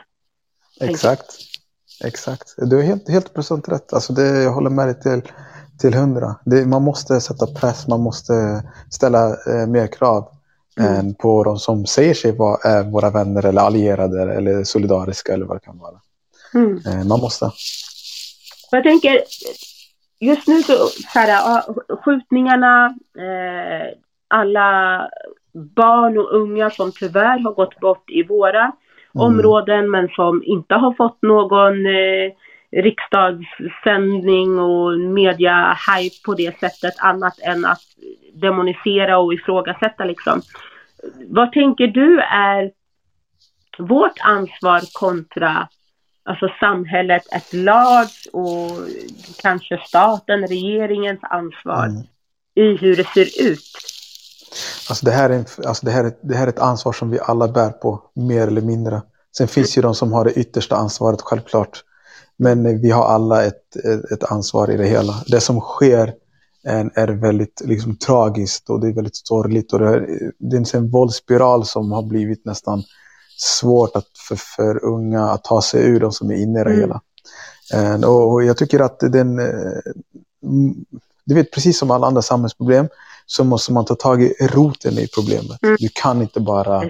Exakt. 0.81 1.52
Exakt. 2.03 2.55
Du 2.57 2.75
har 2.75 2.83
helt, 2.83 3.09
helt 3.09 3.33
procent 3.33 3.69
rätt. 3.69 3.93
Alltså 3.93 4.13
det, 4.13 4.43
jag 4.43 4.51
håller 4.51 4.69
med 4.69 4.87
dig 4.87 4.99
till, 4.99 5.21
till 5.79 5.93
hundra. 5.93 6.35
Det, 6.45 6.65
man 6.65 6.81
måste 6.81 7.21
sätta 7.21 7.47
press, 7.47 7.87
man 7.87 7.99
måste 7.99 8.63
ställa 8.89 9.27
eh, 9.29 9.67
mer 9.67 9.87
krav 9.87 10.29
Mm. 10.79 10.93
än 10.93 11.15
på 11.15 11.43
de 11.43 11.57
som 11.57 11.85
säger 11.85 12.13
sig 12.13 12.37
vara 12.37 12.79
eh, 12.79 12.89
våra 12.89 13.09
vänner 13.09 13.45
eller 13.45 13.61
allierade 13.61 14.33
eller 14.33 14.63
solidariska 14.63 15.33
eller 15.33 15.45
vad 15.45 15.57
det 15.57 15.65
kan 15.65 15.79
vara. 15.79 15.95
Mm. 16.53 16.81
Eh, 16.87 17.07
man 17.07 17.19
måste. 17.19 17.51
Jag 18.71 18.83
tänker, 18.83 19.23
just 20.19 20.47
nu 20.47 20.63
så, 20.63 20.73
så 21.13 21.19
här, 21.19 21.63
skjutningarna, 22.03 22.85
eh, 23.17 23.97
alla 24.27 25.09
barn 25.53 26.17
och 26.17 26.35
unga 26.35 26.69
som 26.69 26.91
tyvärr 26.91 27.39
har 27.39 27.53
gått 27.53 27.79
bort 27.79 28.09
i 28.09 28.23
våra 28.23 28.71
områden 29.13 29.91
men 29.91 30.07
som 30.07 30.43
inte 30.43 30.75
har 30.75 30.93
fått 30.93 31.21
någon 31.21 31.85
eh, 31.85 32.31
riksdagssändning 32.81 34.59
och 34.59 34.99
media-hype 34.99 36.23
på 36.25 36.33
det 36.33 36.59
sättet 36.59 36.93
annat 36.97 37.39
än 37.39 37.65
att 37.65 37.81
demonisera 38.33 39.17
och 39.17 39.33
ifrågasätta 39.33 40.05
liksom. 40.05 40.41
Vad 41.29 41.51
tänker 41.51 41.87
du 41.87 42.19
är 42.19 42.71
vårt 43.77 44.19
ansvar 44.21 44.81
kontra 44.93 45.67
alltså 46.25 46.49
samhället 46.59 47.23
ett 47.33 47.53
large 47.53 48.29
och 48.33 48.87
kanske 49.41 49.77
staten, 49.87 50.47
regeringens 50.47 51.19
ansvar 51.21 51.85
Mm. 51.85 52.03
i 52.55 52.77
hur 52.77 52.95
det 52.95 53.07
ser 53.07 53.51
ut. 53.51 53.92
Alltså 54.89 55.05
det, 55.05 55.11
här 55.11 55.29
är 55.29 55.33
en, 55.33 55.45
alltså 55.65 55.85
det, 55.85 55.91
här 55.91 56.03
är, 56.03 56.13
det 56.21 56.35
här 56.35 56.47
är 56.47 56.51
ett 56.51 56.59
ansvar 56.59 56.93
som 56.93 57.09
vi 57.09 57.19
alla 57.19 57.47
bär 57.47 57.69
på, 57.69 58.01
mer 58.13 58.47
eller 58.47 58.61
mindre. 58.61 59.01
Sen 59.37 59.47
finns 59.47 59.77
ju 59.77 59.81
de 59.81 59.95
som 59.95 60.13
har 60.13 60.25
det 60.25 60.33
yttersta 60.33 60.75
ansvaret, 60.75 61.21
självklart. 61.21 61.83
Men 62.37 62.81
vi 62.81 62.91
har 62.91 63.05
alla 63.05 63.43
ett, 63.43 63.75
ett, 63.75 64.11
ett 64.11 64.23
ansvar 64.23 64.71
i 64.71 64.77
det 64.77 64.85
hela. 64.87 65.23
Det 65.27 65.41
som 65.41 65.59
sker 65.59 66.13
är, 66.63 67.07
väldigt 67.07 67.61
liksom, 67.65 67.95
tragiskt 67.95 68.69
och 68.69 68.79
det 68.81 68.87
är 68.87 68.93
väldigt 68.93 69.27
sorgligt. 69.27 69.73
Och 69.73 69.79
det, 69.79 69.89
är, 69.89 70.31
det 70.37 70.55
är 70.55 70.75
en 70.75 70.91
våldsspiral 70.91 71.65
som 71.65 71.91
har 71.91 72.03
blivit 72.03 72.45
nästan 72.45 72.83
svårt 73.37 73.95
att 73.95 74.07
för, 74.27 74.35
för 74.35 74.85
unga 74.85 75.23
att 75.23 75.43
ta 75.43 75.61
sig 75.61 75.85
ur, 75.85 75.99
de 75.99 76.11
som 76.11 76.31
är 76.31 76.35
inne 76.35 76.61
i 76.61 76.63
det 76.63 76.69
Mm. 76.69 76.79
hela. 76.81 77.01
Eh, 77.73 78.09
Och, 78.09 78.31
och 78.31 78.43
jag 78.43 78.57
tycker 78.57 78.79
att 78.79 78.99
den, 78.99 79.39
eh, 79.39 79.91
du 81.25 81.35
vet 81.35 81.51
precis 81.51 81.79
som 81.79 81.91
alla 81.91 82.07
andra 82.07 82.21
samhällsproblem, 82.21 82.87
så 83.25 83.43
måste 83.43 83.73
man 83.73 83.85
ta 83.85 83.95
tag 83.95 84.21
i 84.23 84.33
roten 84.53 84.93
i 84.97 85.07
problemet. 85.07 85.63
Mm. 85.63 85.75
Du 85.79 85.89
kan 85.93 86.21
inte 86.21 86.39
bara 86.39 86.83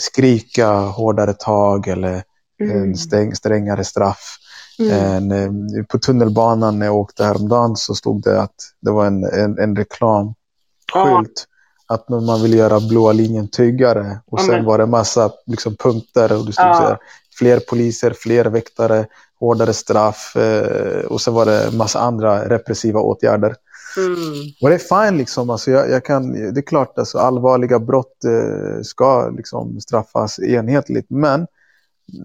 skrika 0.00 0.70
hårdare 0.72 1.32
tag 1.32 1.88
eller 1.88 2.22
Mm. 2.60 2.82
en 2.82 2.96
sträng, 2.96 3.34
strängare 3.34 3.84
straff. 3.84 4.36
Mm. 4.78 4.92
En, 5.30 5.32
eh, 5.78 5.84
på 5.84 5.98
tunnelbanan 5.98 6.78
när 6.78 6.86
jag 6.86 6.94
åkte 6.96 7.24
häromdagen 7.24 7.76
så 7.76 7.94
stod 7.94 8.22
det 8.22 8.42
att 8.42 8.54
det 8.80 8.90
var 8.90 9.06
en, 9.06 9.24
en, 9.24 9.58
en 9.58 9.76
reklamskylt. 9.76 11.46
Att 11.88 12.08
man 12.08 12.42
vill 12.42 12.54
göra 12.54 12.80
blåa 12.80 13.12
linjen 13.12 13.48
tryggare. 13.48 14.20
Och 14.26 14.40
Ja, 14.40 14.46
sen 14.46 14.64
var 14.64 14.78
det 14.78 14.86
massa 14.86 15.30
liksom, 15.46 15.76
punkter. 15.76 16.32
Och 16.38 16.46
det 16.46 16.52
stod 16.52 16.66
Ja. 16.66 16.74
så 16.74 16.82
här, 16.82 16.98
fler 17.38 17.60
poliser, 17.60 18.14
fler 18.18 18.44
väktare, 18.44 19.06
hårdare 19.40 19.72
straff. 19.72 20.36
Eh, 20.36 21.04
och 21.04 21.20
sen 21.20 21.34
var 21.34 21.46
det 21.46 21.70
massa 21.76 22.00
andra 22.00 22.48
repressiva 22.48 23.00
åtgärder. 23.00 23.54
Mm. 23.96 24.16
Och 24.62 24.68
det 24.68 24.74
är 24.74 25.06
fine 25.06 25.18
liksom. 25.18 25.50
Alltså 25.50 25.70
jag, 25.70 25.90
jag 25.90 26.04
kan, 26.04 26.32
det 26.54 26.60
är 26.60 26.66
klart, 26.66 26.98
alltså, 26.98 27.18
allvarliga 27.18 27.78
brott 27.78 28.24
eh, 28.24 28.82
ska 28.82 29.28
liksom 29.30 29.80
straffas 29.80 30.38
enhetligt. 30.38 31.10
Men 31.10 31.46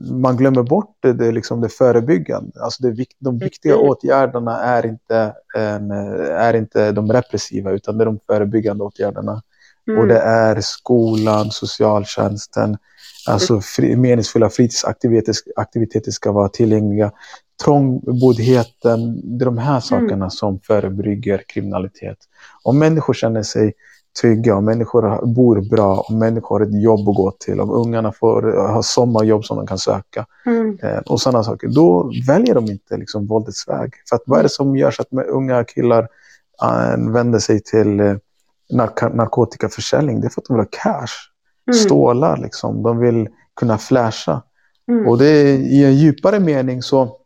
man 0.01 0.37
glömmer 0.37 0.63
bort 0.63 0.97
det, 0.99 1.13
det, 1.13 1.31
liksom 1.31 1.61
det 1.61 1.69
förebyggande. 1.69 2.63
Alltså 2.63 2.83
det, 2.83 3.05
de 3.19 3.37
viktiga 3.37 3.73
Mm. 3.73 3.85
åtgärderna 3.85 4.59
är 4.59 4.85
inte, 4.85 5.33
en, 5.57 5.91
eh, 5.91 6.35
är 6.35 6.53
inte 6.53 6.91
de 6.91 7.11
repressiva 7.11 7.71
utan 7.71 7.97
det 7.97 8.03
är 8.03 8.05
de 8.05 8.19
förebyggande 8.27 8.83
åtgärderna. 8.83 9.41
Mm. 9.87 9.99
Och 9.99 10.07
det 10.07 10.19
är 10.19 10.61
skolan, 10.61 11.51
socialtjänsten, 11.51 12.77
alltså 13.27 13.61
fri, 13.61 13.95
meningsfulla 13.95 14.49
fritidsaktiviteter 14.49 15.35
aktiviteter 15.55 16.11
ska 16.11 16.31
vara 16.31 16.49
tillgängliga. 16.49 17.11
Trångboddheten, 17.63 19.21
det 19.37 19.43
är 19.43 19.45
de 19.45 19.57
här 19.57 19.79
sakerna 19.79 20.29
som 20.29 20.59
förebygger 20.59 21.41
kriminalitet. 21.47 22.17
Om 22.63 22.79
människor 22.79 23.13
känner 23.13 23.43
sig 23.43 23.73
trygga, 24.21 24.55
om 24.55 24.65
människor 24.65 25.25
bor 25.25 25.69
bra, 25.69 26.05
om 26.09 26.19
människor 26.19 26.59
har 26.59 26.65
ett 26.65 26.81
jobb 26.83 27.09
att 27.09 27.15
gå 27.15 27.31
till, 27.39 27.59
om 27.59 27.71
ungarna 27.71 28.11
får 28.11 28.67
ha 28.73 28.83
sommarjobb 28.83 29.45
som 29.45 29.57
de 29.57 29.67
kan 29.67 29.77
söka 29.77 30.25
Mm. 30.45 30.77
eh, 30.83 30.97
och 30.97 31.21
sådana 31.21 31.43
saker, 31.43 31.67
då 31.67 32.11
väljer 32.27 32.55
de 32.55 32.65
inte 32.65 32.97
liksom 32.97 33.27
våldets 33.27 33.67
väg. 33.67 33.93
För 34.09 34.15
att 34.15 34.21
vad 34.25 34.39
är 34.39 34.43
det 34.43 34.49
som 34.49 34.75
gör 34.77 34.91
så 34.91 35.01
att 35.01 35.11
med 35.11 35.25
unga 35.25 35.63
killar 35.63 36.07
eh, 36.63 37.11
vänder 37.13 37.39
sig 37.39 37.59
till 37.63 37.99
eh, 37.99 38.15
nark- 38.73 39.15
narkotikaförsäljning? 39.15 40.21
Det 40.21 40.27
är 40.27 40.29
för 40.29 40.41
att 40.41 40.47
de 40.47 40.53
vill 40.57 40.65
ha 40.65 40.69
cash, 40.83 41.27
Mm. 41.67 41.77
stålar 41.79 42.37
liksom. 42.37 42.83
De 42.83 42.97
vill 42.97 43.29
kunna 43.55 43.77
flasha. 43.77 44.41
Mm. 44.91 45.07
Och 45.07 45.17
det 45.17 45.25
är, 45.27 45.45
i 45.57 45.83
en 45.85 45.95
djupare 45.95 46.39
mening 46.39 46.81
så 46.81 47.17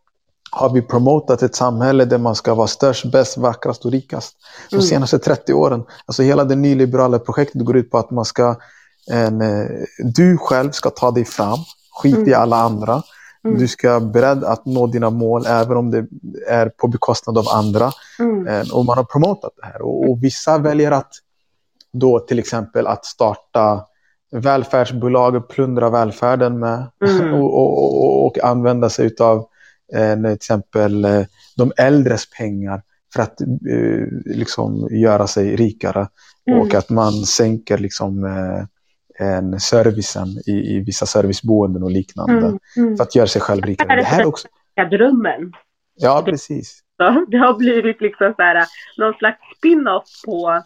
har 0.55 0.69
vi 0.73 0.81
promotat 0.81 1.43
ett 1.43 1.55
samhälle 1.55 2.05
där 2.05 2.17
man 2.17 2.35
ska 2.35 2.53
vara 2.55 2.67
störst, 2.67 3.11
bäst, 3.11 3.37
vackrast 3.37 3.85
och 3.85 3.91
rikast. 3.91 4.35
De 4.69 4.75
Mm. 4.75 4.85
senaste 4.85 5.19
30 5.19 5.53
åren. 5.53 5.83
Alltså 6.05 6.23
hela 6.23 6.43
det 6.43 6.55
nyliberala 6.55 7.19
projektet 7.19 7.61
går 7.61 7.77
ut 7.77 7.91
på 7.91 7.97
att 7.97 8.11
man 8.11 8.25
ska, 8.25 8.55
en, 9.11 9.41
eh, 9.41 9.67
du 9.99 10.37
själv 10.37 10.71
ska 10.71 10.89
ta 10.89 11.11
dig 11.11 11.25
fram, 11.25 11.59
skit 12.01 12.15
i 12.17 12.19
Mm. 12.33 12.41
alla 12.41 12.57
andra. 12.57 13.01
Mm. 13.45 13.57
Du 13.59 13.67
ska 13.67 13.89
vara 13.89 13.99
beredd 13.99 14.43
att 14.43 14.65
nå 14.65 14.87
dina 14.87 15.09
mål 15.09 15.45
även 15.47 15.77
om 15.77 15.91
det 15.91 16.05
är 16.47 16.69
på 16.69 16.87
bekostnad 16.87 17.37
av 17.37 17.45
andra. 17.49 17.91
Mm. 18.19 18.65
Och 18.73 18.85
man 18.85 18.97
har 18.97 19.03
promotat 19.03 19.51
det 19.61 19.65
här. 19.65 19.81
Och, 19.81 20.09
och 20.09 20.23
vissa 20.23 20.57
väljer 20.57 20.91
att 20.91 21.11
då 21.93 22.19
till 22.19 22.39
exempel 22.39 22.87
att 22.87 23.05
starta 23.05 23.85
välfärdsbolag 24.31 25.35
och 25.35 25.47
plundra 25.49 25.89
välfärden 25.89 26.59
med 26.59 26.87
Mm. 27.05 27.33
och, 27.41 27.53
och, 27.59 28.25
och, 28.25 28.43
använda 28.43 28.89
sig 28.89 29.15
av 29.19 29.45
eh, 29.93 30.15
till 30.15 30.25
exempel 30.25 31.05
eh, 31.05 31.25
de 31.57 31.71
äldres 31.77 32.29
pengar 32.29 32.81
för 33.13 33.21
att 33.21 33.41
eh, 33.41 34.07
liksom 34.25 34.87
göra 34.91 35.27
sig 35.27 35.55
rikare 35.55 36.07
Mm. 36.47 36.59
och 36.59 36.73
att 36.73 36.89
man 36.89 37.11
sänker 37.13 37.77
liksom 37.77 38.25
en 39.19 39.59
servicen 39.59 40.27
i, 40.47 40.51
i 40.51 40.79
vissa 40.85 41.05
serviceboenden 41.05 41.83
och 41.83 41.91
liknande 41.91 42.33
Mm. 42.37 42.59
Mm. 42.77 42.97
för 42.97 43.03
att 43.03 43.15
göra 43.15 43.27
sig 43.27 43.41
själv 43.41 43.63
rikare. 43.63 43.95
Det 43.95 44.03
här 44.03 44.21
är 44.21 44.25
också, 44.27 44.47
Ja, 44.75 44.85
drömmen. 44.89 45.53
ja 45.95 46.21
precis. 46.25 46.79
Det 47.27 47.37
har 47.37 47.57
blivit 47.57 48.01
liksom 48.01 48.33
så 48.35 48.41
här, 48.43 48.65
någon 48.97 49.13
slags 49.13 49.37
spin-off 49.57 50.03
på, 50.25 50.63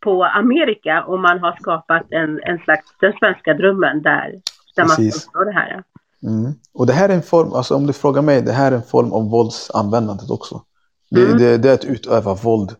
på 0.00 0.24
Amerika 0.24 1.04
och 1.04 1.18
man 1.20 1.38
har 1.38 1.56
skapat 1.60 2.06
en, 2.10 2.40
en 2.42 2.58
slags 2.58 2.86
den 3.00 3.12
svenska 3.12 3.54
drömmen 3.54 4.02
där, 4.02 4.40
där 4.76 4.84
man 4.84 4.96
Precis. 4.96 5.26
uppnå 5.26 5.44
det 5.44 5.52
här. 5.52 5.82
Mm. 6.22 6.52
Och 6.74 6.86
det 6.86 6.92
här 6.92 7.08
är 7.08 7.14
en 7.14 7.22
form, 7.22 7.52
alltså 7.52 7.74
om 7.74 7.86
du 7.86 7.92
frågar 7.92 8.22
mig, 8.22 8.42
det 8.42 8.52
här 8.52 8.72
är 8.72 8.76
en 8.76 8.82
form 8.82 9.12
av 9.12 9.30
våldsanvändandet 9.30 10.30
också. 10.30 10.62
Det, 11.10 11.22
Mm. 11.22 11.38
det, 11.38 11.58
det 11.58 11.70
är 11.70 11.74
att 11.74 11.84
utöva 11.84 12.34
våld 12.34 12.74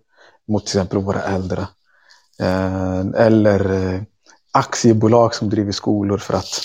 mot 0.49 0.67
till 0.67 0.79
exempel 0.79 0.99
våra 0.99 1.23
äldre. 1.23 1.69
Eh, 2.41 2.99
eller 3.17 3.73
eh, 3.95 4.01
aktiebolag 4.53 5.35
som 5.35 5.51
driver 5.51 5.73
skolor 5.73 6.19
för 6.19 6.35
att 6.35 6.61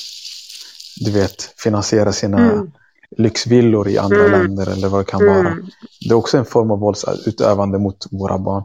du 1.05 1.11
vet, 1.11 1.41
finansiera 1.57 2.11
sina 2.11 2.39
Mm. 2.51 2.71
lyxvillor 3.17 3.87
i 3.87 3.97
andra 3.97 4.25
Mm. 4.25 4.31
länder 4.31 4.69
eller 4.71 4.87
vad 4.87 4.99
det 5.01 5.11
kan 5.11 5.25
vara. 5.25 5.39
Mm. 5.39 5.65
Det 6.01 6.09
är 6.09 6.13
också 6.13 6.37
en 6.37 6.45
form 6.45 6.71
av 6.71 6.79
våldsutövande 6.79 7.79
mot 7.79 8.07
våra 8.11 8.37
barn. 8.37 8.63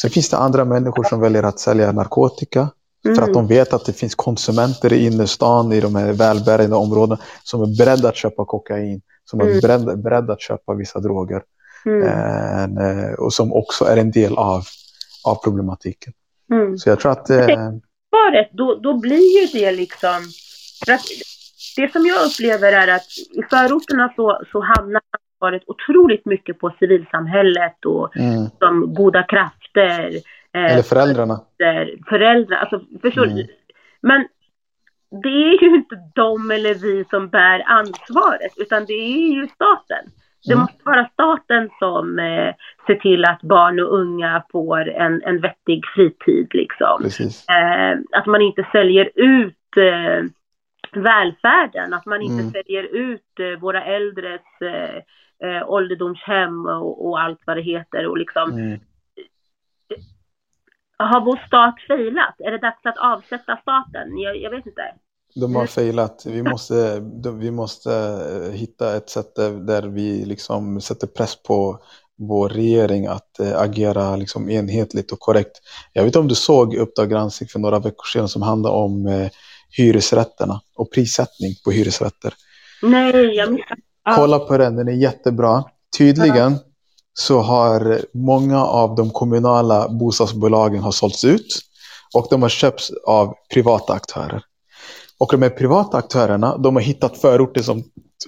Sen 0.00 0.10
finns 0.10 0.28
det 0.30 0.36
andra 0.36 0.64
människor 0.64 1.04
som 1.04 1.20
väljer 1.20 1.42
att 1.42 1.58
sälja 1.60 1.92
narkotika 1.92 2.68
för 3.04 3.10
Mm. 3.10 3.24
att 3.24 3.34
de 3.34 3.46
vet 3.46 3.72
att 3.72 3.84
det 3.86 3.92
finns 3.92 4.14
konsumenter 4.14 4.92
i 4.92 5.06
innerstan, 5.06 5.72
i 5.72 5.80
de 5.80 5.94
här 5.94 6.12
välbärgade 6.12 6.74
områdena 6.74 7.18
som 7.42 7.62
är 7.62 7.78
beredda 7.78 8.08
att 8.08 8.16
köpa 8.16 8.44
kokain, 8.44 9.02
som 9.24 9.40
är 9.40 9.44
Mm. 9.44 9.60
beredda, 9.60 9.96
beredda 9.96 10.32
att 10.32 10.40
köpa 10.40 10.74
vissa 10.74 11.00
droger 11.00 11.42
Mm. 11.86 12.02
eh, 12.78 13.12
och 13.12 13.32
som 13.32 13.52
också 13.52 13.84
är 13.84 13.96
en 13.96 14.10
del 14.10 14.36
av, 14.38 14.62
av 15.24 15.34
problematiken. 15.44 16.12
Mm. 16.52 16.78
Så 16.78 16.88
jag 16.88 17.00
tror 17.00 17.12
att 17.12 17.30
eh, 17.30 17.46
Svaret, 18.10 18.48
då, 18.52 18.74
då 18.82 18.98
blir 19.00 19.40
ju 19.40 19.46
det 19.60 19.72
liksom... 19.72 20.20
För 20.86 20.92
att 20.92 21.04
det 21.76 21.92
som 21.92 22.06
jag 22.06 22.26
upplever 22.26 22.72
är 22.72 22.88
att 22.88 23.08
i 23.32 23.42
förorterna 23.50 24.12
så, 24.16 24.40
så 24.52 24.60
hamnar 24.60 25.02
ansvaret 25.18 25.62
otroligt 25.66 26.26
mycket 26.26 26.58
på 26.58 26.74
civilsamhället 26.78 27.84
och 27.86 28.16
mm, 28.16 28.46
de 28.60 28.94
goda 28.94 29.22
krafter. 29.22 30.10
Eh, 30.54 30.64
eller 30.72 30.82
föräldrarna. 30.82 31.40
föräldrar, 32.08 32.56
alltså 32.56 32.80
förstår 33.02 33.24
Mm. 33.24 33.36
du? 33.36 33.46
Men 34.00 34.28
det 35.22 35.28
är 35.28 35.62
ju 35.64 35.74
inte 35.76 35.96
de 36.14 36.50
eller 36.50 36.74
vi 36.74 37.04
som 37.10 37.28
bär 37.28 37.62
ansvaret, 37.66 38.52
utan 38.56 38.84
det 38.84 38.92
är 38.92 39.34
ju 39.34 39.48
staten. 39.48 40.10
Det 40.46 40.52
Mm. 40.52 40.60
måste 40.62 40.78
vara 40.84 41.08
staten 41.12 41.70
som 41.78 42.18
eh, 42.18 42.54
ser 42.86 42.94
till 42.94 43.24
att 43.24 43.42
barn 43.42 43.80
och 43.80 43.94
unga 43.98 44.44
får 44.52 44.88
en, 44.90 45.22
en 45.22 45.40
vettig 45.40 45.82
fritid 45.94 46.48
liksom. 46.54 47.02
Eh, 47.50 47.98
att 48.18 48.26
man 48.26 48.42
inte 48.42 48.66
säljer 48.72 49.10
ut 49.14 49.76
eh, 49.76 50.24
välfärden, 51.02 51.94
att 51.94 52.06
man 52.06 52.22
inte 52.22 52.40
Mm. 52.42 52.52
säljer 52.52 52.82
ut 52.82 53.40
eh, 53.40 53.60
våra 53.60 53.84
äldres 53.84 54.40
eh, 54.60 54.96
eh, 55.48 55.70
ålderdomshem 55.70 56.66
och, 56.66 57.06
och 57.08 57.20
allt 57.20 57.40
vad 57.46 57.56
det 57.56 57.62
heter 57.62 58.06
och 58.06 58.18
liksom 58.18 58.50
Mm. 58.52 58.80
Har 61.06 61.24
vår 61.24 61.40
stat 61.46 61.74
failat? 61.88 62.34
Är 62.38 62.50
det 62.50 62.58
dags 62.58 62.86
att 62.86 62.98
avsätta 62.98 63.56
staten? 63.56 64.18
Jag, 64.18 64.36
jag 64.36 64.50
vet 64.50 64.66
inte. 64.66 64.82
De 65.34 65.56
har 65.56 65.66
failat. 65.66 66.22
Vi 66.26 66.42
måste, 66.42 67.02
vi 67.40 67.50
måste 67.50 67.92
eh, 67.92 68.52
hitta 68.52 68.96
ett 68.96 69.10
sätt 69.10 69.34
där, 69.66 69.82
vi 69.82 70.24
liksom 70.24 70.80
sätter 70.80 71.06
press 71.06 71.42
på 71.42 71.78
vår 72.18 72.48
regering 72.48 73.06
att 73.06 73.40
eh, 73.40 73.60
agera 73.60 74.16
liksom 74.16 74.50
enhetligt 74.50 75.12
och 75.12 75.18
korrekt. 75.18 75.60
Jag 75.92 76.02
vet 76.02 76.08
inte 76.08 76.18
om 76.18 76.28
du 76.28 76.34
såg 76.34 76.74
Uppdrag 76.74 77.10
granskning 77.10 77.48
för 77.48 77.58
några 77.58 77.78
veckor 77.78 78.04
sedan 78.12 78.28
som 78.28 78.42
handlade 78.42 78.76
om 78.76 79.06
eh, 79.06 79.28
hyresrätterna 79.76 80.60
och 80.76 80.92
prissättning 80.92 81.54
på 81.64 81.70
hyresrätter. 81.70 82.34
Nej, 82.82 83.36
jag 83.36 83.52
missade. 83.52 83.80
Kolla 84.16 84.38
på 84.38 84.58
den, 84.58 84.76
den 84.76 84.88
är 84.88 84.92
jättebra. 84.92 85.64
Tydligen 85.98 86.58
så 87.14 87.40
har 87.40 88.00
många 88.14 88.64
av 88.64 88.94
de 88.94 89.10
kommunala 89.10 89.88
bostadsbolagen 89.88 90.82
har 90.82 90.92
sålts 90.92 91.24
ut 91.24 91.60
och 92.14 92.26
de 92.30 92.42
har 92.42 92.48
köpts 92.48 92.90
av 93.06 93.34
privata 93.54 93.92
aktörer. 93.92 94.42
Och 95.18 95.28
de 95.32 95.42
här 95.42 95.50
privata 95.50 95.96
aktörerna, 95.96 96.56
de 96.56 96.76
har 96.76 96.82
hittat 96.82 97.18
förorter 97.18 97.62
som, 97.62 97.84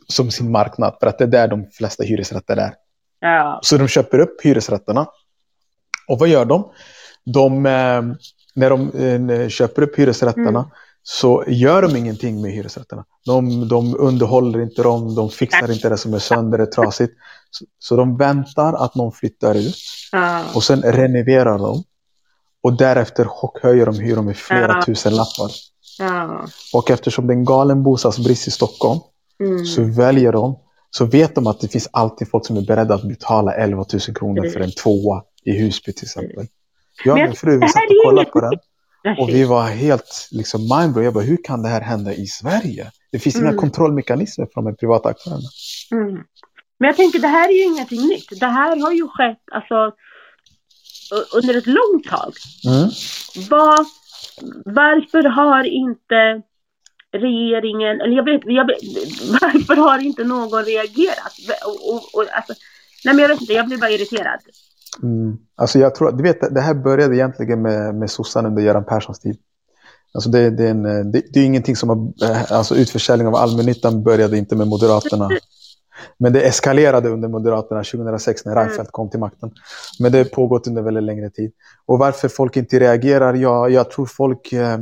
som 0.09 0.31
sin 0.31 0.51
marknad 0.51 0.97
för 1.01 1.07
att 1.07 1.19
det 1.19 1.25
är 1.25 1.29
där 1.29 1.49
de 1.49 1.67
flesta 1.71 2.03
hyresrätter 2.03 2.57
är. 2.57 2.75
Ja. 3.21 3.59
Så 3.63 3.77
de 3.77 3.89
köper 3.89 4.19
upp 4.19 4.43
hyresrätterna. 4.43 5.07
Och 6.09 6.19
vad 6.19 6.29
gör 6.29 6.45
de? 6.45 6.71
De, 7.25 7.67
eh, 7.67 8.03
när 8.55 8.71
de 8.71 8.91
eh, 9.31 9.49
köper 9.49 9.83
upp 9.83 9.99
hyresrätterna 9.99 10.49
Mm. 10.49 10.71
Så 11.09 11.45
gör 11.47 11.83
de 11.83 11.97
ingenting 11.97 12.43
med 12.43 12.53
hyresrätterna. 12.53 13.05
De, 13.25 13.69
de 13.69 13.97
underhåller 13.99 14.63
inte 14.63 14.83
dem, 14.83 15.15
de 15.15 15.31
fixar 15.31 15.73
inte 15.73 15.89
det 15.89 15.97
som 15.97 16.15
är 16.15 16.19
sönder 16.19 16.59
eller 16.59 16.71
trasigt. 16.71 17.13
Så, 17.51 17.65
så 17.79 17.97
de 17.97 18.17
väntar 18.17 18.73
att 18.73 18.95
någon 18.95 19.13
flyttar 19.13 19.55
ut 19.55 19.77
och 20.55 20.63
sen 20.63 20.83
renoverar 20.83 21.59
de. 21.59 21.85
Och 22.63 22.73
därefter 22.77 23.25
chockhöjer 23.25 23.87
de 23.87 23.99
hyror 23.99 24.23
med 24.23 24.37
flera 24.37 24.83
tusen 24.83 25.17
lappar. 25.17 25.51
Och 26.73 26.91
eftersom 26.91 27.27
det 27.27 27.33
är 27.33 27.37
en 27.37 27.45
galen 27.45 27.83
bostadsbrist 27.83 28.49
i 28.49 28.51
Stockholm 28.51 29.01
Mm. 29.41 29.65
så 29.65 29.83
väljer 29.83 30.33
de, 30.33 30.59
så 30.91 31.05
vet 31.05 31.35
de 31.35 31.47
att 31.47 31.61
det 31.61 31.69
finns 31.69 31.89
alltid 31.93 32.31
folk 32.31 32.47
som 32.47 32.57
är 32.57 32.63
beredda 32.63 32.95
att 32.95 33.09
betala 33.09 33.55
11 33.55 33.85
000 33.93 34.01
kronor 34.01 34.49
för 34.49 34.61
en 34.61 34.73
tvåa 34.73 35.23
i 35.45 35.59
Husby 35.59 35.93
till 35.93 36.05
exempel. 36.05 36.47
Jag 37.05 37.13
och 37.13 37.25
min 37.25 37.37
fru 37.37 37.61
vi 37.61 37.69
satt 37.69 37.83
och 37.83 37.91
är 37.91 38.05
kollade 38.05 38.31
på 38.31 38.41
den 38.41 38.59
och 39.19 39.29
vi 39.29 39.45
var 39.45 39.69
helt 39.69 40.29
liksom 40.31 40.61
mindblown. 40.61 41.05
Jag 41.05 41.15
bara, 41.15 41.25
hur 41.25 41.45
kan 41.45 41.63
det 41.63 41.69
här 41.69 41.81
hända 41.81 42.15
i 42.15 42.27
Sverige? 42.27 42.91
Det 43.13 43.19
finns 43.19 43.37
inga 43.37 43.49
Mm. 43.49 43.61
kontrollmekanismer 43.61 44.47
från 44.55 44.65
de 44.65 44.77
privata 44.77 45.09
aktörerna. 45.09 45.49
Mm. 45.93 46.15
Men 46.79 46.87
jag 46.87 46.97
tänker, 46.97 47.19
det 47.19 47.29
här 47.29 47.49
är 47.49 47.53
ju 47.53 47.63
ingenting 47.63 48.07
nytt. 48.09 48.41
Det 48.41 48.47
här 48.47 48.77
har 48.81 48.93
ju 48.93 49.09
skett 49.09 49.43
alltså, 49.53 49.93
under 51.37 51.59
ett 51.59 51.67
långt 51.67 52.05
tag. 52.09 52.33
Mm. 52.67 52.91
Vad, 53.51 53.87
varför 54.65 55.23
har 55.23 55.65
inte 55.65 56.43
regeringen, 57.13 58.01
eller 58.01 58.17
jag 58.17 58.25
vet, 58.25 58.41
jag 58.45 58.67
vet 58.67 58.79
varför 59.43 59.77
har 59.77 59.99
inte 59.99 60.25
någon 60.25 60.65
reagerat? 60.65 61.35
Och, 61.67 61.95
och, 61.95 62.15
och, 62.15 62.25
alltså, 62.33 62.55
nej 63.05 63.15
men 63.15 63.19
jag 63.19 63.29
vet 63.29 63.41
inte, 63.41 63.53
jag 63.53 63.67
blir 63.67 63.79
bara 63.79 63.91
irriterad. 63.91 64.41
Mm. 65.03 65.37
Alltså 65.57 65.79
jag 65.79 65.95
tror, 65.95 66.13
du 66.13 66.23
vet, 66.23 66.55
det 66.55 66.61
här 66.61 66.75
började 66.75 67.17
egentligen 67.17 67.63
med, 67.63 67.95
med 67.95 68.11
sossarna 68.11 68.49
under 68.49 68.63
Göran 68.63 68.85
Perssons 68.85 69.19
tid. 69.19 69.37
Alltså 70.15 70.31
det, 70.31 70.51
det, 70.51 70.65
är 70.65 70.71
en, 70.71 71.13
det, 71.13 71.23
det 71.33 71.41
är 71.41 71.45
ingenting 71.45 71.77
som 71.77 71.89
har, 71.89 72.29
eh, 72.31 72.53
alltså 72.53 72.77
utförsäljning 72.77 73.29
av 73.29 73.35
allmännyttan 73.35 74.03
började 74.03 74.39
inte 74.39 74.57
med 74.57 74.69
Moderaterna. 74.69 75.29
Men 76.19 76.33
det 76.33 76.41
eskalerade 76.41 77.09
under 77.09 77.29
Moderaterna 77.29 77.85
2006 77.85 78.45
när 78.45 78.55
Reinfeldt 78.55 78.93
kom 78.93 79.11
till 79.11 79.21
makten. 79.21 79.51
Men 79.99 80.13
det 80.13 80.19
har 80.19 80.25
pågått 80.25 80.67
under 80.67 80.83
väldigt 80.83 81.03
längre 81.03 81.31
tid. 81.31 81.53
Och 81.87 81.99
varför 81.99 82.29
folk 82.29 82.57
inte 82.57 82.79
reagerar? 82.79 83.35
Ja, 83.35 83.69
jag 83.69 83.91
tror 83.91 84.07
folk, 84.07 84.53
eh, 84.53 84.79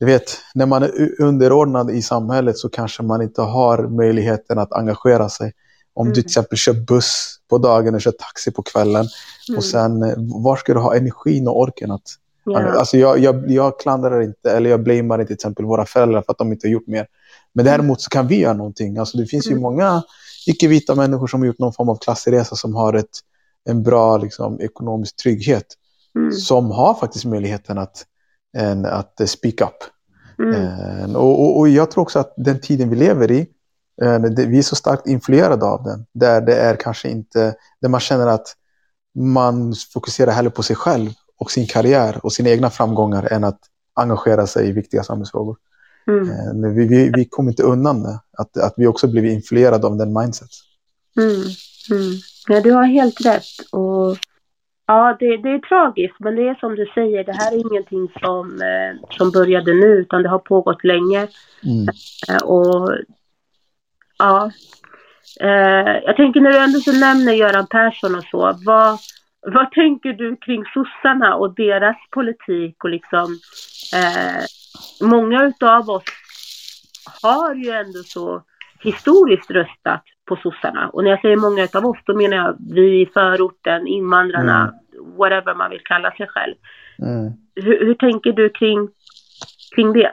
du 0.00 0.06
vet, 0.06 0.38
när 0.54 0.66
man 0.66 0.82
är 0.82 1.22
underordnad 1.22 1.90
i 1.90 2.02
samhället 2.02 2.58
så 2.58 2.68
kanske 2.68 3.02
man 3.02 3.22
inte 3.22 3.42
har 3.42 3.88
möjligheten 3.88 4.58
att 4.58 4.72
engagera 4.72 5.28
sig. 5.28 5.52
Om 5.96 6.08
du 6.08 6.14
till 6.14 6.24
exempel 6.24 6.58
kör 6.58 6.72
buss 6.72 7.38
på 7.50 7.58
dagen 7.58 7.94
och 7.94 8.00
kör 8.00 8.10
taxi 8.10 8.50
på 8.50 8.62
kvällen. 8.62 9.06
Och 9.56 9.64
sen, 9.64 10.02
eh, 10.02 10.14
var 10.16 10.56
ska 10.56 10.74
du 10.74 10.80
ha 10.80 10.96
energin 10.96 11.48
och 11.48 11.60
orken 11.60 11.90
att... 11.90 12.02
Ja. 12.44 12.60
Alltså 12.60 12.98
jag, 12.98 13.18
jag, 13.18 13.50
jag 13.50 13.80
klandrar 13.80 14.22
inte, 14.22 14.50
eller 14.50 14.70
jag 14.70 14.82
blamear 14.82 15.18
inte 15.18 15.26
till 15.26 15.34
exempel 15.34 15.64
våra 15.64 15.86
föräldrar 15.86 16.22
för 16.22 16.32
att 16.32 16.38
de 16.38 16.52
inte 16.52 16.66
har 16.66 16.72
gjort 16.72 16.86
mer. 16.86 17.06
Men 17.52 17.64
däremot 17.64 18.00
så 18.00 18.10
kan 18.10 18.26
vi 18.26 18.40
göra 18.40 18.52
någonting. 18.52 18.98
Alltså 18.98 19.18
det 19.18 19.26
finns 19.26 19.50
ju 19.50 19.58
många 19.58 20.02
icke-vita 20.46 20.94
människor 20.94 21.26
som 21.26 21.40
har 21.40 21.46
gjort 21.46 21.58
någon 21.58 21.72
form 21.72 21.88
av 21.88 21.98
klassresa 21.98 22.56
som 22.56 22.74
har 22.74 22.94
ett, 22.94 23.10
en 23.68 23.82
bra 23.82 24.16
liksom, 24.16 24.60
ekonomisk 24.60 25.16
trygghet. 25.16 25.66
Mm. 26.16 26.32
Som 26.32 26.70
har 26.70 26.94
faktiskt 26.94 27.24
möjligheten 27.24 27.78
att, 27.78 28.04
en, 28.56 28.86
att 28.86 29.20
eh, 29.20 29.26
speak 29.26 29.60
up. 29.60 29.76
Mm. 30.38 30.54
Eh, 30.54 31.16
och, 31.16 31.40
och, 31.40 31.58
och 31.58 31.68
jag 31.68 31.90
tror 31.90 32.02
också 32.02 32.18
att 32.18 32.34
den 32.36 32.60
tiden 32.60 32.90
vi 32.90 32.96
lever 32.96 33.30
i, 33.30 33.46
vi 34.48 34.58
är 34.58 34.62
så 34.62 34.76
starkt 34.76 35.06
influerade 35.06 35.64
av 35.64 35.82
den. 35.84 36.06
Där 36.12 36.40
det 36.40 36.54
är 36.54 36.76
kanske 36.76 37.08
inte, 37.08 37.54
där 37.80 37.88
man 37.88 38.00
känner 38.00 38.26
att 38.26 38.56
man 39.14 39.74
fokuserar 39.92 40.32
hellre 40.32 40.50
på 40.50 40.62
sig 40.62 40.76
själv 40.76 41.10
och 41.38 41.50
sin 41.50 41.66
karriär 41.66 42.20
och 42.22 42.32
sina 42.32 42.50
egna 42.50 42.70
framgångar 42.70 43.32
än 43.32 43.44
att 43.44 43.60
engagera 43.94 44.46
sig 44.46 44.68
i 44.68 44.72
viktiga 44.72 45.02
samhällsfrågor. 45.02 45.56
Mm. 46.06 46.30
Eh, 46.30 46.70
vi, 46.70 46.86
vi, 46.86 47.10
vi 47.14 47.24
kommer 47.24 47.50
inte 47.50 47.62
undan 47.62 48.02
det, 48.02 48.20
att, 48.38 48.56
att 48.56 48.74
vi 48.76 48.86
också 48.86 49.08
blivit 49.08 49.32
influerade 49.32 49.86
av 49.86 49.96
den 49.96 50.12
mindset. 50.12 50.48
Mm. 51.16 51.42
Mm. 51.90 52.12
Ja, 52.48 52.60
du 52.60 52.72
har 52.72 52.84
helt 52.84 53.26
rätt. 53.26 53.72
Och, 53.72 54.16
ja, 54.86 55.16
det, 55.20 55.36
det 55.36 55.48
är 55.48 55.68
tragiskt, 55.68 56.16
men 56.20 56.36
det 56.36 56.48
är 56.48 56.54
som 56.54 56.74
du 56.74 56.86
säger, 56.94 57.24
det 57.24 57.32
här 57.32 57.52
är 57.52 57.70
ingenting 57.70 58.08
som, 58.20 58.60
eh, 58.60 59.16
som 59.16 59.30
började 59.30 59.74
nu, 59.74 59.86
utan 59.86 60.22
det 60.22 60.28
har 60.28 60.38
pågått 60.38 60.84
länge. 60.84 61.28
Mm. 61.62 61.88
Eh, 62.28 62.42
och 62.44 62.90
ja, 64.18 64.50
eh, 65.40 66.02
jag 66.04 66.16
tänker 66.16 66.40
när 66.40 66.50
du 66.52 66.58
ändå 66.58 66.78
så 66.80 66.92
nämner 66.92 67.32
Göran 67.32 67.66
Persson 67.66 68.14
och 68.14 68.24
så, 68.24 68.58
vad, 68.64 68.98
vad 69.40 69.70
tänker 69.70 70.12
du 70.12 70.36
kring 70.36 70.64
sossarna 70.64 71.34
och 71.34 71.54
deras 71.54 71.96
politik 72.10 72.84
och 72.84 72.90
liksom 72.90 73.38
eh, 73.94 74.44
många 75.08 75.44
utav 75.44 75.90
oss 75.90 76.04
har 77.22 77.54
ju 77.54 77.70
ändå 77.70 77.98
så 78.04 78.42
historiskt 78.80 79.50
röstat 79.50 80.02
på 80.28 80.36
sossarna. 80.36 80.88
Och 80.88 81.04
när 81.04 81.10
jag 81.10 81.20
säger 81.20 81.36
många 81.36 81.64
utav 81.64 81.86
oss, 81.86 81.98
då 82.04 82.16
menar 82.16 82.36
jag 82.36 82.56
vi 82.74 83.00
i 83.02 83.06
förorten, 83.06 83.86
invandrarna, 83.86 84.74
whatever 85.18 85.54
man 85.54 85.70
vill 85.70 85.82
kalla 85.84 86.10
sig 86.10 86.26
själv. 86.28 86.54
Mm. 86.98 87.32
Hur, 87.54 87.86
hur 87.86 87.94
tänker 87.94 88.32
du 88.32 88.48
kring, 88.48 88.88
kring 89.76 89.92
det? 89.92 90.12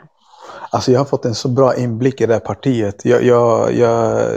Alltså 0.70 0.92
jag 0.92 1.00
har 1.00 1.06
fått 1.06 1.26
en 1.26 1.36
så 1.36 1.48
bra 1.48 1.76
inblick 1.76 2.22
i 2.22 2.26
det 2.26 2.34
här 2.34 2.40
partiet. 2.40 3.06
Jag, 3.06 3.24
jag, 3.24 3.74
jag, 3.74 4.30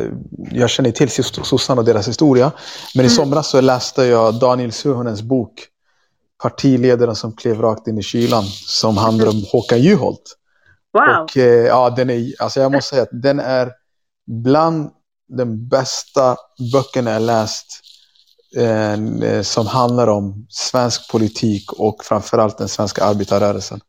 jag 0.50 0.70
känner 0.70 0.90
till 0.90 1.10
sossarna 1.44 1.80
och 1.80 1.84
deras 1.84 2.08
historia. 2.08 2.52
Men 2.94 3.06
i 3.06 3.08
somras 3.08 3.50
så 3.50 3.60
läste 3.60 4.04
jag 4.04 4.40
Daniel 4.40 4.72
Suhonens 4.72 5.22
bok 5.22 5.68
Partiledaren 6.42 7.16
som 7.16 7.32
klev 7.32 7.60
rakt 7.60 7.86
in 7.86 7.98
i 7.98 8.02
kylan. 8.02 8.44
Som 8.66 8.96
handlar 8.96 9.28
om 9.28 9.44
Håkan 9.52 9.80
Juholt. 9.80 10.36
Wow! 10.92 11.24
Och 11.24 11.36
eh, 11.36 11.66
ja, 11.66 11.90
den 11.90 12.10
är, 12.10 12.32
alltså 12.38 12.60
jag 12.60 12.72
måste 12.72 12.90
säga 12.90 13.02
att 13.02 13.22
den 13.22 13.40
är 13.40 13.72
bland 14.26 14.90
de 15.28 15.68
bästa 15.68 16.36
böckerna 16.72 17.10
jag 17.10 17.22
läst. 17.22 17.66
Eh, 18.56 19.42
som 19.42 19.66
handlar 19.66 20.06
om 20.06 20.46
svensk 20.50 21.10
politik 21.10 21.72
och 21.72 22.04
framförallt 22.04 22.58
den 22.58 22.68
svenska 22.68 23.04
arbetarrörelsen. 23.04 23.80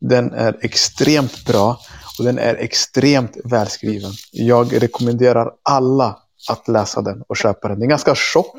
Den 0.00 0.32
är 0.32 0.58
extremt 0.60 1.46
bra 1.46 1.78
och 2.18 2.24
den 2.24 2.38
är 2.38 2.54
extremt 2.54 3.36
välskriven. 3.44 4.10
Jag 4.32 4.82
rekommenderar 4.82 5.52
alla 5.62 6.16
att 6.50 6.68
läsa 6.68 7.02
den 7.02 7.22
och 7.22 7.36
köpa 7.36 7.68
den. 7.68 7.78
Den 7.78 7.86
är 7.86 7.90
ganska 7.90 8.14
tjock. 8.14 8.56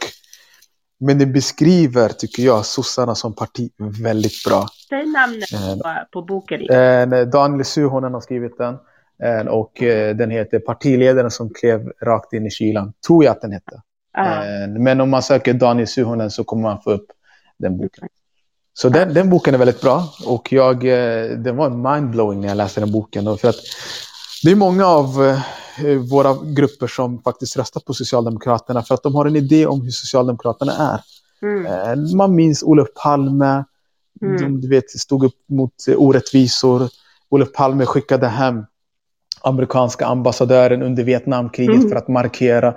Men 1.00 1.20
den 1.20 1.34
beskriver, 1.34 2.10
tycker 2.10 2.44
jag, 2.44 2.66
sossarna 2.66 3.16
som 3.16 3.36
parti 3.36 3.72
väldigt 4.04 4.44
bra. 4.48 4.68
Säg 4.90 5.06
namnet 5.06 5.54
Eh, 5.54 6.04
på, 6.12 6.22
boken. 6.22 6.70
Eh, 6.70 7.28
Daniel 7.28 7.66
Suhonen 7.66 8.14
har 8.14 8.22
skrivit 8.22 8.58
den. 8.58 8.78
Eh, 9.24 9.48
och 9.48 9.84
eh, 9.84 10.16
den 10.16 10.32
heter 10.32 10.60
Partiledaren 10.60 11.32
som 11.32 11.54
klev 11.54 11.92
rakt 12.02 12.34
in 12.34 12.46
i 12.46 12.52
kylan. 12.52 12.94
Tror 13.08 13.24
jag 13.24 13.32
att 13.32 13.42
den 13.42 13.52
heter. 13.52 13.82
Ja. 14.14 14.46
Eh, 14.46 14.68
men 14.68 15.02
om 15.02 15.10
man 15.10 15.24
söker 15.24 15.54
Daniel 15.54 15.88
Suhonen 15.88 16.32
så 16.32 16.44
kommer 16.44 16.64
man 16.64 16.82
få 16.82 16.92
upp 16.92 17.06
den 17.58 17.78
boken. 17.78 18.08
Så 18.74 18.90
den, 18.90 19.14
den 19.14 19.30
boken 19.30 19.54
är 19.54 19.58
väldigt 19.58 19.82
bra. 19.82 20.14
Och 20.26 20.52
jag, 20.54 20.76
eh, 20.76 21.38
det 21.38 21.52
var 21.52 21.70
mindblowing 21.70 22.42
när 22.42 22.48
jag 22.48 22.58
läste 22.58 22.80
den 22.80 22.92
boken. 22.92 23.38
För 23.38 23.50
att 23.50 23.56
det 24.44 24.52
är 24.52 24.56
många 24.56 24.86
av 24.86 25.24
eh, 25.86 25.98
våra 26.12 26.38
grupper 26.44 26.88
som 26.88 27.22
faktiskt 27.22 27.58
röstar 27.58 27.82
på 27.82 27.94
Socialdemokraterna 27.94 28.84
för 28.84 28.96
att 28.96 29.04
de 29.04 29.16
har 29.16 29.26
en 29.26 29.36
idé 29.36 29.66
om 29.66 29.82
hur 29.82 29.92
Socialdemokraterna 29.92 30.72
är. 30.74 31.02
Mm. 31.48 31.66
Eh, 31.66 32.16
Man 32.16 32.36
minns 32.36 32.64
Olof 32.64 32.88
Palme. 33.04 33.64
Mm. 34.22 34.38
De 34.42 34.62
du 34.62 34.68
vet, 34.70 34.90
stod 34.90 35.24
upp 35.24 35.36
mot 35.50 35.74
orättvisor. 35.98 36.90
Olof 37.30 37.52
Palme 37.54 37.86
skickade 37.86 38.28
hem 38.28 38.66
amerikanska 39.44 40.06
ambassadören 40.06 40.82
under 40.84 41.04
Vietnamkriget 41.04 41.76
Mm. 41.76 41.90
för 41.90 41.96
att 41.96 42.08
markera 42.08 42.74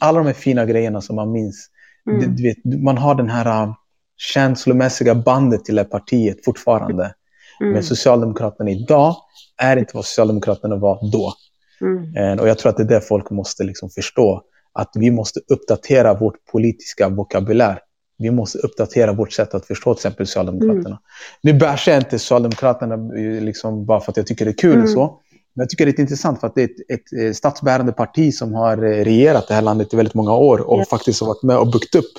alla 0.00 0.18
de 0.18 0.26
här 0.26 0.34
fina 0.34 0.64
grejerna 0.64 1.00
som 1.00 1.16
man 1.16 1.32
minns. 1.32 1.68
Mm. 2.10 2.20
Du, 2.20 2.26
du 2.26 2.42
vet, 2.42 2.82
man 2.82 2.98
har 2.98 3.14
den 3.14 3.30
här 3.30 3.74
känslomässiga 4.16 5.14
bandet 5.14 5.64
till 5.64 5.74
det 5.74 5.84
partiet 5.84 6.44
fortfarande. 6.44 7.14
Mm. 7.60 7.72
Men 7.72 7.82
Socialdemokraterna 7.82 8.70
idag 8.70 9.16
är 9.62 9.76
inte 9.76 9.90
vad 9.96 10.04
Socialdemokraterna 10.04 10.76
var 10.76 11.10
då. 11.12 11.32
Mm. 11.80 12.16
Eh, 12.16 12.42
Och 12.42 12.48
jag 12.48 12.58
tror 12.58 12.70
att 12.70 12.76
det 12.76 12.82
är 12.82 12.88
det 12.88 13.00
folk 13.00 13.30
måste 13.30 13.64
liksom 13.64 13.90
förstå. 13.90 14.42
Att 14.72 14.90
vi 14.94 15.10
måste 15.10 15.40
uppdatera 15.48 16.14
vårt 16.14 16.44
politiska 16.52 17.08
vokabulär. 17.08 17.78
Vi 18.18 18.30
måste 18.30 18.58
uppdatera 18.58 19.12
vårt 19.12 19.32
sätt 19.32 19.54
att 19.54 19.66
förstå 19.66 19.94
till 19.94 19.98
exempel 19.98 20.26
Socialdemokraterna. 20.26 20.86
Mm. 20.88 20.98
Nu 21.42 21.52
bärsar 21.52 21.92
jag 21.92 22.00
inte 22.00 22.18
Socialdemokraterna 22.18 22.94
eh, 22.94 23.42
liksom 23.42 23.86
bara 23.86 24.00
för 24.00 24.10
att 24.12 24.16
jag 24.16 24.26
tycker 24.26 24.44
det 24.44 24.50
är 24.50 24.58
kul 24.58 24.72
Mm. 24.72 24.84
och 24.84 24.90
så. 24.90 25.20
Men 25.54 25.62
jag 25.62 25.70
tycker 25.70 25.86
det 25.86 25.98
är 25.98 26.00
intressant 26.00 26.40
för 26.40 26.46
att 26.46 26.54
det 26.54 26.62
är 26.62 26.64
ett, 26.64 26.90
ett 27.00 27.22
eh, 27.22 27.32
statsbärande 27.32 27.92
parti 27.92 28.34
som 28.34 28.54
har 28.54 28.76
regerat 28.76 29.48
det 29.48 29.54
här 29.54 29.62
landet 29.62 29.94
i 29.94 29.96
väldigt 29.96 30.14
många 30.14 30.34
år 30.36 30.58
och 30.70 30.80
Ja. 30.80 30.84
faktiskt 30.90 31.20
har 31.20 31.28
varit 31.28 31.42
med 31.42 31.56
och 31.58 31.66
byggt 31.72 31.94
upp 31.94 32.12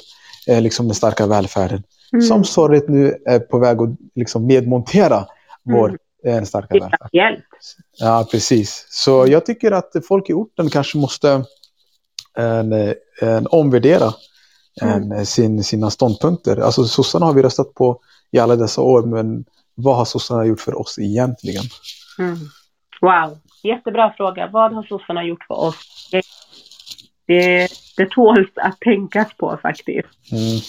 eh, 0.48 0.62
liksom 0.62 0.88
den 0.88 0.96
starka 0.96 1.28
välfärden. 1.28 1.84
Mm. 2.14 2.26
Som 2.26 2.44
sorgligt 2.44 2.90
nu 2.90 3.16
är 3.26 3.40
på 3.40 3.60
väg 3.60 3.82
att 3.82 3.90
liksom 4.16 4.48
nedmontera 4.48 5.26
vår 5.64 5.88
Mm. 5.90 6.00
eh, 6.26 6.36
den 6.36 6.46
starka 6.46 6.68
Det 6.70 6.78
är 6.78 6.82
välfärden. 6.82 7.10
hjälp. 7.14 7.44
Ja, 8.00 8.28
precis. 8.32 8.86
Så 8.90 9.26
jag 9.28 9.46
tycker 9.46 9.72
att 9.72 9.92
folk 10.08 10.30
i 10.30 10.34
orten 10.34 10.70
kanske 10.70 10.98
måste 10.98 11.44
en, 12.38 12.74
en 13.22 13.48
omvärdera 13.50 14.14
en, 14.82 15.26
sin, 15.26 15.64
sina 15.64 15.90
ståndpunkter. 15.90 16.58
Alltså 16.58 16.84
sossarna 16.86 17.26
har 17.26 17.34
vi 17.34 17.42
röstat 17.44 17.74
på 17.74 18.00
i 18.32 18.40
alla 18.40 18.56
dessa 18.56 18.82
år, 18.82 19.04
men 19.04 19.46
vad 19.76 19.96
har 19.96 20.06
sossarna 20.06 20.46
gjort 20.46 20.60
för 20.62 20.80
oss 20.80 21.00
egentligen? 21.00 21.64
Mm. 22.20 22.38
Wow, 23.02 23.38
jättebra 23.64 24.14
fråga. 24.18 24.50
Vad 24.54 24.74
har 24.74 24.84
sossarna 24.84 25.24
gjort 25.24 25.44
för 25.48 25.56
oss? 25.56 25.76
Det, 27.28 27.68
det, 27.98 28.10
tåls 28.12 28.50
att 28.56 28.80
tänkas 28.80 29.28
på 29.38 29.58
faktiskt. 29.62 30.08
Mm. 30.32 30.60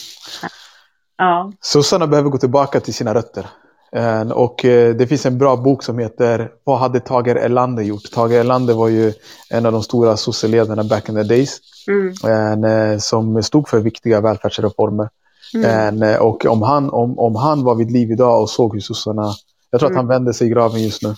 Ja. 1.19 1.53
Sossarna 1.61 2.07
behöver 2.07 2.31
gå 2.31 2.39
tillbaka 2.39 2.81
till 2.81 2.95
sina 2.95 3.15
rötter. 3.15 3.47
En, 3.93 4.33
Och 4.33 4.65
eh, 4.65 4.95
det 4.97 5.07
finns 5.07 5.27
en 5.27 5.39
bra 5.39 5.57
bok 5.57 5.83
som 5.83 5.99
heter 5.99 6.51
Vad 6.65 6.79
hade 6.79 7.01
Tage 7.01 7.29
Erlander 7.29 7.83
gjort? 7.83 8.11
Tage 8.13 8.33
Erlander 8.33 8.75
var 8.75 8.89
ju 8.89 9.13
en 9.51 9.67
av 9.67 9.73
de 9.73 9.83
stora 9.83 10.17
sosseledarna 10.17 10.85
back 10.85 11.09
in 11.09 11.15
the 11.15 11.23
days. 11.23 11.59
Mm. 11.89 12.65
Eh, 12.65 12.99
som 12.99 13.43
stod 13.43 13.69
för 13.69 13.81
viktiga 13.81 14.21
välfärdsreformer. 14.21 15.09
Mm. 15.55 16.03
Eh, 16.03 16.17
och 16.17 16.47
om 16.47 16.63
han, 16.63 16.91
om, 16.91 17.19
om 17.19 17.37
han 17.37 17.65
var 17.65 17.75
vid 17.75 17.91
liv 17.91 18.11
idag 18.11 18.43
och 18.43 18.51
såg 18.51 18.75
hur 18.75 18.81
sossarna... 18.81 19.33
Jag 19.71 19.81
tror 19.81 19.91
att 19.91 19.97
han 19.97 20.09
vänder 20.09 20.33
sig 20.33 20.47
i 20.47 20.51
graven 20.51 20.83
just 20.83 21.03
nu, 21.03 21.15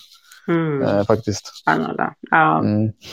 Mm. 0.49 0.83
eh, 0.83 1.05
faktiskt. 1.05 1.47
Spännande. 1.47 2.15
Ja. 2.31 2.63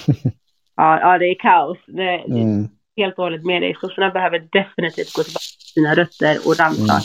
Ja, 0.76 1.00
ja, 1.00 1.18
det 1.18 1.26
är 1.26 1.36
kaos. 1.40 1.78
Det, 1.88 1.94
det 2.04 2.40
är 2.40 2.44
Mm. 2.44 2.68
helt 2.98 3.18
och 3.18 3.24
hållet 3.24 3.46
med 3.46 3.62
dig. 3.62 3.76
Sossarna 3.82 4.10
behöver 4.10 4.40
definitivt 4.52 5.14
gå 5.14 5.24
tillbaka 5.24 5.44
till 5.60 5.74
sina 5.74 5.96
rötter 5.96 6.38
och 6.48 6.60
rannsaka. 6.60 7.04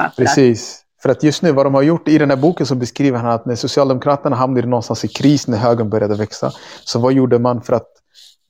Mm. 0.00 0.10
Precis. 0.16 0.78
För 1.02 1.08
att 1.08 1.22
just 1.22 1.42
nu 1.42 1.52
vad 1.52 1.66
de 1.66 1.74
har 1.74 1.82
gjort 1.82 2.08
i 2.08 2.18
den 2.18 2.30
här 2.30 2.36
boken 2.36 2.66
så 2.66 2.74
beskriver 2.74 3.18
han 3.18 3.30
att 3.30 3.46
när 3.46 3.54
Socialdemokraterna 3.54 4.36
hamnade 4.36 4.66
någonstans 4.66 5.04
i 5.04 5.08
kris 5.08 5.48
när 5.48 5.58
högern 5.58 5.90
började 5.90 6.14
växa. 6.16 6.52
Så 6.84 6.98
vad 6.98 7.12
gjorde 7.12 7.38
man 7.38 7.62
för 7.62 7.72
att 7.72 7.88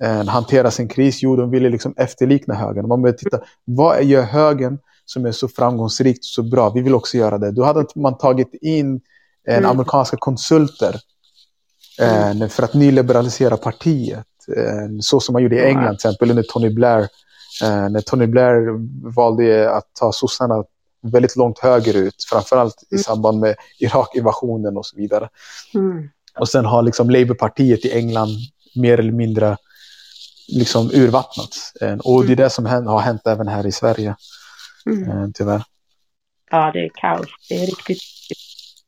eh, 0.05 0.25
hantera 0.27 0.71
sin 0.71 0.89
kris? 0.89 1.23
Jo, 1.23 1.37
de 1.37 1.51
ville 1.51 1.69
liksom 1.69 1.95
efterlikna 1.97 2.55
högern. 2.55 2.89
Man 2.89 3.03
började 3.03 3.19
titta, 3.19 3.39
vad 3.65 4.05
gör 4.05 4.23
högern 4.23 4.79
som 5.05 5.27
är 5.27 5.33
så 5.33 5.49
framgångsrikt 5.49 6.19
och 6.19 6.25
så 6.25 6.43
bra? 6.43 6.71
Vi 6.71 6.81
vill 6.81 6.95
också 6.95 7.17
göra 7.17 7.39
det. 7.39 7.51
Då 7.51 7.65
hade 7.65 7.87
man 7.95 8.19
tagit 8.19 8.55
in 8.63 9.01
Mm. 9.49 9.71
amerikanska 9.71 10.17
konsulter 10.21 10.97
eh, 12.01 12.49
för 12.49 12.63
att 12.63 12.75
nyliberalisera 12.75 13.57
partiet. 13.57 14.27
Eh, 14.49 14.89
så 15.01 15.21
som 15.21 15.33
man 15.33 15.43
gjorde 15.43 15.57
i 15.57 15.65
England 15.65 15.99
till 15.99 16.09
exempel 16.09 16.31
under 16.31 16.43
Tony 16.43 16.71
Blair. 16.71 17.09
Eh, 17.63 17.89
när 17.89 18.01
Tony 18.01 18.27
Blair 18.27 18.69
valde 19.15 19.71
att 19.71 19.95
ta 19.95 20.13
sossarna 20.13 20.65
väldigt 21.03 21.37
långt 21.37 21.59
högerut, 21.59 22.25
framförallt 22.31 22.85
i 22.91 22.99
samband 22.99 23.41
med 23.41 23.57
Irak-invasionen 23.79 24.77
och 24.77 24.87
så 24.87 24.97
vidare. 24.97 25.29
Mm. 25.75 26.09
Och 26.39 26.49
sen 26.49 26.65
har 26.65 26.83
liksom 26.83 27.11
Labourpartiet 27.11 27.85
i 27.85 27.93
England 27.93 28.31
mer 28.75 28.99
eller 28.99 29.13
mindre 29.13 29.57
liksom 30.49 30.91
urvattnats. 30.93 31.77
Eh, 31.81 31.97
och 31.99 32.27
det 32.27 32.33
är 32.33 32.37
det 32.37 32.51
som 32.51 32.67
har 32.67 33.01
hänt 33.01 33.27
även 33.27 33.49
här 33.49 33.67
i 33.67 33.73
Sverige. 33.73 34.17
Mm. 34.87 35.11
Eh, 35.11 35.29
tyvärr. 35.35 35.63
Ja, 36.51 36.71
det 36.73 36.85
är 36.85 36.91
kaos. 36.95 37.27
Det 37.49 37.63
är 37.63 37.67
riktigt, 37.67 38.03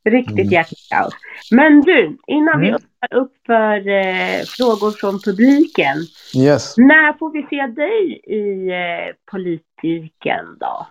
riktigt 0.04 0.52
mm. 0.52 0.64
kaos. 0.90 1.14
Men 1.50 1.80
du, 1.80 2.18
innan 2.26 2.54
mm. 2.54 2.60
vi 2.60 2.72
öppnar 2.72 3.20
upp 3.20 3.32
för 3.46 3.88
eh, 3.88 4.44
frågor 4.46 4.90
från 4.90 5.20
publiken. 5.20 5.96
Yes. 6.36 6.74
När 6.76 7.18
får 7.18 7.32
vi 7.32 7.42
se 7.50 7.66
dig 7.82 8.20
i 8.26 8.68
eh, 8.68 9.14
politiken 9.30 10.44
då? 10.60 10.86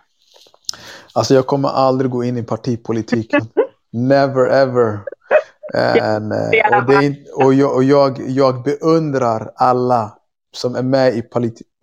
Alltså 1.12 1.34
jag 1.34 1.46
kommer 1.46 1.68
aldrig 1.68 2.10
gå 2.10 2.24
in 2.24 2.36
i 2.36 2.42
partipolitiken. 2.42 3.40
Never 3.92 4.46
ever. 4.50 4.98
And, 6.02 6.32
uh, 6.32 6.78
och, 6.78 6.86
det, 6.86 7.16
och, 7.34 7.54
jag, 7.54 7.74
och 7.74 7.84
jag, 7.84 8.18
jag 8.28 8.62
beundrar 8.62 9.50
alla 9.56 10.12
som 10.56 10.76
är 10.76 10.82
med 10.82 11.14
i 11.16 11.22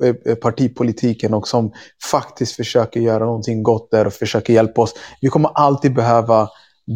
eh, 0.04 0.36
partipolitiken 0.36 1.34
och 1.34 1.48
som 1.48 1.74
faktiskt 2.12 2.56
försöker 2.56 3.00
göra 3.00 3.26
någonting 3.26 3.64
gott 3.64 3.92
där 3.92 4.08
och 4.08 4.14
försöker 4.14 4.54
hjälpa 4.54 4.82
oss. 4.82 4.94
Vi 5.22 5.28
kommer 5.28 5.52
alltid 5.54 5.94
behöva 5.94 6.50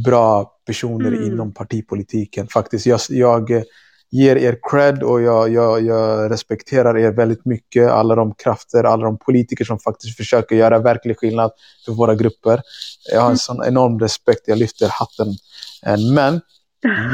bra 0.04 0.52
personer 0.66 1.08
mm. 1.08 1.24
inom 1.24 1.54
partipolitiken. 1.54 2.48
Faktiskt, 2.48 2.86
jag, 2.86 3.00
jag 3.10 3.64
ger 4.12 4.36
er 4.36 4.58
cred 4.72 5.04
och 5.04 5.22
jag, 5.22 5.50
jag, 5.50 5.86
jag, 5.86 6.32
respekterar 6.32 6.98
er 6.98 7.12
väldigt 7.12 7.46
mycket. 7.46 7.90
Alla 7.90 8.16
de 8.16 8.34
krafter, 8.34 8.84
alla 8.84 9.06
de 9.06 9.18
politiker 9.18 9.66
som 9.66 9.80
faktiskt 9.80 10.18
försöker 10.18 10.56
göra 10.56 10.80
verklig 10.80 11.18
skillnad 11.18 11.52
för 11.86 11.92
våra 11.92 12.16
grupper. 12.16 12.62
Jag 13.12 13.22
har 13.22 13.30
en 13.30 13.38
sån 13.38 13.64
enorm 13.66 14.00
respekt, 14.00 14.42
jag 14.46 14.58
lyfter 14.58 14.90
hatten. 14.90 15.28
Men 16.14 16.42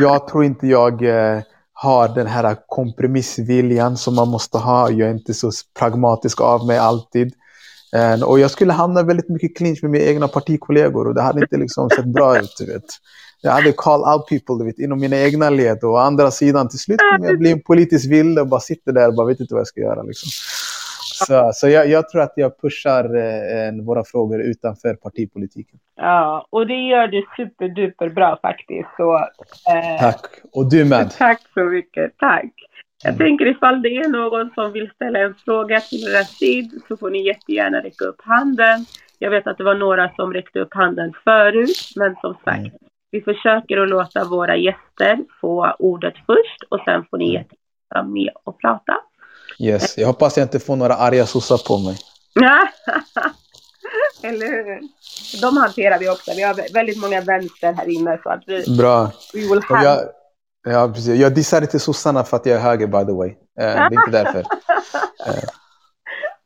jag 0.02 0.28
tror 0.28 0.44
inte 0.44 0.68
jag 0.68 1.04
eh, 1.04 1.42
har 1.74 2.08
den 2.16 2.28
här 2.28 2.58
kompromissviljan 2.68 3.98
som 3.98 4.16
man 4.16 4.28
måste 4.28 4.58
ha. 4.58 4.90
Jag 4.90 5.10
är 5.10 5.14
inte 5.14 5.34
så 5.34 5.52
pragmatisk 5.80 6.42
av 6.42 6.68
mig 6.68 6.78
alltid. 6.78 7.34
Eh, 7.96 8.24
och 8.24 8.40
jag 8.40 8.52
skulle 8.52 8.74
hamna 8.74 9.04
väldigt 9.04 9.30
mycket 9.30 9.58
clinch 9.58 9.80
med 9.82 9.92
mina 9.92 10.06
egna 10.06 10.28
partikollegor 10.28 11.08
och 11.08 11.16
det 11.16 11.22
hade 11.22 11.42
inte 11.42 11.58
liksom 11.58 11.90
sett 11.90 12.06
bra 12.06 12.40
ut. 12.40 12.56
Du 12.60 12.66
vet. 12.66 12.86
Jag 13.42 13.52
hade 13.52 13.74
call 13.78 14.02
out 14.02 14.28
people 14.28 14.56
du 14.60 14.66
vet, 14.66 14.80
inom 14.80 15.00
mina 15.00 15.18
egna 15.18 15.50
led 15.50 15.84
och 15.84 15.94
å 15.94 15.98
andra 15.98 16.32
sidan 16.32 16.70
till 16.70 16.80
slut 16.80 17.00
kommer 17.12 17.30
jag 17.30 17.40
bli 17.40 17.52
en 17.52 17.62
politisk 17.62 18.12
vilde 18.12 18.42
och 18.42 18.48
bara 18.48 18.60
sitter 18.60 18.92
där 18.92 19.08
och 19.08 19.16
bara 19.16 19.28
vet 19.28 19.40
inte 19.40 19.54
vad 19.54 19.60
jag 19.60 19.68
ska 19.68 19.82
göra. 19.82 20.04
Liksom. 20.04 20.30
Så, 21.28 21.52
så 21.54 21.70
jag, 21.70 21.88
jag, 21.90 22.10
tror 22.10 22.22
att 22.22 22.34
jag 22.36 22.62
pushar 22.62 23.04
eh, 23.04 23.86
våra 23.86 24.04
frågor 24.04 24.42
utanför 24.42 24.94
partipolitiken. 24.94 25.80
Ja, 25.96 26.48
och 26.50 26.68
det 26.68 26.74
gör 26.74 27.08
du 27.08 27.26
superduper 27.38 28.10
bra 28.10 28.40
faktiskt. 28.42 28.90
Så, 28.98 29.16
eh, 29.18 30.00
tack, 30.00 30.26
och 30.54 30.70
du 30.70 30.86
med. 30.86 31.12
Tack 31.18 31.42
så 31.54 31.64
mycket, 31.64 32.12
tack. 32.18 32.52
Jag 33.04 33.18
tänker 33.18 33.46
ifall 33.48 33.82
det 33.82 33.96
är 33.96 34.10
någon 34.10 34.52
som 34.56 34.72
vill 34.72 34.92
ställa 34.96 35.20
en 35.20 35.36
fråga 35.46 35.80
till 35.80 36.08
Rashid 36.08 36.82
så 36.88 36.98
får 36.98 37.10
ni 37.10 37.28
jättegärna 37.28 37.78
räcka 37.78 38.06
upp 38.06 38.22
handen. 38.24 38.86
Jag 39.20 39.32
vet 39.32 39.48
att 39.48 39.58
det 39.58 39.64
var 39.64 39.76
några 39.76 40.16
som 40.16 40.34
räckte 40.34 40.60
upp 40.60 40.74
handen 40.74 41.14
förut, 41.24 41.92
men 41.96 42.16
som 42.22 42.34
sagt, 42.34 42.58
mm. 42.58 42.72
vi 43.12 43.22
försöker 43.22 43.78
att 43.78 43.90
låta 43.90 44.26
våra 44.26 44.56
gäster 44.58 45.20
få 45.42 45.76
ordet 45.80 46.14
först 46.26 46.64
och 46.70 46.80
sen 46.86 47.06
får 47.10 47.18
ni 47.18 47.26
mm. 47.26 47.34
jättegärna 47.34 47.62
vara 47.90 48.04
med 48.04 48.30
och 48.44 48.60
prata. 48.60 48.98
Yes, 49.60 49.98
jag 49.98 50.08
hoppas 50.08 50.38
jag 50.38 50.46
inte 50.46 50.60
får 50.60 50.76
några 50.76 50.96
arga 50.96 51.26
sossar 51.26 51.58
på 51.68 51.78
mig. 51.78 51.98
Eller 54.24 54.48
hur? 54.48 54.82
De 55.42 55.58
hanterar 55.58 56.00
vi 56.00 56.10
också. 56.10 56.32
Vi 56.36 56.44
har 56.44 56.74
väldigt 56.74 57.02
många 57.02 57.22
vänster 57.22 57.74
här 57.74 57.90
inne. 57.90 58.20
Så 58.24 58.30
att 58.30 58.44
vi, 58.48 58.78
Bra. 58.78 59.12
We 59.34 59.40
will 59.40 59.62
have... 59.64 59.86
jag, 59.86 60.00
ja, 60.64 60.92
precis. 60.94 61.20
jag 61.20 61.36
dissar 61.36 61.62
inte 61.62 61.80
sossarna 61.80 62.24
för 62.24 62.38
att 62.38 62.46
jag 62.46 62.56
är 62.56 62.62
höger 62.62 62.88
by 62.88 63.06
the 63.06 63.12
way. 63.12 63.30
Uh, 63.30 63.36
det 63.56 63.64
är 63.64 63.94
inte 63.94 64.12
därför. 64.12 64.40
Uh. 64.40 65.44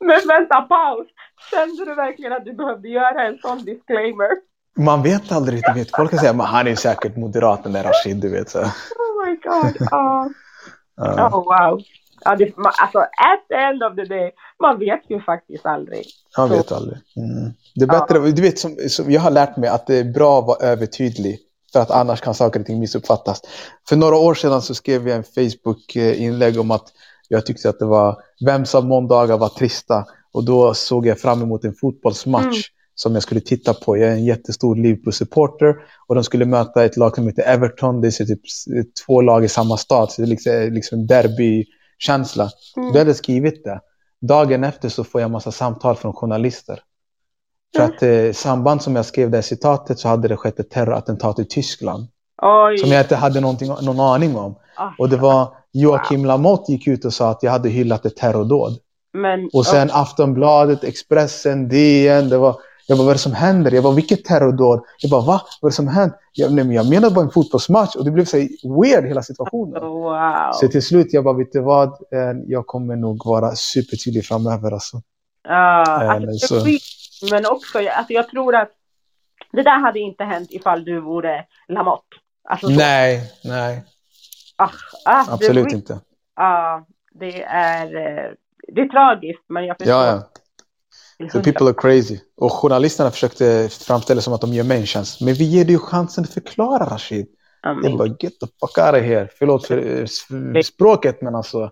Men 0.00 0.20
vänta, 0.28 0.62
paus. 0.62 1.06
Kände 1.50 1.84
du 1.84 1.94
verkligen 1.94 2.32
att 2.32 2.44
du 2.44 2.52
behövde 2.52 2.88
göra 2.88 3.26
en 3.26 3.38
sån 3.38 3.64
disclaimer? 3.64 4.28
Man 4.76 5.02
vet 5.02 5.32
aldrig. 5.32 5.62
Du 5.66 5.72
vet. 5.72 5.96
Folk 5.96 6.10
kan 6.10 6.18
säga 6.18 6.30
att 6.30 6.48
han 6.48 6.66
är 6.66 6.74
säkert 6.74 7.16
moderat 7.16 7.62
den 7.62 7.72
där 7.72 7.84
Rashid. 7.84 8.16
Du 8.16 8.28
vet, 8.28 8.50
så. 8.50 8.58
Oh 8.60 9.26
my 9.26 9.36
god. 9.36 9.80
Uh. 9.80 10.26
Uh. 11.00 11.26
Oh 11.26 11.44
wow. 11.44 11.82
Ja, 12.24 12.36
det, 12.36 12.52
alltså, 12.56 12.98
at 12.98 13.40
the 13.48 13.54
end 13.54 13.82
of 13.82 13.96
the 13.96 14.04
day, 14.04 14.32
man 14.62 14.78
vet 14.78 15.00
ju 15.08 15.20
faktiskt 15.20 15.66
aldrig. 15.66 16.04
Man 16.38 16.48
vet 16.48 16.72
aldrig. 16.72 16.98
Mm. 17.16 17.52
Det 17.74 17.82
är 17.84 17.88
bättre, 17.88 18.18
ja. 18.18 18.34
du 18.34 18.42
vet, 18.42 18.58
som, 18.58 18.76
som, 18.88 19.10
jag 19.10 19.20
har 19.20 19.30
lärt 19.30 19.56
mig 19.56 19.68
att 19.68 19.86
det 19.86 19.96
är 19.96 20.04
bra 20.04 20.38
att 20.38 20.46
vara 20.46 20.58
övertydlig. 20.58 21.38
För 21.76 21.82
att 21.82 21.90
annars 21.90 22.20
kan 22.20 22.34
saker 22.34 22.60
och 22.60 22.66
ting 22.66 22.78
missuppfattas. 22.78 23.40
För 23.88 23.96
några 23.96 24.16
år 24.16 24.34
sedan 24.34 24.62
så 24.62 24.74
skrev 24.74 25.08
jag 25.08 25.16
en 25.16 25.24
Facebook-inlägg 25.24 26.60
om 26.60 26.70
att 26.70 26.84
jag 27.28 27.46
tyckte 27.46 27.68
att 27.68 27.78
det 27.78 27.84
var 27.84 28.16
vems 28.46 28.74
av 28.74 28.86
måndagar 28.86 29.38
var 29.38 29.48
trista. 29.48 30.04
Och 30.32 30.44
då 30.44 30.74
såg 30.74 31.06
jag 31.06 31.20
fram 31.20 31.42
emot 31.42 31.64
en 31.64 31.74
fotbollsmatch 31.74 32.44
mm. 32.44 32.62
som 32.94 33.14
jag 33.14 33.22
skulle 33.22 33.40
titta 33.40 33.74
på. 33.74 33.96
Jag 33.96 34.08
är 34.08 34.12
en 34.12 34.24
jättestor 34.24 34.76
Liverpool-supporter 34.76 35.74
och 36.06 36.14
de 36.14 36.24
skulle 36.24 36.44
möta 36.44 36.84
ett 36.84 36.96
lag 36.96 37.14
som 37.14 37.26
heter 37.26 37.42
Everton. 37.42 38.00
Det 38.00 38.08
är 38.20 38.24
typ 38.24 38.40
två 39.06 39.20
lag 39.20 39.44
i 39.44 39.48
samma 39.48 39.76
stad, 39.76 40.12
så 40.12 40.22
det 40.22 40.26
är 40.26 40.30
liksom, 40.30 40.52
liksom 40.72 41.06
derby 41.06 41.64
känsla. 41.98 42.50
Mm. 42.76 42.92
Du 42.92 42.98
hade 42.98 43.14
skrivit 43.14 43.64
det. 43.64 43.80
Dagen 44.20 44.64
efter 44.64 44.88
så 44.88 45.04
får 45.04 45.20
jag 45.20 45.30
massa 45.30 45.52
samtal 45.52 45.96
från 45.96 46.12
journalister. 46.12 46.80
För 47.76 47.82
att 47.82 48.02
i 48.02 48.26
eh, 48.26 48.32
samband 48.32 48.82
som 48.82 48.96
jag 48.96 49.04
skrev 49.04 49.30
det 49.30 49.42
citatet 49.42 49.98
så 49.98 50.08
hade 50.08 50.28
det 50.28 50.36
skett 50.36 50.60
ett 50.60 50.70
terrorattentat 50.70 51.38
i 51.38 51.44
Tyskland. 51.44 52.06
Oj. 52.42 52.78
Som 52.78 52.90
jag 52.90 53.00
inte 53.00 53.16
hade 53.16 53.40
någon 53.40 54.00
aning 54.00 54.36
om. 54.36 54.52
Oh. 54.78 54.90
Och 54.98 55.08
det 55.08 55.16
var 55.16 55.48
Joakim 55.72 56.20
wow. 56.20 56.26
Lamotte 56.26 56.72
gick 56.72 56.86
ut 56.86 57.04
och 57.04 57.12
sa 57.12 57.30
att 57.30 57.42
jag 57.42 57.50
hade 57.50 57.68
hyllat 57.68 58.06
ett 58.06 58.16
terrordåd. 58.16 58.78
Men, 59.12 59.50
och 59.52 59.66
sen 59.66 59.88
okay. 59.88 60.00
Aftonbladet, 60.00 60.84
Expressen, 60.84 61.68
DN. 61.68 62.28
Det 62.28 62.38
var 62.38 62.56
jag 62.88 62.98
bara, 62.98 63.04
vad 63.04 63.10
är 63.10 63.14
det 63.14 63.18
som 63.18 63.32
händer? 63.32 63.72
Jag 63.72 63.84
bara, 63.84 63.94
vilket 63.94 64.24
terrordåd? 64.24 64.80
Jag 64.98 65.10
bara, 65.10 65.20
va? 65.20 65.40
Vad 65.60 65.68
är 65.68 65.72
det 65.72 65.76
som 65.76 65.88
händer? 65.88 66.18
Jag, 66.32 66.52
nej, 66.52 66.64
men 66.64 66.74
jag 66.74 66.88
menar 66.88 67.10
bara 67.10 67.24
en 67.24 67.30
fotbollsmatch 67.30 67.96
och 67.96 68.04
det 68.04 68.10
blev 68.10 68.24
så 68.24 68.36
weird 68.82 69.04
hela 69.04 69.22
situationen. 69.22 69.82
Wow. 70.06 70.52
Så 70.52 70.68
till 70.68 70.82
slut, 70.82 71.06
jag 71.10 71.24
bara, 71.24 71.34
vet 71.34 71.52
du 71.52 71.60
vad? 71.60 71.88
Eh, 71.88 72.32
jag 72.46 72.66
kommer 72.66 72.96
nog 72.96 73.26
vara 73.26 73.54
supertydlig 73.54 74.24
framöver 74.24 74.72
alltså. 74.72 75.02
Ja, 75.48 75.84
alltså, 76.12 76.60
så. 76.60 76.66
Men 77.30 77.46
också, 77.46 77.78
alltså, 77.78 78.12
jag 78.12 78.28
tror 78.28 78.54
att 78.54 78.70
det 79.52 79.62
där 79.62 79.80
hade 79.80 79.98
inte 79.98 80.24
hänt 80.24 80.50
ifall 80.50 80.84
du 80.84 81.00
vore 81.00 81.44
Lamotte. 81.68 82.16
Alltså, 82.48 82.68
nej, 82.68 83.32
nej. 83.44 83.84
Ah, 84.56 84.70
ah, 85.04 85.24
Absolut 85.28 85.68
det, 85.68 85.76
inte. 85.76 86.00
Ja, 86.36 86.86
det 87.12 87.42
är, 87.42 87.86
eh, 87.86 88.32
det 88.68 88.80
är 88.80 88.88
tragiskt, 88.88 89.44
men 89.48 89.66
jag 89.66 89.76
förstår. 89.78 89.94
Ja, 89.94 90.06
ja. 90.06 91.28
So 91.32 91.42
people 91.42 91.66
are 91.66 91.74
crazy. 91.74 92.18
Och 92.36 92.52
journalisterna 92.52 93.10
försökte 93.10 93.68
framställa 93.68 94.20
som 94.20 94.32
att 94.32 94.40
de 94.40 94.52
gör 94.52 94.64
mig 94.64 94.80
en 94.80 94.86
tjänst. 94.86 95.20
Men 95.20 95.34
vi 95.34 95.44
ger 95.44 95.64
dig 95.64 95.78
chansen 95.78 96.24
att 96.24 96.30
förklara 96.30 96.84
Rashid. 96.84 97.26
Amen. 97.62 97.90
Jag 97.90 97.98
bara, 97.98 98.08
get 98.08 98.40
the 98.40 98.46
fuck 98.60 98.78
out 98.78 98.94
of 98.94 99.02
here. 99.02 99.28
Förlåt 99.38 99.66
för 99.66 100.00
eh, 100.56 100.62
språket, 100.62 101.22
men 101.22 101.34
alltså. 101.34 101.70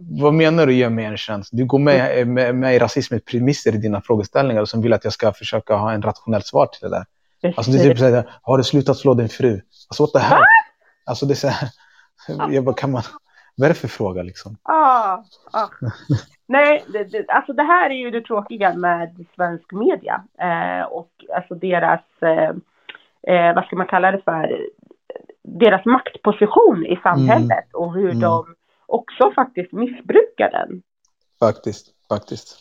Vad 0.00 0.34
menar 0.34 0.66
du 0.66 0.74
gör 0.74 0.90
mig 0.90 1.04
en 1.04 1.16
tjänst? 1.16 1.50
Du 1.52 1.64
går 1.64 1.78
med, 1.78 2.18
mm. 2.18 2.34
med, 2.34 2.54
med 2.54 2.74
i 2.74 2.78
rasismens 2.78 3.24
premisser 3.24 3.74
i 3.74 3.78
dina 3.78 4.00
frågeställningar 4.00 4.62
och 4.62 4.68
som 4.68 4.82
vill 4.82 4.92
att 4.92 5.04
jag 5.04 5.12
ska 5.12 5.32
försöka 5.32 5.74
ha 5.74 5.92
en 5.92 6.02
rationellt 6.02 6.46
svar 6.46 6.66
till 6.66 6.90
det 6.90 6.96
där. 6.96 7.04
Alltså 7.56 7.72
det 7.72 7.78
är 7.78 7.88
typ 7.88 7.98
såhär, 7.98 8.30
har 8.42 8.58
du 8.58 8.64
slutat 8.64 8.96
slå 8.96 9.14
din 9.14 9.28
fru? 9.28 9.60
Alltså 9.88 10.02
what 10.02 10.12
the 10.12 10.18
hell? 10.18 10.44
Alltså 11.06 11.26
det 11.26 11.32
är 11.32 11.34
såhär, 11.34 11.68
jag 12.54 12.64
bara, 12.64 12.74
kan 12.74 12.90
man, 12.90 13.02
vad 13.56 13.64
är 13.64 13.68
det 13.68 13.80
för 13.80 13.88
fråga 13.88 14.22
liksom? 14.22 14.56
Ah, 14.62 15.24
ah. 15.52 15.68
Nej, 16.46 16.84
det, 16.92 17.04
det, 17.04 17.24
alltså 17.28 17.52
det 17.52 17.62
här 17.62 17.90
är 17.90 17.94
ju 17.94 18.10
det 18.10 18.20
tråkiga 18.20 18.74
med 18.74 19.26
svensk 19.34 19.72
media 19.72 20.24
eh, 20.40 20.86
och 20.86 21.10
alltså 21.36 21.54
deras, 21.54 22.00
eh, 22.20 22.50
eh, 23.34 23.54
vad 23.54 23.64
ska 23.64 23.76
man 23.76 23.86
kalla 23.86 24.10
det 24.10 24.22
för, 24.24 24.66
deras 25.42 25.84
maktposition 25.84 26.86
i 26.86 26.96
samhället 27.02 27.66
mm. 27.74 27.84
och 27.84 27.94
hur 27.94 28.10
mm. 28.10 28.20
de 28.20 28.54
också 28.88 29.32
faktiskt 29.34 29.72
missbrukar 29.72 30.50
den. 30.50 30.82
Faktiskt, 31.38 31.86
faktiskt. 32.08 32.58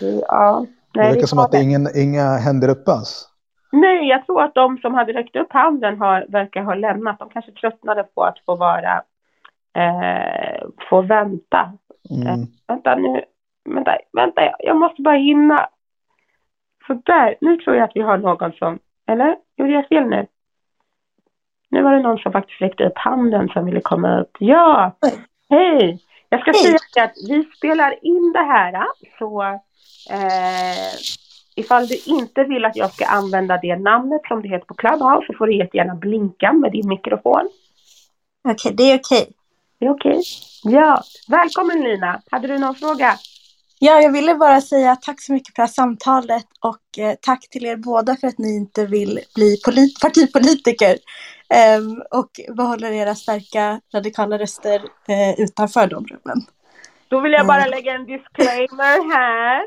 Det, 0.00 0.22
ja, 0.28 0.66
nej, 0.94 1.06
det 1.06 1.14
verkar 1.14 1.26
som 1.26 1.38
att 1.38 1.52
det 1.52 1.58
är 1.58 1.62
ingen, 1.62 1.88
inga 1.96 2.36
händer 2.36 2.68
uppe 2.68 2.90
alls. 2.90 3.26
Nej, 3.72 4.08
jag 4.08 4.26
tror 4.26 4.42
att 4.42 4.54
de 4.54 4.78
som 4.78 4.94
hade 4.94 5.12
räckt 5.12 5.36
upp 5.36 5.52
handen 5.52 5.98
har, 5.98 6.26
verkar 6.28 6.62
ha 6.62 6.74
lämnat. 6.74 7.18
De 7.18 7.30
kanske 7.30 7.52
tröttnade 7.52 8.02
på 8.02 8.24
att 8.24 8.38
få 8.46 8.56
vara, 8.56 9.02
eh, 9.74 10.68
få 10.90 11.02
vänta 11.02 11.72
Mm. 12.10 12.26
Äh, 12.26 12.46
vänta 12.66 12.94
nu, 12.94 13.24
vänta, 13.64 13.96
vänta, 14.12 14.42
jag 14.58 14.76
måste 14.76 15.02
bara 15.02 15.16
hinna. 15.16 15.68
Sådär, 16.86 17.36
nu 17.40 17.56
tror 17.56 17.76
jag 17.76 17.84
att 17.84 17.96
vi 17.96 18.00
har 18.00 18.18
någon 18.18 18.52
som, 18.52 18.78
eller? 19.06 19.36
Gjorde 19.56 19.72
jag 19.72 19.88
fel 19.88 20.04
nu? 20.04 20.26
Nu 21.70 21.82
var 21.82 21.92
det 21.92 22.02
någon 22.02 22.18
som 22.18 22.32
faktiskt 22.32 22.60
räckte 22.60 22.84
upp 22.84 22.98
handen 22.98 23.48
som 23.48 23.64
ville 23.64 23.80
komma 23.80 24.20
upp. 24.20 24.36
Ja, 24.38 24.92
hej! 25.50 25.98
Jag 26.28 26.40
ska 26.40 26.50
hej. 26.50 26.62
säga 26.62 27.04
att 27.04 27.14
vi 27.28 27.44
spelar 27.56 28.04
in 28.04 28.32
det 28.32 28.44
här, 28.44 28.84
så 29.18 29.42
eh, 30.10 30.92
ifall 31.54 31.86
du 31.86 32.00
inte 32.06 32.44
vill 32.44 32.64
att 32.64 32.76
jag 32.76 32.92
ska 32.92 33.06
använda 33.06 33.58
det 33.62 33.76
namnet 33.76 34.20
som 34.28 34.42
det 34.42 34.48
heter 34.48 34.66
på 34.66 34.74
Clubhouse 34.74 35.26
så 35.26 35.34
får 35.38 35.46
du 35.46 35.56
jättegärna 35.56 35.94
blinka 35.94 36.52
med 36.52 36.72
din 36.72 36.88
mikrofon. 36.88 37.48
Okej, 38.48 38.54
okay, 38.54 38.72
det 38.72 38.92
är 38.92 38.98
okej. 38.98 39.22
Okay. 39.22 39.32
Det 39.78 39.86
är 39.86 39.90
okej. 39.90 40.22
Ja, 40.64 41.02
välkommen 41.28 41.82
Lina. 41.82 42.22
Hade 42.30 42.48
du 42.48 42.58
någon 42.58 42.74
fråga? 42.74 43.18
Ja, 43.78 44.00
jag 44.00 44.12
ville 44.12 44.34
bara 44.34 44.60
säga 44.60 44.96
tack 44.96 45.22
så 45.22 45.32
mycket 45.32 45.54
för 45.54 45.62
det 45.62 45.66
här 45.66 45.72
samtalet 45.72 46.46
och 46.60 46.98
eh, 46.98 47.14
tack 47.20 47.48
till 47.50 47.66
er 47.66 47.76
båda 47.76 48.16
för 48.16 48.26
att 48.26 48.38
ni 48.38 48.56
inte 48.56 48.86
vill 48.86 49.20
bli 49.34 49.56
polit- 49.64 50.00
partipolitiker 50.00 50.98
ehm, 51.54 52.02
och 52.10 52.30
behåller 52.56 52.92
era 52.92 53.14
starka 53.14 53.80
radikala 53.94 54.38
röster 54.38 54.82
eh, 55.08 55.40
utanför 55.40 55.86
de 55.86 56.06
rummen. 56.06 56.38
Då 57.08 57.20
vill 57.20 57.32
jag 57.32 57.46
bara 57.46 57.58
Mm. 57.64 57.70
lägga 57.70 57.92
en 57.94 58.06
disclaimer 58.06 59.14
här. 59.14 59.62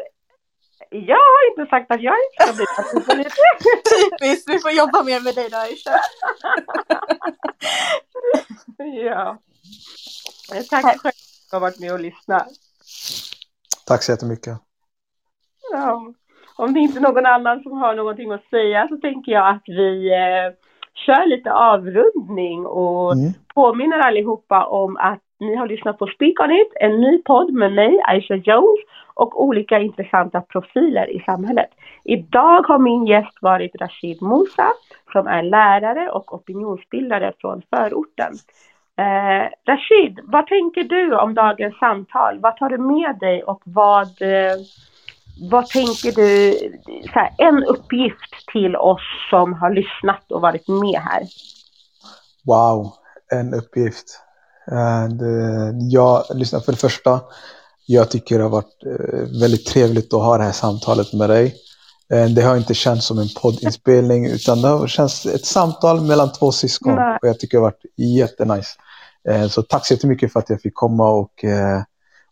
Jag 0.89 1.15
har 1.15 1.49
inte 1.51 1.69
sagt 1.69 1.91
att 1.91 2.01
jag 2.01 2.13
inte 2.13 2.43
ska 2.43 2.53
bli 2.55 2.65
partipolitiker. 2.75 4.19
Typiskt, 4.19 4.49
vi 4.49 4.59
får 4.59 4.71
jobba 4.71 5.03
mer 5.03 5.21
med 5.21 5.35
dig 5.35 5.49
då 5.49 5.57
Aisha. 5.57 5.99
ja. 9.11 9.37
Tack 10.69 10.83
själv 10.83 10.99
för 10.99 11.09
att 11.09 11.15
du 11.49 11.55
har 11.55 11.59
varit 11.59 11.79
med 11.79 11.93
och 11.93 11.99
lyssnat. 11.99 12.47
Tack 13.87 14.03
så 14.03 14.11
jättemycket. 14.11 14.57
Ja. 15.71 16.13
Om 16.55 16.73
det 16.73 16.79
inte 16.79 16.99
är 16.99 17.01
någon 17.01 17.25
annan 17.25 17.63
som 17.63 17.71
har 17.71 17.95
någonting 17.95 18.31
att 18.31 18.49
säga 18.49 18.87
så 18.89 18.97
tänker 18.97 19.31
jag 19.31 19.49
att 19.55 19.63
vi 19.65 20.11
eh, 20.13 20.53
kör 20.95 21.25
lite 21.25 21.53
avrundning 21.53 22.65
och 22.65 23.13
Mm. 23.13 23.31
påminner 23.55 23.99
allihopa 23.99 24.65
om 24.65 24.97
att 24.97 25.19
ni 25.39 25.55
har 25.55 25.67
lyssnat 25.67 25.99
på 25.99 26.07
Speak 26.07 26.39
On 26.39 26.51
It, 26.51 26.73
en 26.79 27.01
ny 27.01 27.21
podd 27.21 27.53
med 27.53 27.73
mig, 27.73 28.01
Aisha 28.03 28.35
Jones, 28.35 28.79
och 29.15 29.43
olika 29.43 29.79
intressanta 29.79 30.41
profiler 30.41 31.09
i 31.09 31.19
samhället. 31.19 31.69
Idag 32.03 32.65
har 32.67 32.79
min 32.79 33.05
gäst 33.05 33.37
varit 33.41 33.75
Rashid 33.81 34.21
Musa, 34.21 34.67
som 35.11 35.27
är 35.27 35.43
lärare 35.43 36.09
och 36.11 36.33
opinionsbildare 36.33 37.33
från 37.39 37.61
förorten. 37.69 38.33
Eh, 38.97 39.49
Rashid, 39.67 40.19
vad 40.23 40.47
tänker 40.47 40.83
du 40.83 41.15
om 41.15 41.33
dagens 41.33 41.77
samtal? 41.77 42.39
Vad 42.39 42.57
tar 42.57 42.69
du 42.69 42.77
med 42.77 43.17
dig 43.19 43.43
och 43.43 43.61
vad, 43.65 44.21
eh, 44.21 44.57
vad 45.51 45.67
tänker 45.67 46.11
du, 46.11 46.57
så 47.13 47.19
här, 47.19 47.29
en 47.37 47.63
uppgift 47.63 48.47
till 48.53 48.75
oss 48.75 49.01
som 49.29 49.53
har 49.53 49.69
lyssnat 49.69 50.31
och 50.31 50.41
varit 50.41 50.67
med 50.67 51.01
här? 51.01 51.23
Wow, 52.45 52.93
en 53.31 53.53
uppgift. 53.53 54.19
Eh, 54.71 55.07
Jag 55.91 56.23
lyssnar 56.33 56.59
för 56.59 56.71
det 56.71 56.77
första. 56.77 57.19
Jag 57.85 58.11
tycker 58.11 58.37
det 58.37 58.43
har 58.43 58.49
varit 58.49 58.83
eh, 58.85 59.39
väldigt 59.41 59.65
trevligt 59.65 60.13
att 60.13 60.21
ha 60.23 60.37
det 60.37 60.43
här 60.43 60.51
samtalet 60.51 61.13
med 61.13 61.29
dig. 61.29 61.55
Eh, 62.13 62.25
Det 62.25 62.41
har 62.41 62.57
inte 62.57 62.73
känts 62.73 63.05
som 63.05 63.19
en 63.19 63.27
poddinspelning 63.41 64.25
utan 64.25 64.61
det 64.61 64.67
har 64.67 64.87
känts 64.87 65.25
ett 65.25 65.45
samtal 65.45 66.01
mellan 66.01 66.31
två 66.31 66.51
syskon. 66.51 66.93
Och 67.21 67.27
jag 67.27 67.39
tycker 67.39 67.57
det 67.57 67.63
har 67.63 67.71
varit 67.71 67.85
jättenice. 68.17 68.69
Så 69.49 69.61
tack 69.61 69.85
så 69.87 69.93
jättemycket 69.93 70.33
för 70.33 70.39
att 70.39 70.49
jag 70.49 70.61
fick 70.61 70.73
komma 70.75 71.09
och, 71.09 71.45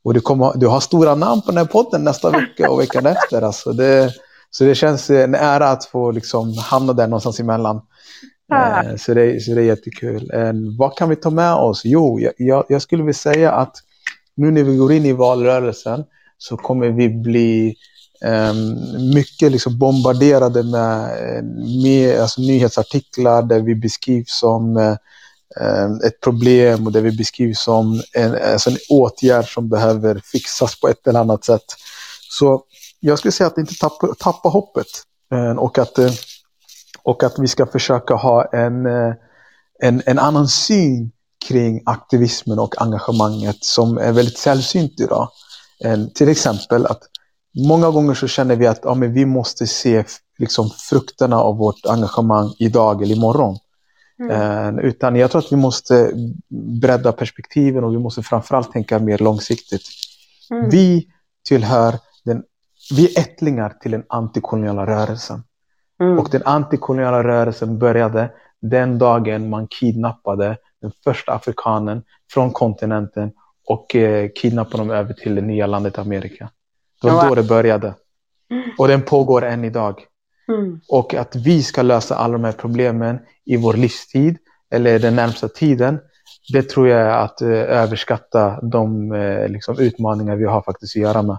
och 0.03 0.13
du, 0.13 0.21
kommer, 0.21 0.53
du 0.55 0.67
har 0.67 0.79
stora 0.79 1.15
namn 1.15 1.41
på 1.41 1.51
den 1.51 1.57
här 1.57 1.65
podden 1.65 2.03
nästa 2.03 2.29
vecka 2.29 2.69
och 2.71 2.79
veckan 2.79 3.05
efter. 3.05 3.41
Alltså 3.41 3.73
det, 3.73 4.13
så 4.49 4.63
det 4.63 4.75
känns 4.75 5.09
en 5.09 5.35
ära 5.35 5.69
att 5.69 5.85
få 5.85 6.11
liksom 6.11 6.57
hamna 6.57 6.93
där 6.93 7.07
någonstans 7.07 7.39
emellan. 7.39 7.81
Eh, 8.53 8.95
Så 8.97 9.13
det, 9.13 9.43
så 9.43 9.51
det 9.55 9.61
är 9.61 9.65
jättekul. 9.65 10.31
Eh, 10.33 10.53
Vad 10.77 10.97
kan 10.97 11.09
vi 11.09 11.15
ta 11.15 11.29
med 11.29 11.53
oss? 11.53 11.81
Jo, 11.85 12.19
jag, 12.37 12.65
jag, 12.69 12.81
skulle 12.81 13.03
vilja 13.03 13.13
säga 13.13 13.51
att 13.51 13.75
nu 14.35 14.51
när 14.51 14.63
vi 14.63 14.75
går 14.75 14.91
in 14.91 15.05
i 15.05 15.13
valrörelsen 15.13 16.03
så 16.37 16.57
kommer 16.57 16.89
vi 16.89 17.09
bli 17.09 17.75
ehm, 18.25 18.75
mycket 19.13 19.51
liksom 19.51 19.79
bombarderade 19.79 20.63
med, 20.63 21.03
eh, 21.03 21.43
med 21.83 22.19
alltså 22.21 22.41
nyhetsartiklar 22.41 23.41
där 23.41 23.59
vi 23.59 23.75
beskrivs 23.75 24.39
som 24.39 24.77
eh, 24.77 24.83
eh, 24.89 24.95
Ehm, 25.59 25.99
ett 26.05 26.19
problem 26.19 26.85
och 26.85 26.91
det 26.91 27.01
vi 27.01 27.11
beskriver 27.11 27.53
som 27.53 28.01
en, 28.13 28.51
alltså 28.51 28.69
en 28.69 28.77
åtgärd 28.89 29.53
som 29.53 29.69
behöver 29.69 30.21
fixas 30.31 30.79
på 30.79 30.87
ett 30.87 31.07
eller 31.07 31.19
annat 31.19 31.45
sätt. 31.45 31.65
Så 32.29 32.63
jag 32.99 33.19
skulle 33.19 33.31
säga 33.31 33.47
att 33.47 33.57
inte 33.57 33.75
tappa, 33.75 34.07
tappa 34.19 34.49
hoppet 34.49 34.87
ehm, 35.31 35.59
och 35.59 35.77
att 35.77 35.97
eh, 35.97 36.11
och 37.03 37.23
att 37.23 37.39
vi 37.39 37.47
ska 37.47 37.65
försöka 37.65 38.13
ha 38.13 38.45
en, 38.45 38.85
eh, 38.85 39.13
en, 39.79 40.01
en 40.05 40.19
annan 40.19 40.47
syn 40.47 41.11
kring 41.47 41.81
aktivismen 41.85 42.59
och 42.59 42.81
engagemanget 42.81 43.63
som 43.63 43.97
är 43.97 44.11
väldigt 44.11 44.37
sällsynt 44.37 44.99
idag. 44.99 45.29
Ehm, 45.83 46.09
till 46.09 46.29
exempel 46.29 46.85
att 46.85 47.01
många 47.67 47.89
gånger 47.89 48.13
så 48.13 48.27
känner 48.27 48.55
vi 48.55 48.67
att 48.67 48.79
ja, 48.83 48.93
men 48.93 49.13
vi 49.13 49.25
måste 49.25 49.67
se 49.67 50.03
liksom, 50.37 50.69
frukterna 50.69 51.37
av 51.37 51.57
vårt 51.57 51.85
engagemang 51.85 52.53
idag 52.59 53.03
eller 53.03 53.15
imorgon. 53.15 53.57
Eh, 54.29 54.85
Utan 54.85 55.15
jag 55.15 55.31
tror 55.31 55.41
att 55.41 55.51
vi 55.51 55.55
måste 55.55 56.11
bredda 56.81 57.11
perspektiven 57.11 57.83
och 57.83 57.93
vi 57.93 57.97
måste 57.97 58.21
framförallt 58.23 58.71
tänka 58.71 58.99
mer 58.99 59.17
långsiktigt. 59.17 59.81
Mm. 60.51 60.69
Vi 60.69 61.07
tillhör 61.47 61.95
den, 62.25 62.43
vi 62.95 63.05
är 63.05 63.19
ättlingar 63.19 63.69
till 63.69 63.91
den 63.91 64.03
antikoloniala 64.09 64.85
rörelsen. 64.85 65.43
Mm. 66.01 66.19
Och 66.19 66.29
den 66.31 66.41
antikoloniala 66.45 67.23
rörelsen 67.23 67.79
började 67.79 68.31
den 68.61 68.97
dagen 68.97 69.49
man 69.49 69.67
kidnappade 69.67 70.57
den 70.81 70.91
första 71.03 71.31
afrikanen 71.33 72.03
från 72.33 72.51
kontinenten 72.51 73.31
och 73.67 73.95
eh, 73.95 74.29
kidnappade 74.35 74.77
dem 74.77 74.91
över 74.91 75.13
till 75.13 75.35
det 75.35 75.41
nya 75.41 75.67
landet 75.67 75.99
Amerika. 75.99 76.49
Det 77.01 77.09
var 77.09 77.29
då 77.29 77.35
det 77.35 77.43
började. 77.43 77.93
Och 78.77 78.87
den 78.87 79.01
pågår 79.01 79.45
än 79.45 79.65
idag. 79.65 80.05
Mm. 80.47 80.79
Och 80.89 81.13
att 81.13 81.35
vi 81.35 81.63
ska 81.63 81.81
lösa 81.81 82.15
alla 82.15 82.33
de 82.33 82.43
här 82.43 82.51
problemen 82.51 83.19
i 83.45 83.57
vår 83.57 83.73
livstid 83.73 84.37
eller 84.71 84.99
den 84.99 85.15
närmsta 85.15 85.47
tiden, 85.47 85.99
det 86.53 86.69
tror 86.69 86.87
jag 86.87 87.01
är 87.01 87.09
att 87.23 87.41
eh, 87.41 87.49
överskatta 87.49 88.59
de 88.61 89.11
eh, 89.11 89.47
liksom, 89.47 89.79
utmaningar 89.79 90.35
vi 90.35 90.45
har 90.45 90.61
faktiskt 90.61 90.95
att 90.97 91.01
göra 91.01 91.21
med. 91.21 91.37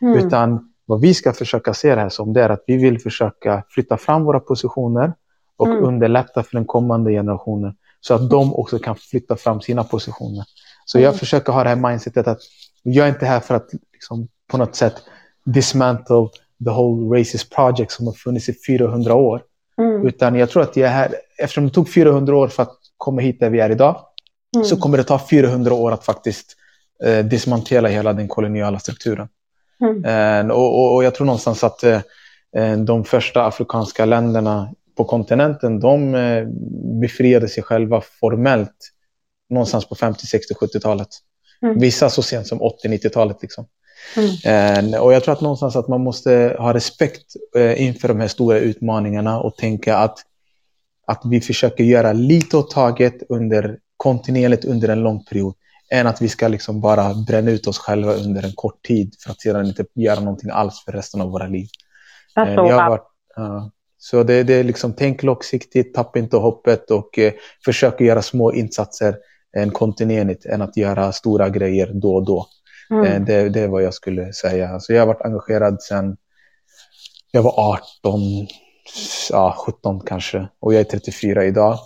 Mm. 0.00 0.18
Utan 0.18 0.70
vad 0.86 1.00
vi 1.00 1.14
ska 1.14 1.32
försöka 1.32 1.74
se 1.74 1.94
det 1.94 2.00
här 2.00 2.08
som, 2.08 2.32
det 2.32 2.42
är 2.42 2.48
att 2.50 2.64
vi 2.66 2.76
vill 2.76 3.00
försöka 3.00 3.62
flytta 3.68 3.96
fram 3.96 4.24
våra 4.24 4.40
positioner 4.40 5.12
och 5.56 5.66
Mm. 5.68 5.84
underlätta 5.84 6.42
för 6.42 6.56
den 6.56 6.64
kommande 6.64 7.10
generationen 7.10 7.76
så 8.00 8.14
att 8.14 8.30
de 8.30 8.54
också 8.54 8.78
kan 8.78 8.96
flytta 8.96 9.36
fram 9.36 9.60
sina 9.60 9.84
positioner. 9.84 10.44
Så 10.84 10.98
Mm. 10.98 11.04
jag 11.04 11.16
försöker 11.16 11.52
ha 11.52 11.62
det 11.62 11.68
här 11.68 11.76
mindsetet 11.76 12.26
att 12.28 12.38
jag 12.82 13.06
är 13.06 13.10
inte 13.10 13.26
här 13.26 13.40
för 13.40 13.54
att 13.54 13.70
liksom, 13.92 14.28
på 14.50 14.58
något 14.58 14.74
sätt 14.74 14.94
dismantle 15.44 16.28
the 16.64 16.70
whole 16.70 17.20
racist 17.20 17.50
project 17.54 17.90
som 17.90 18.06
har 18.06 18.12
funnits 18.12 18.48
i 18.48 18.54
400 18.66 19.14
år. 19.14 19.42
Mm. 19.80 20.06
Utan 20.06 20.34
jag 20.34 20.50
tror 20.50 20.62
att 20.62 20.76
jag 20.76 20.88
är 20.88 20.92
här, 20.92 21.14
eftersom 21.38 21.64
det 21.66 21.70
tog 21.70 21.88
400 21.88 22.36
år 22.36 22.48
för 22.48 22.62
att 22.62 22.76
komma 22.96 23.20
hit 23.20 23.40
där 23.40 23.50
vi 23.50 23.60
är 23.60 23.70
idag, 23.70 23.96
Mm. 24.56 24.64
så 24.64 24.76
kommer 24.76 24.98
det 24.98 25.04
ta 25.04 25.20
400 25.30 25.74
år 25.74 25.92
att 25.92 26.04
faktiskt 26.04 26.56
eh, 27.04 27.24
dismantela 27.24 27.88
hela 27.88 28.12
den 28.12 28.28
koloniala 28.28 28.78
strukturen. 28.78 29.28
Mm. 29.80 30.04
Eh, 30.04 30.54
och, 30.56 30.78
och, 30.78 30.94
och 30.94 31.04
jag 31.04 31.14
tror 31.14 31.26
någonstans 31.26 31.64
att 31.64 31.84
eh, 31.84 32.00
eh, 32.56 32.76
de 32.78 33.04
första 33.04 33.46
afrikanska 33.46 34.04
länderna 34.04 34.72
på 34.96 35.04
kontinenten, 35.04 35.80
de 35.80 36.14
eh, 36.14 36.46
befriade 37.00 37.48
sig 37.48 37.62
själva 37.62 38.00
formellt 38.20 38.90
någonstans 39.50 39.88
på 39.88 39.94
50, 39.94 40.26
60, 40.26 40.54
70-talet. 40.54 41.08
Mm. 41.62 41.78
Vissa 41.78 42.10
så 42.10 42.22
sent 42.22 42.46
som 42.46 42.62
80, 42.62 42.88
90-talet. 42.88 43.42
Liksom. 43.42 43.66
Mm. 44.16 44.94
Eh, 44.94 45.00
och 45.00 45.12
jag 45.12 45.24
tror 45.24 45.32
att 45.34 45.40
någonstans 45.40 45.76
att 45.76 45.88
man 45.88 46.00
måste 46.00 46.56
ha 46.58 46.74
respekt 46.74 47.26
eh, 47.56 47.82
inför 47.82 48.08
de 48.08 48.20
här 48.20 48.28
stora 48.28 48.58
utmaningarna 48.58 49.40
och 49.40 49.56
tänka 49.56 49.96
att, 49.96 50.18
att 51.06 51.22
vi 51.24 51.40
försöker 51.40 51.84
göra 51.84 52.12
lite 52.12 52.56
åt 52.56 52.70
taget 52.70 53.22
under, 53.28 53.78
kontinuerligt 53.96 54.64
under 54.64 54.88
en 54.88 55.00
lång 55.00 55.24
period 55.24 55.54
än 55.90 56.06
att 56.06 56.22
vi 56.22 56.28
ska 56.28 56.48
liksom 56.48 56.80
bara 56.80 57.14
bränna 57.14 57.50
ut 57.50 57.66
oss 57.66 57.78
själva 57.78 58.12
under 58.12 58.42
en 58.42 58.52
kort 58.54 58.82
tid 58.82 59.14
för 59.24 59.30
att 59.30 59.40
sedan 59.40 59.66
inte 59.66 59.84
göra 59.94 60.20
någonting 60.20 60.50
alls 60.50 60.82
för 60.84 60.92
resten 60.92 61.20
av 61.20 61.30
våra 61.30 61.46
liv. 61.46 61.68
Jag 62.34 62.48
Eh, 62.48 62.88
varit, 62.88 63.06
ja. 63.36 63.70
så 63.98 64.22
det, 64.22 64.42
det 64.42 64.54
är 64.54 64.64
liksom, 64.64 64.92
tänk 64.92 65.22
långsiktigt, 65.22 65.94
tappa 65.94 66.18
inte 66.18 66.36
hoppet 66.36 66.90
och 66.90 67.18
eh, 67.18 67.32
försök 67.64 68.00
göra 68.00 68.22
små 68.22 68.52
insatser 68.52 69.16
en 69.56 69.70
kontinuerligt 69.70 70.46
än 70.46 70.62
att 70.62 70.76
göra 70.76 71.12
stora 71.12 71.48
grejer 71.48 71.90
då 71.94 72.14
och 72.14 72.24
då. 72.24 72.46
Mm. 72.90 73.04
Eh, 73.04 73.20
det, 73.20 73.48
det 73.48 73.60
är 73.60 73.68
vad 73.68 73.82
jag 73.82 73.94
skulle 73.94 74.32
säga. 74.32 74.68
Alltså 74.68 74.92
jag 74.92 75.00
har 75.00 75.06
varit 75.06 75.22
engagerad 75.22 75.82
sedan 75.82 76.16
jag 77.30 77.42
var 77.42 77.54
18, 78.02 78.20
ja, 79.30 79.54
17 79.66 80.00
kanske. 80.06 80.48
Och 80.60 80.74
jag 80.74 80.80
är 80.80 80.84
34 80.84 81.44
idag. 81.44 81.78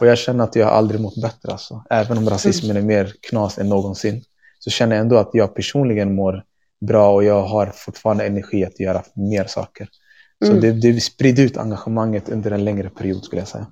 Och 0.00 0.06
jag 0.06 0.18
känner 0.18 0.44
att 0.44 0.56
jag 0.56 0.68
aldrig 0.68 1.00
mått 1.00 1.22
bättre. 1.22 1.52
Alltså. 1.52 1.84
Även 1.90 2.18
om 2.18 2.30
rasismen 2.30 2.76
är 2.76 2.82
mer 2.82 3.12
knas 3.30 3.58
än 3.58 3.68
någonsin. 3.68 4.22
Så 4.58 4.70
känner 4.70 4.96
jag 4.96 5.00
ändå 5.00 5.16
att 5.16 5.30
jag 5.32 5.54
personligen 5.54 6.14
mår 6.14 6.42
bra 6.80 7.14
och 7.14 7.24
jag 7.24 7.42
har 7.42 7.66
fortfarande 7.66 8.26
energi 8.26 8.64
att 8.64 8.80
göra 8.80 9.02
mer 9.14 9.44
saker. 9.44 9.88
Så 10.44 10.50
Mm. 10.52 10.60
det, 10.60 10.92
det 10.92 11.00
sprider 11.00 11.42
ut 11.42 11.56
engagemanget 11.56 12.28
under 12.28 12.50
en 12.50 12.64
längre 12.64 12.90
period 12.90 13.24
skulle 13.24 13.40
jag 13.40 13.48
säga. 13.48 13.66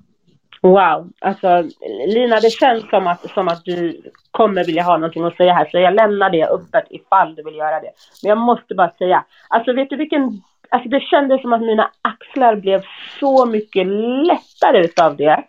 Wow, 0.61 1.09
alltså 1.19 1.63
Lina 2.07 2.39
det 2.39 2.49
känns 2.49 2.89
som 2.89 3.07
att, 3.07 3.31
som 3.31 3.47
att 3.47 3.65
du 3.65 4.01
kommer 4.31 4.63
vilja 4.65 4.83
ha 4.83 4.97
någonting 4.97 5.23
att 5.23 5.37
säga 5.37 5.53
här 5.53 5.65
så 5.71 5.77
jag 5.77 5.93
lämnar 5.93 6.29
det 6.29 6.47
öppet 6.47 6.85
ifall 6.89 7.35
du 7.35 7.43
vill 7.43 7.55
göra 7.55 7.79
det. 7.79 7.91
Men 8.23 8.29
jag 8.29 8.37
måste 8.37 8.75
bara 8.75 8.91
säga, 8.97 9.25
alltså 9.47 9.73
vet 9.73 9.89
du 9.89 9.95
vilken, 9.95 10.41
alltså 10.69 10.89
det 10.89 10.99
kändes 10.99 11.41
som 11.41 11.53
att 11.53 11.61
mina 11.61 11.91
axlar 12.01 12.55
blev 12.55 12.81
så 13.19 13.45
mycket 13.45 13.87
lättare 14.27 14.83
utav 14.85 15.17
det. 15.17 15.43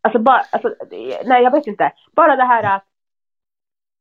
Alltså 0.00 0.18
bara, 0.18 0.42
alltså, 0.52 0.74
nej 1.24 1.42
jag 1.42 1.50
vet 1.50 1.66
inte. 1.66 1.92
Bara 2.16 2.36
det 2.36 2.44
här 2.44 2.76
att 2.76 2.84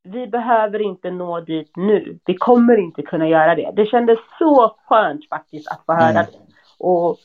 vi 0.03 0.27
behöver 0.27 0.81
inte 0.81 1.11
nå 1.11 1.39
dit 1.39 1.71
nu. 1.75 2.19
Vi 2.25 2.33
kommer 2.35 2.77
inte 2.77 3.01
kunna 3.01 3.27
göra 3.27 3.55
det. 3.55 3.71
Det 3.75 3.85
kändes 3.85 4.19
så 4.39 4.75
skönt 4.85 5.29
faktiskt 5.29 5.71
att 5.71 5.85
få 5.85 5.93
höra 5.93 6.09
Mm. 6.09 6.25
det. 6.25 6.37
Och 6.79 7.17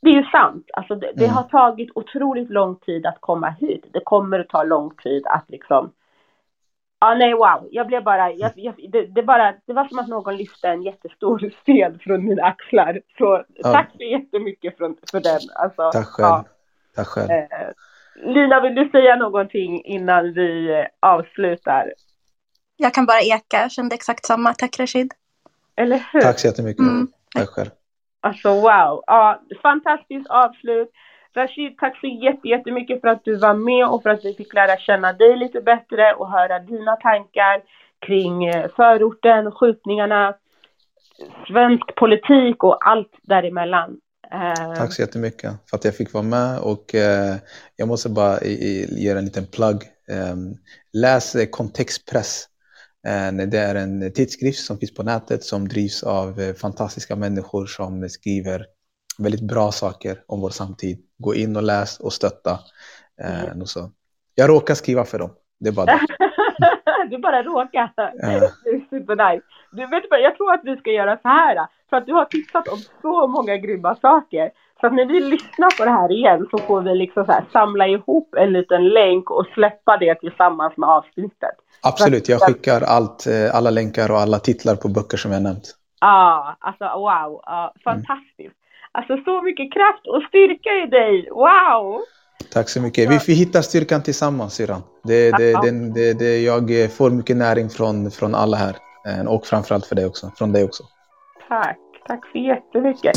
det 0.00 0.08
är 0.10 0.14
ju 0.14 0.24
sant. 0.24 0.66
Alltså 0.72 0.94
det, 0.94 1.12
det 1.14 1.24
Mm. 1.24 1.36
har 1.36 1.42
tagit 1.42 1.90
otroligt 1.94 2.50
lång 2.50 2.76
tid 2.76 3.06
att 3.06 3.20
komma 3.20 3.50
hit. 3.60 3.84
Det 3.92 4.00
kommer 4.04 4.38
att 4.40 4.48
ta 4.48 4.62
lång 4.62 4.90
tid 4.94 5.26
att 5.26 5.44
liksom 5.50 5.92
Ja, 7.00 7.14
nej, 7.14 7.34
wow. 7.34 7.68
Jag 7.70 7.86
blev 7.86 8.04
bara, 8.04 8.32
jag, 8.32 8.52
jag, 8.56 8.74
det, 8.92 9.06
det, 9.06 9.22
bara, 9.22 9.54
det 9.66 9.72
var 9.72 9.84
som 9.84 9.98
att 9.98 10.08
någon 10.08 10.36
lyfte 10.36 10.68
en 10.68 10.82
jättestor 10.82 11.52
sten 11.62 11.98
från 11.98 12.24
mina 12.24 12.42
axlar. 12.42 13.00
Så 13.18 13.44
Ja. 13.54 13.72
tack 13.72 13.90
så 13.96 14.02
jättemycket 14.02 14.76
för, 14.76 14.94
för 15.10 15.20
den. 15.20 15.38
Alltså, 15.54 15.90
Tack 15.92 16.06
själv. 16.06 16.26
ja. 16.28 16.44
Tack 16.94 17.06
själv. 17.06 17.30
Eh, 17.30 17.46
Lina, 18.14 18.60
vill 18.60 18.74
du 18.74 18.88
säga 18.88 19.16
någonting 19.16 19.84
innan 19.84 20.32
vi 20.32 20.84
avslutar? 21.00 21.92
Jag 22.76 22.94
kan 22.94 23.06
bara 23.06 23.20
eka, 23.20 23.60
jag 23.60 23.70
kände 23.72 23.94
exakt 23.94 24.24
samma. 24.26 24.54
Tack 24.54 24.80
Rashid. 24.80 25.12
Eller 25.76 26.02
hur? 26.12 26.20
Tack 26.20 26.38
så 26.38 26.46
jättemycket. 26.46 26.80
Mm. 26.80 27.08
Tack 27.34 27.48
själv. 27.48 27.68
Alltså 28.20 28.48
wow. 28.48 29.02
Ja, 29.06 29.42
fantastiskt 29.62 30.30
avslut. 30.30 30.90
Rashid, 31.36 31.78
tack 31.78 32.00
så 32.00 32.06
jättemycket 32.44 33.00
för 33.00 33.08
att 33.08 33.24
du 33.24 33.36
var 33.36 33.54
med 33.54 33.88
och 33.88 34.02
för 34.02 34.10
att 34.10 34.24
vi 34.24 34.34
fick 34.34 34.54
lära 34.54 34.76
känna 34.76 35.12
dig 35.12 35.36
lite 35.36 35.60
bättre 35.60 36.14
och 36.14 36.30
höra 36.30 36.58
dina 36.58 36.96
tankar 36.96 37.62
kring 38.06 38.44
eh, 38.44 38.70
förorten, 38.76 39.52
skjutningarna, 39.52 40.34
svensk 41.48 41.94
politik 41.94 42.64
och 42.64 42.88
allt 42.88 43.12
däremellan. 43.22 43.96
Eh, 44.32 44.74
tack 44.74 44.92
så 44.92 45.02
jättemycket 45.02 45.50
för 45.70 45.76
att 45.76 45.84
jag 45.84 45.96
fick 45.96 46.12
vara 46.12 46.24
med 46.24 46.58
och 46.60 46.94
eh, 46.94 47.36
jag 47.76 47.88
måste 47.88 48.08
bara 48.08 48.38
göra 48.98 49.18
en 49.18 49.24
liten 49.24 49.46
plugg. 49.46 49.82
Läs 50.92 51.36
Kontextpress. 51.50 52.48
Det 53.50 53.58
är 53.58 53.74
en 53.74 54.12
tidskrift 54.12 54.66
som 54.66 54.78
finns 54.78 54.94
på 54.94 55.02
nätet 55.02 55.44
som 55.44 55.68
drivs 55.68 56.02
av 56.02 56.40
eh, 56.40 56.54
fantastiska 56.54 57.16
människor 57.16 57.66
som 57.66 58.08
skriver 58.08 58.66
väldigt 59.18 59.40
bra 59.40 59.72
saker 59.72 60.22
om 60.26 60.40
vår 60.40 60.50
samtid. 60.50 60.98
Gå 61.18 61.34
in 61.34 61.56
och 61.56 61.62
läs 61.62 62.00
och 62.00 62.12
stötta. 62.12 62.58
Eh, 63.20 63.60
och 63.60 63.68
så. 63.68 63.90
Jag 64.34 64.50
råkar 64.50 64.74
skriva 64.74 65.04
för 65.04 65.18
dem. 65.18 65.30
Det 65.60 65.68
är 65.68 65.72
bara 65.72 65.86
det. 65.86 66.00
du 67.10 67.18
bara 67.18 67.42
råkar. 67.42 67.92
Ja. 67.96 68.12
Det 68.64 68.70
är 68.70 68.88
supernice. 68.90 69.46
Du 69.72 69.86
vet 69.86 70.04
jag 70.10 70.36
tror 70.36 70.52
att 70.54 70.60
vi 70.64 70.76
ska 70.76 70.90
göra 70.90 71.16
så 71.16 71.28
här. 71.28 71.66
För 71.90 71.96
att 71.96 72.06
du 72.06 72.12
har 72.12 72.24
tipsat 72.24 72.68
om 72.68 72.78
så 73.02 73.26
många 73.26 73.56
grymma 73.56 73.96
saker. 73.96 74.50
Så 74.80 74.86
att 74.86 74.94
när 74.94 75.06
vi 75.06 75.20
lyssnar 75.20 75.78
på 75.78 75.84
det 75.84 75.90
här 75.90 76.12
igen 76.12 76.46
så 76.50 76.58
får 76.58 76.80
vi 76.82 76.94
liksom 76.94 77.24
så 77.24 77.32
här 77.32 77.44
samla 77.52 77.86
ihop 77.86 78.34
en 78.34 78.52
liten 78.52 78.88
länk 78.88 79.30
och 79.30 79.46
släppa 79.54 79.96
det 79.96 80.14
tillsammans 80.14 80.76
med 80.76 80.88
avsnittet. 80.88 81.56
Absolut, 81.82 82.28
jag 82.28 82.40
skickar 82.40 82.80
allt, 82.80 83.26
eh, 83.26 83.56
alla 83.56 83.70
länkar 83.70 84.10
och 84.10 84.18
alla 84.18 84.38
titlar 84.38 84.76
på 84.76 84.88
böcker 84.88 85.16
som 85.16 85.32
jag 85.32 85.42
nämnt. 85.42 85.74
Ja, 86.00 86.56
alltså 86.60 86.84
wow. 86.84 87.40
Ja, 87.46 87.74
fantastiskt. 87.84 88.54
Alltså 88.92 89.16
så 89.24 89.42
mycket 89.42 89.72
kraft 89.72 90.06
och 90.06 90.22
styrka 90.28 90.70
i 90.84 90.86
dig. 90.90 91.28
Wow! 91.30 92.00
Tack 92.52 92.68
så 92.68 92.80
mycket. 92.82 93.10
Vi, 93.10 93.18
vi 93.26 93.32
hittar 93.34 93.62
styrkan 93.62 94.02
tillsammans 94.02 94.54
syrran. 94.54 94.82
Det, 95.04 95.30
det, 95.30 95.52
det, 95.52 95.94
det, 95.94 96.18
det, 96.18 96.40
jag 96.42 96.82
eh, 96.82 96.88
får 96.88 97.10
mycket 97.10 97.36
näring 97.36 97.68
från, 97.68 98.10
från 98.10 98.34
alla 98.34 98.56
här. 98.56 98.76
Eh, 99.06 99.26
Och 99.26 99.46
framförallt 99.46 99.86
för 99.86 99.94
dig 99.96 100.06
också, 100.06 100.30
från 100.38 100.52
dig 100.52 100.64
också. 100.64 100.84
Tack. 101.48 101.78
Tack 102.06 102.20
så 102.32 102.38
jättemycket. 102.38 103.16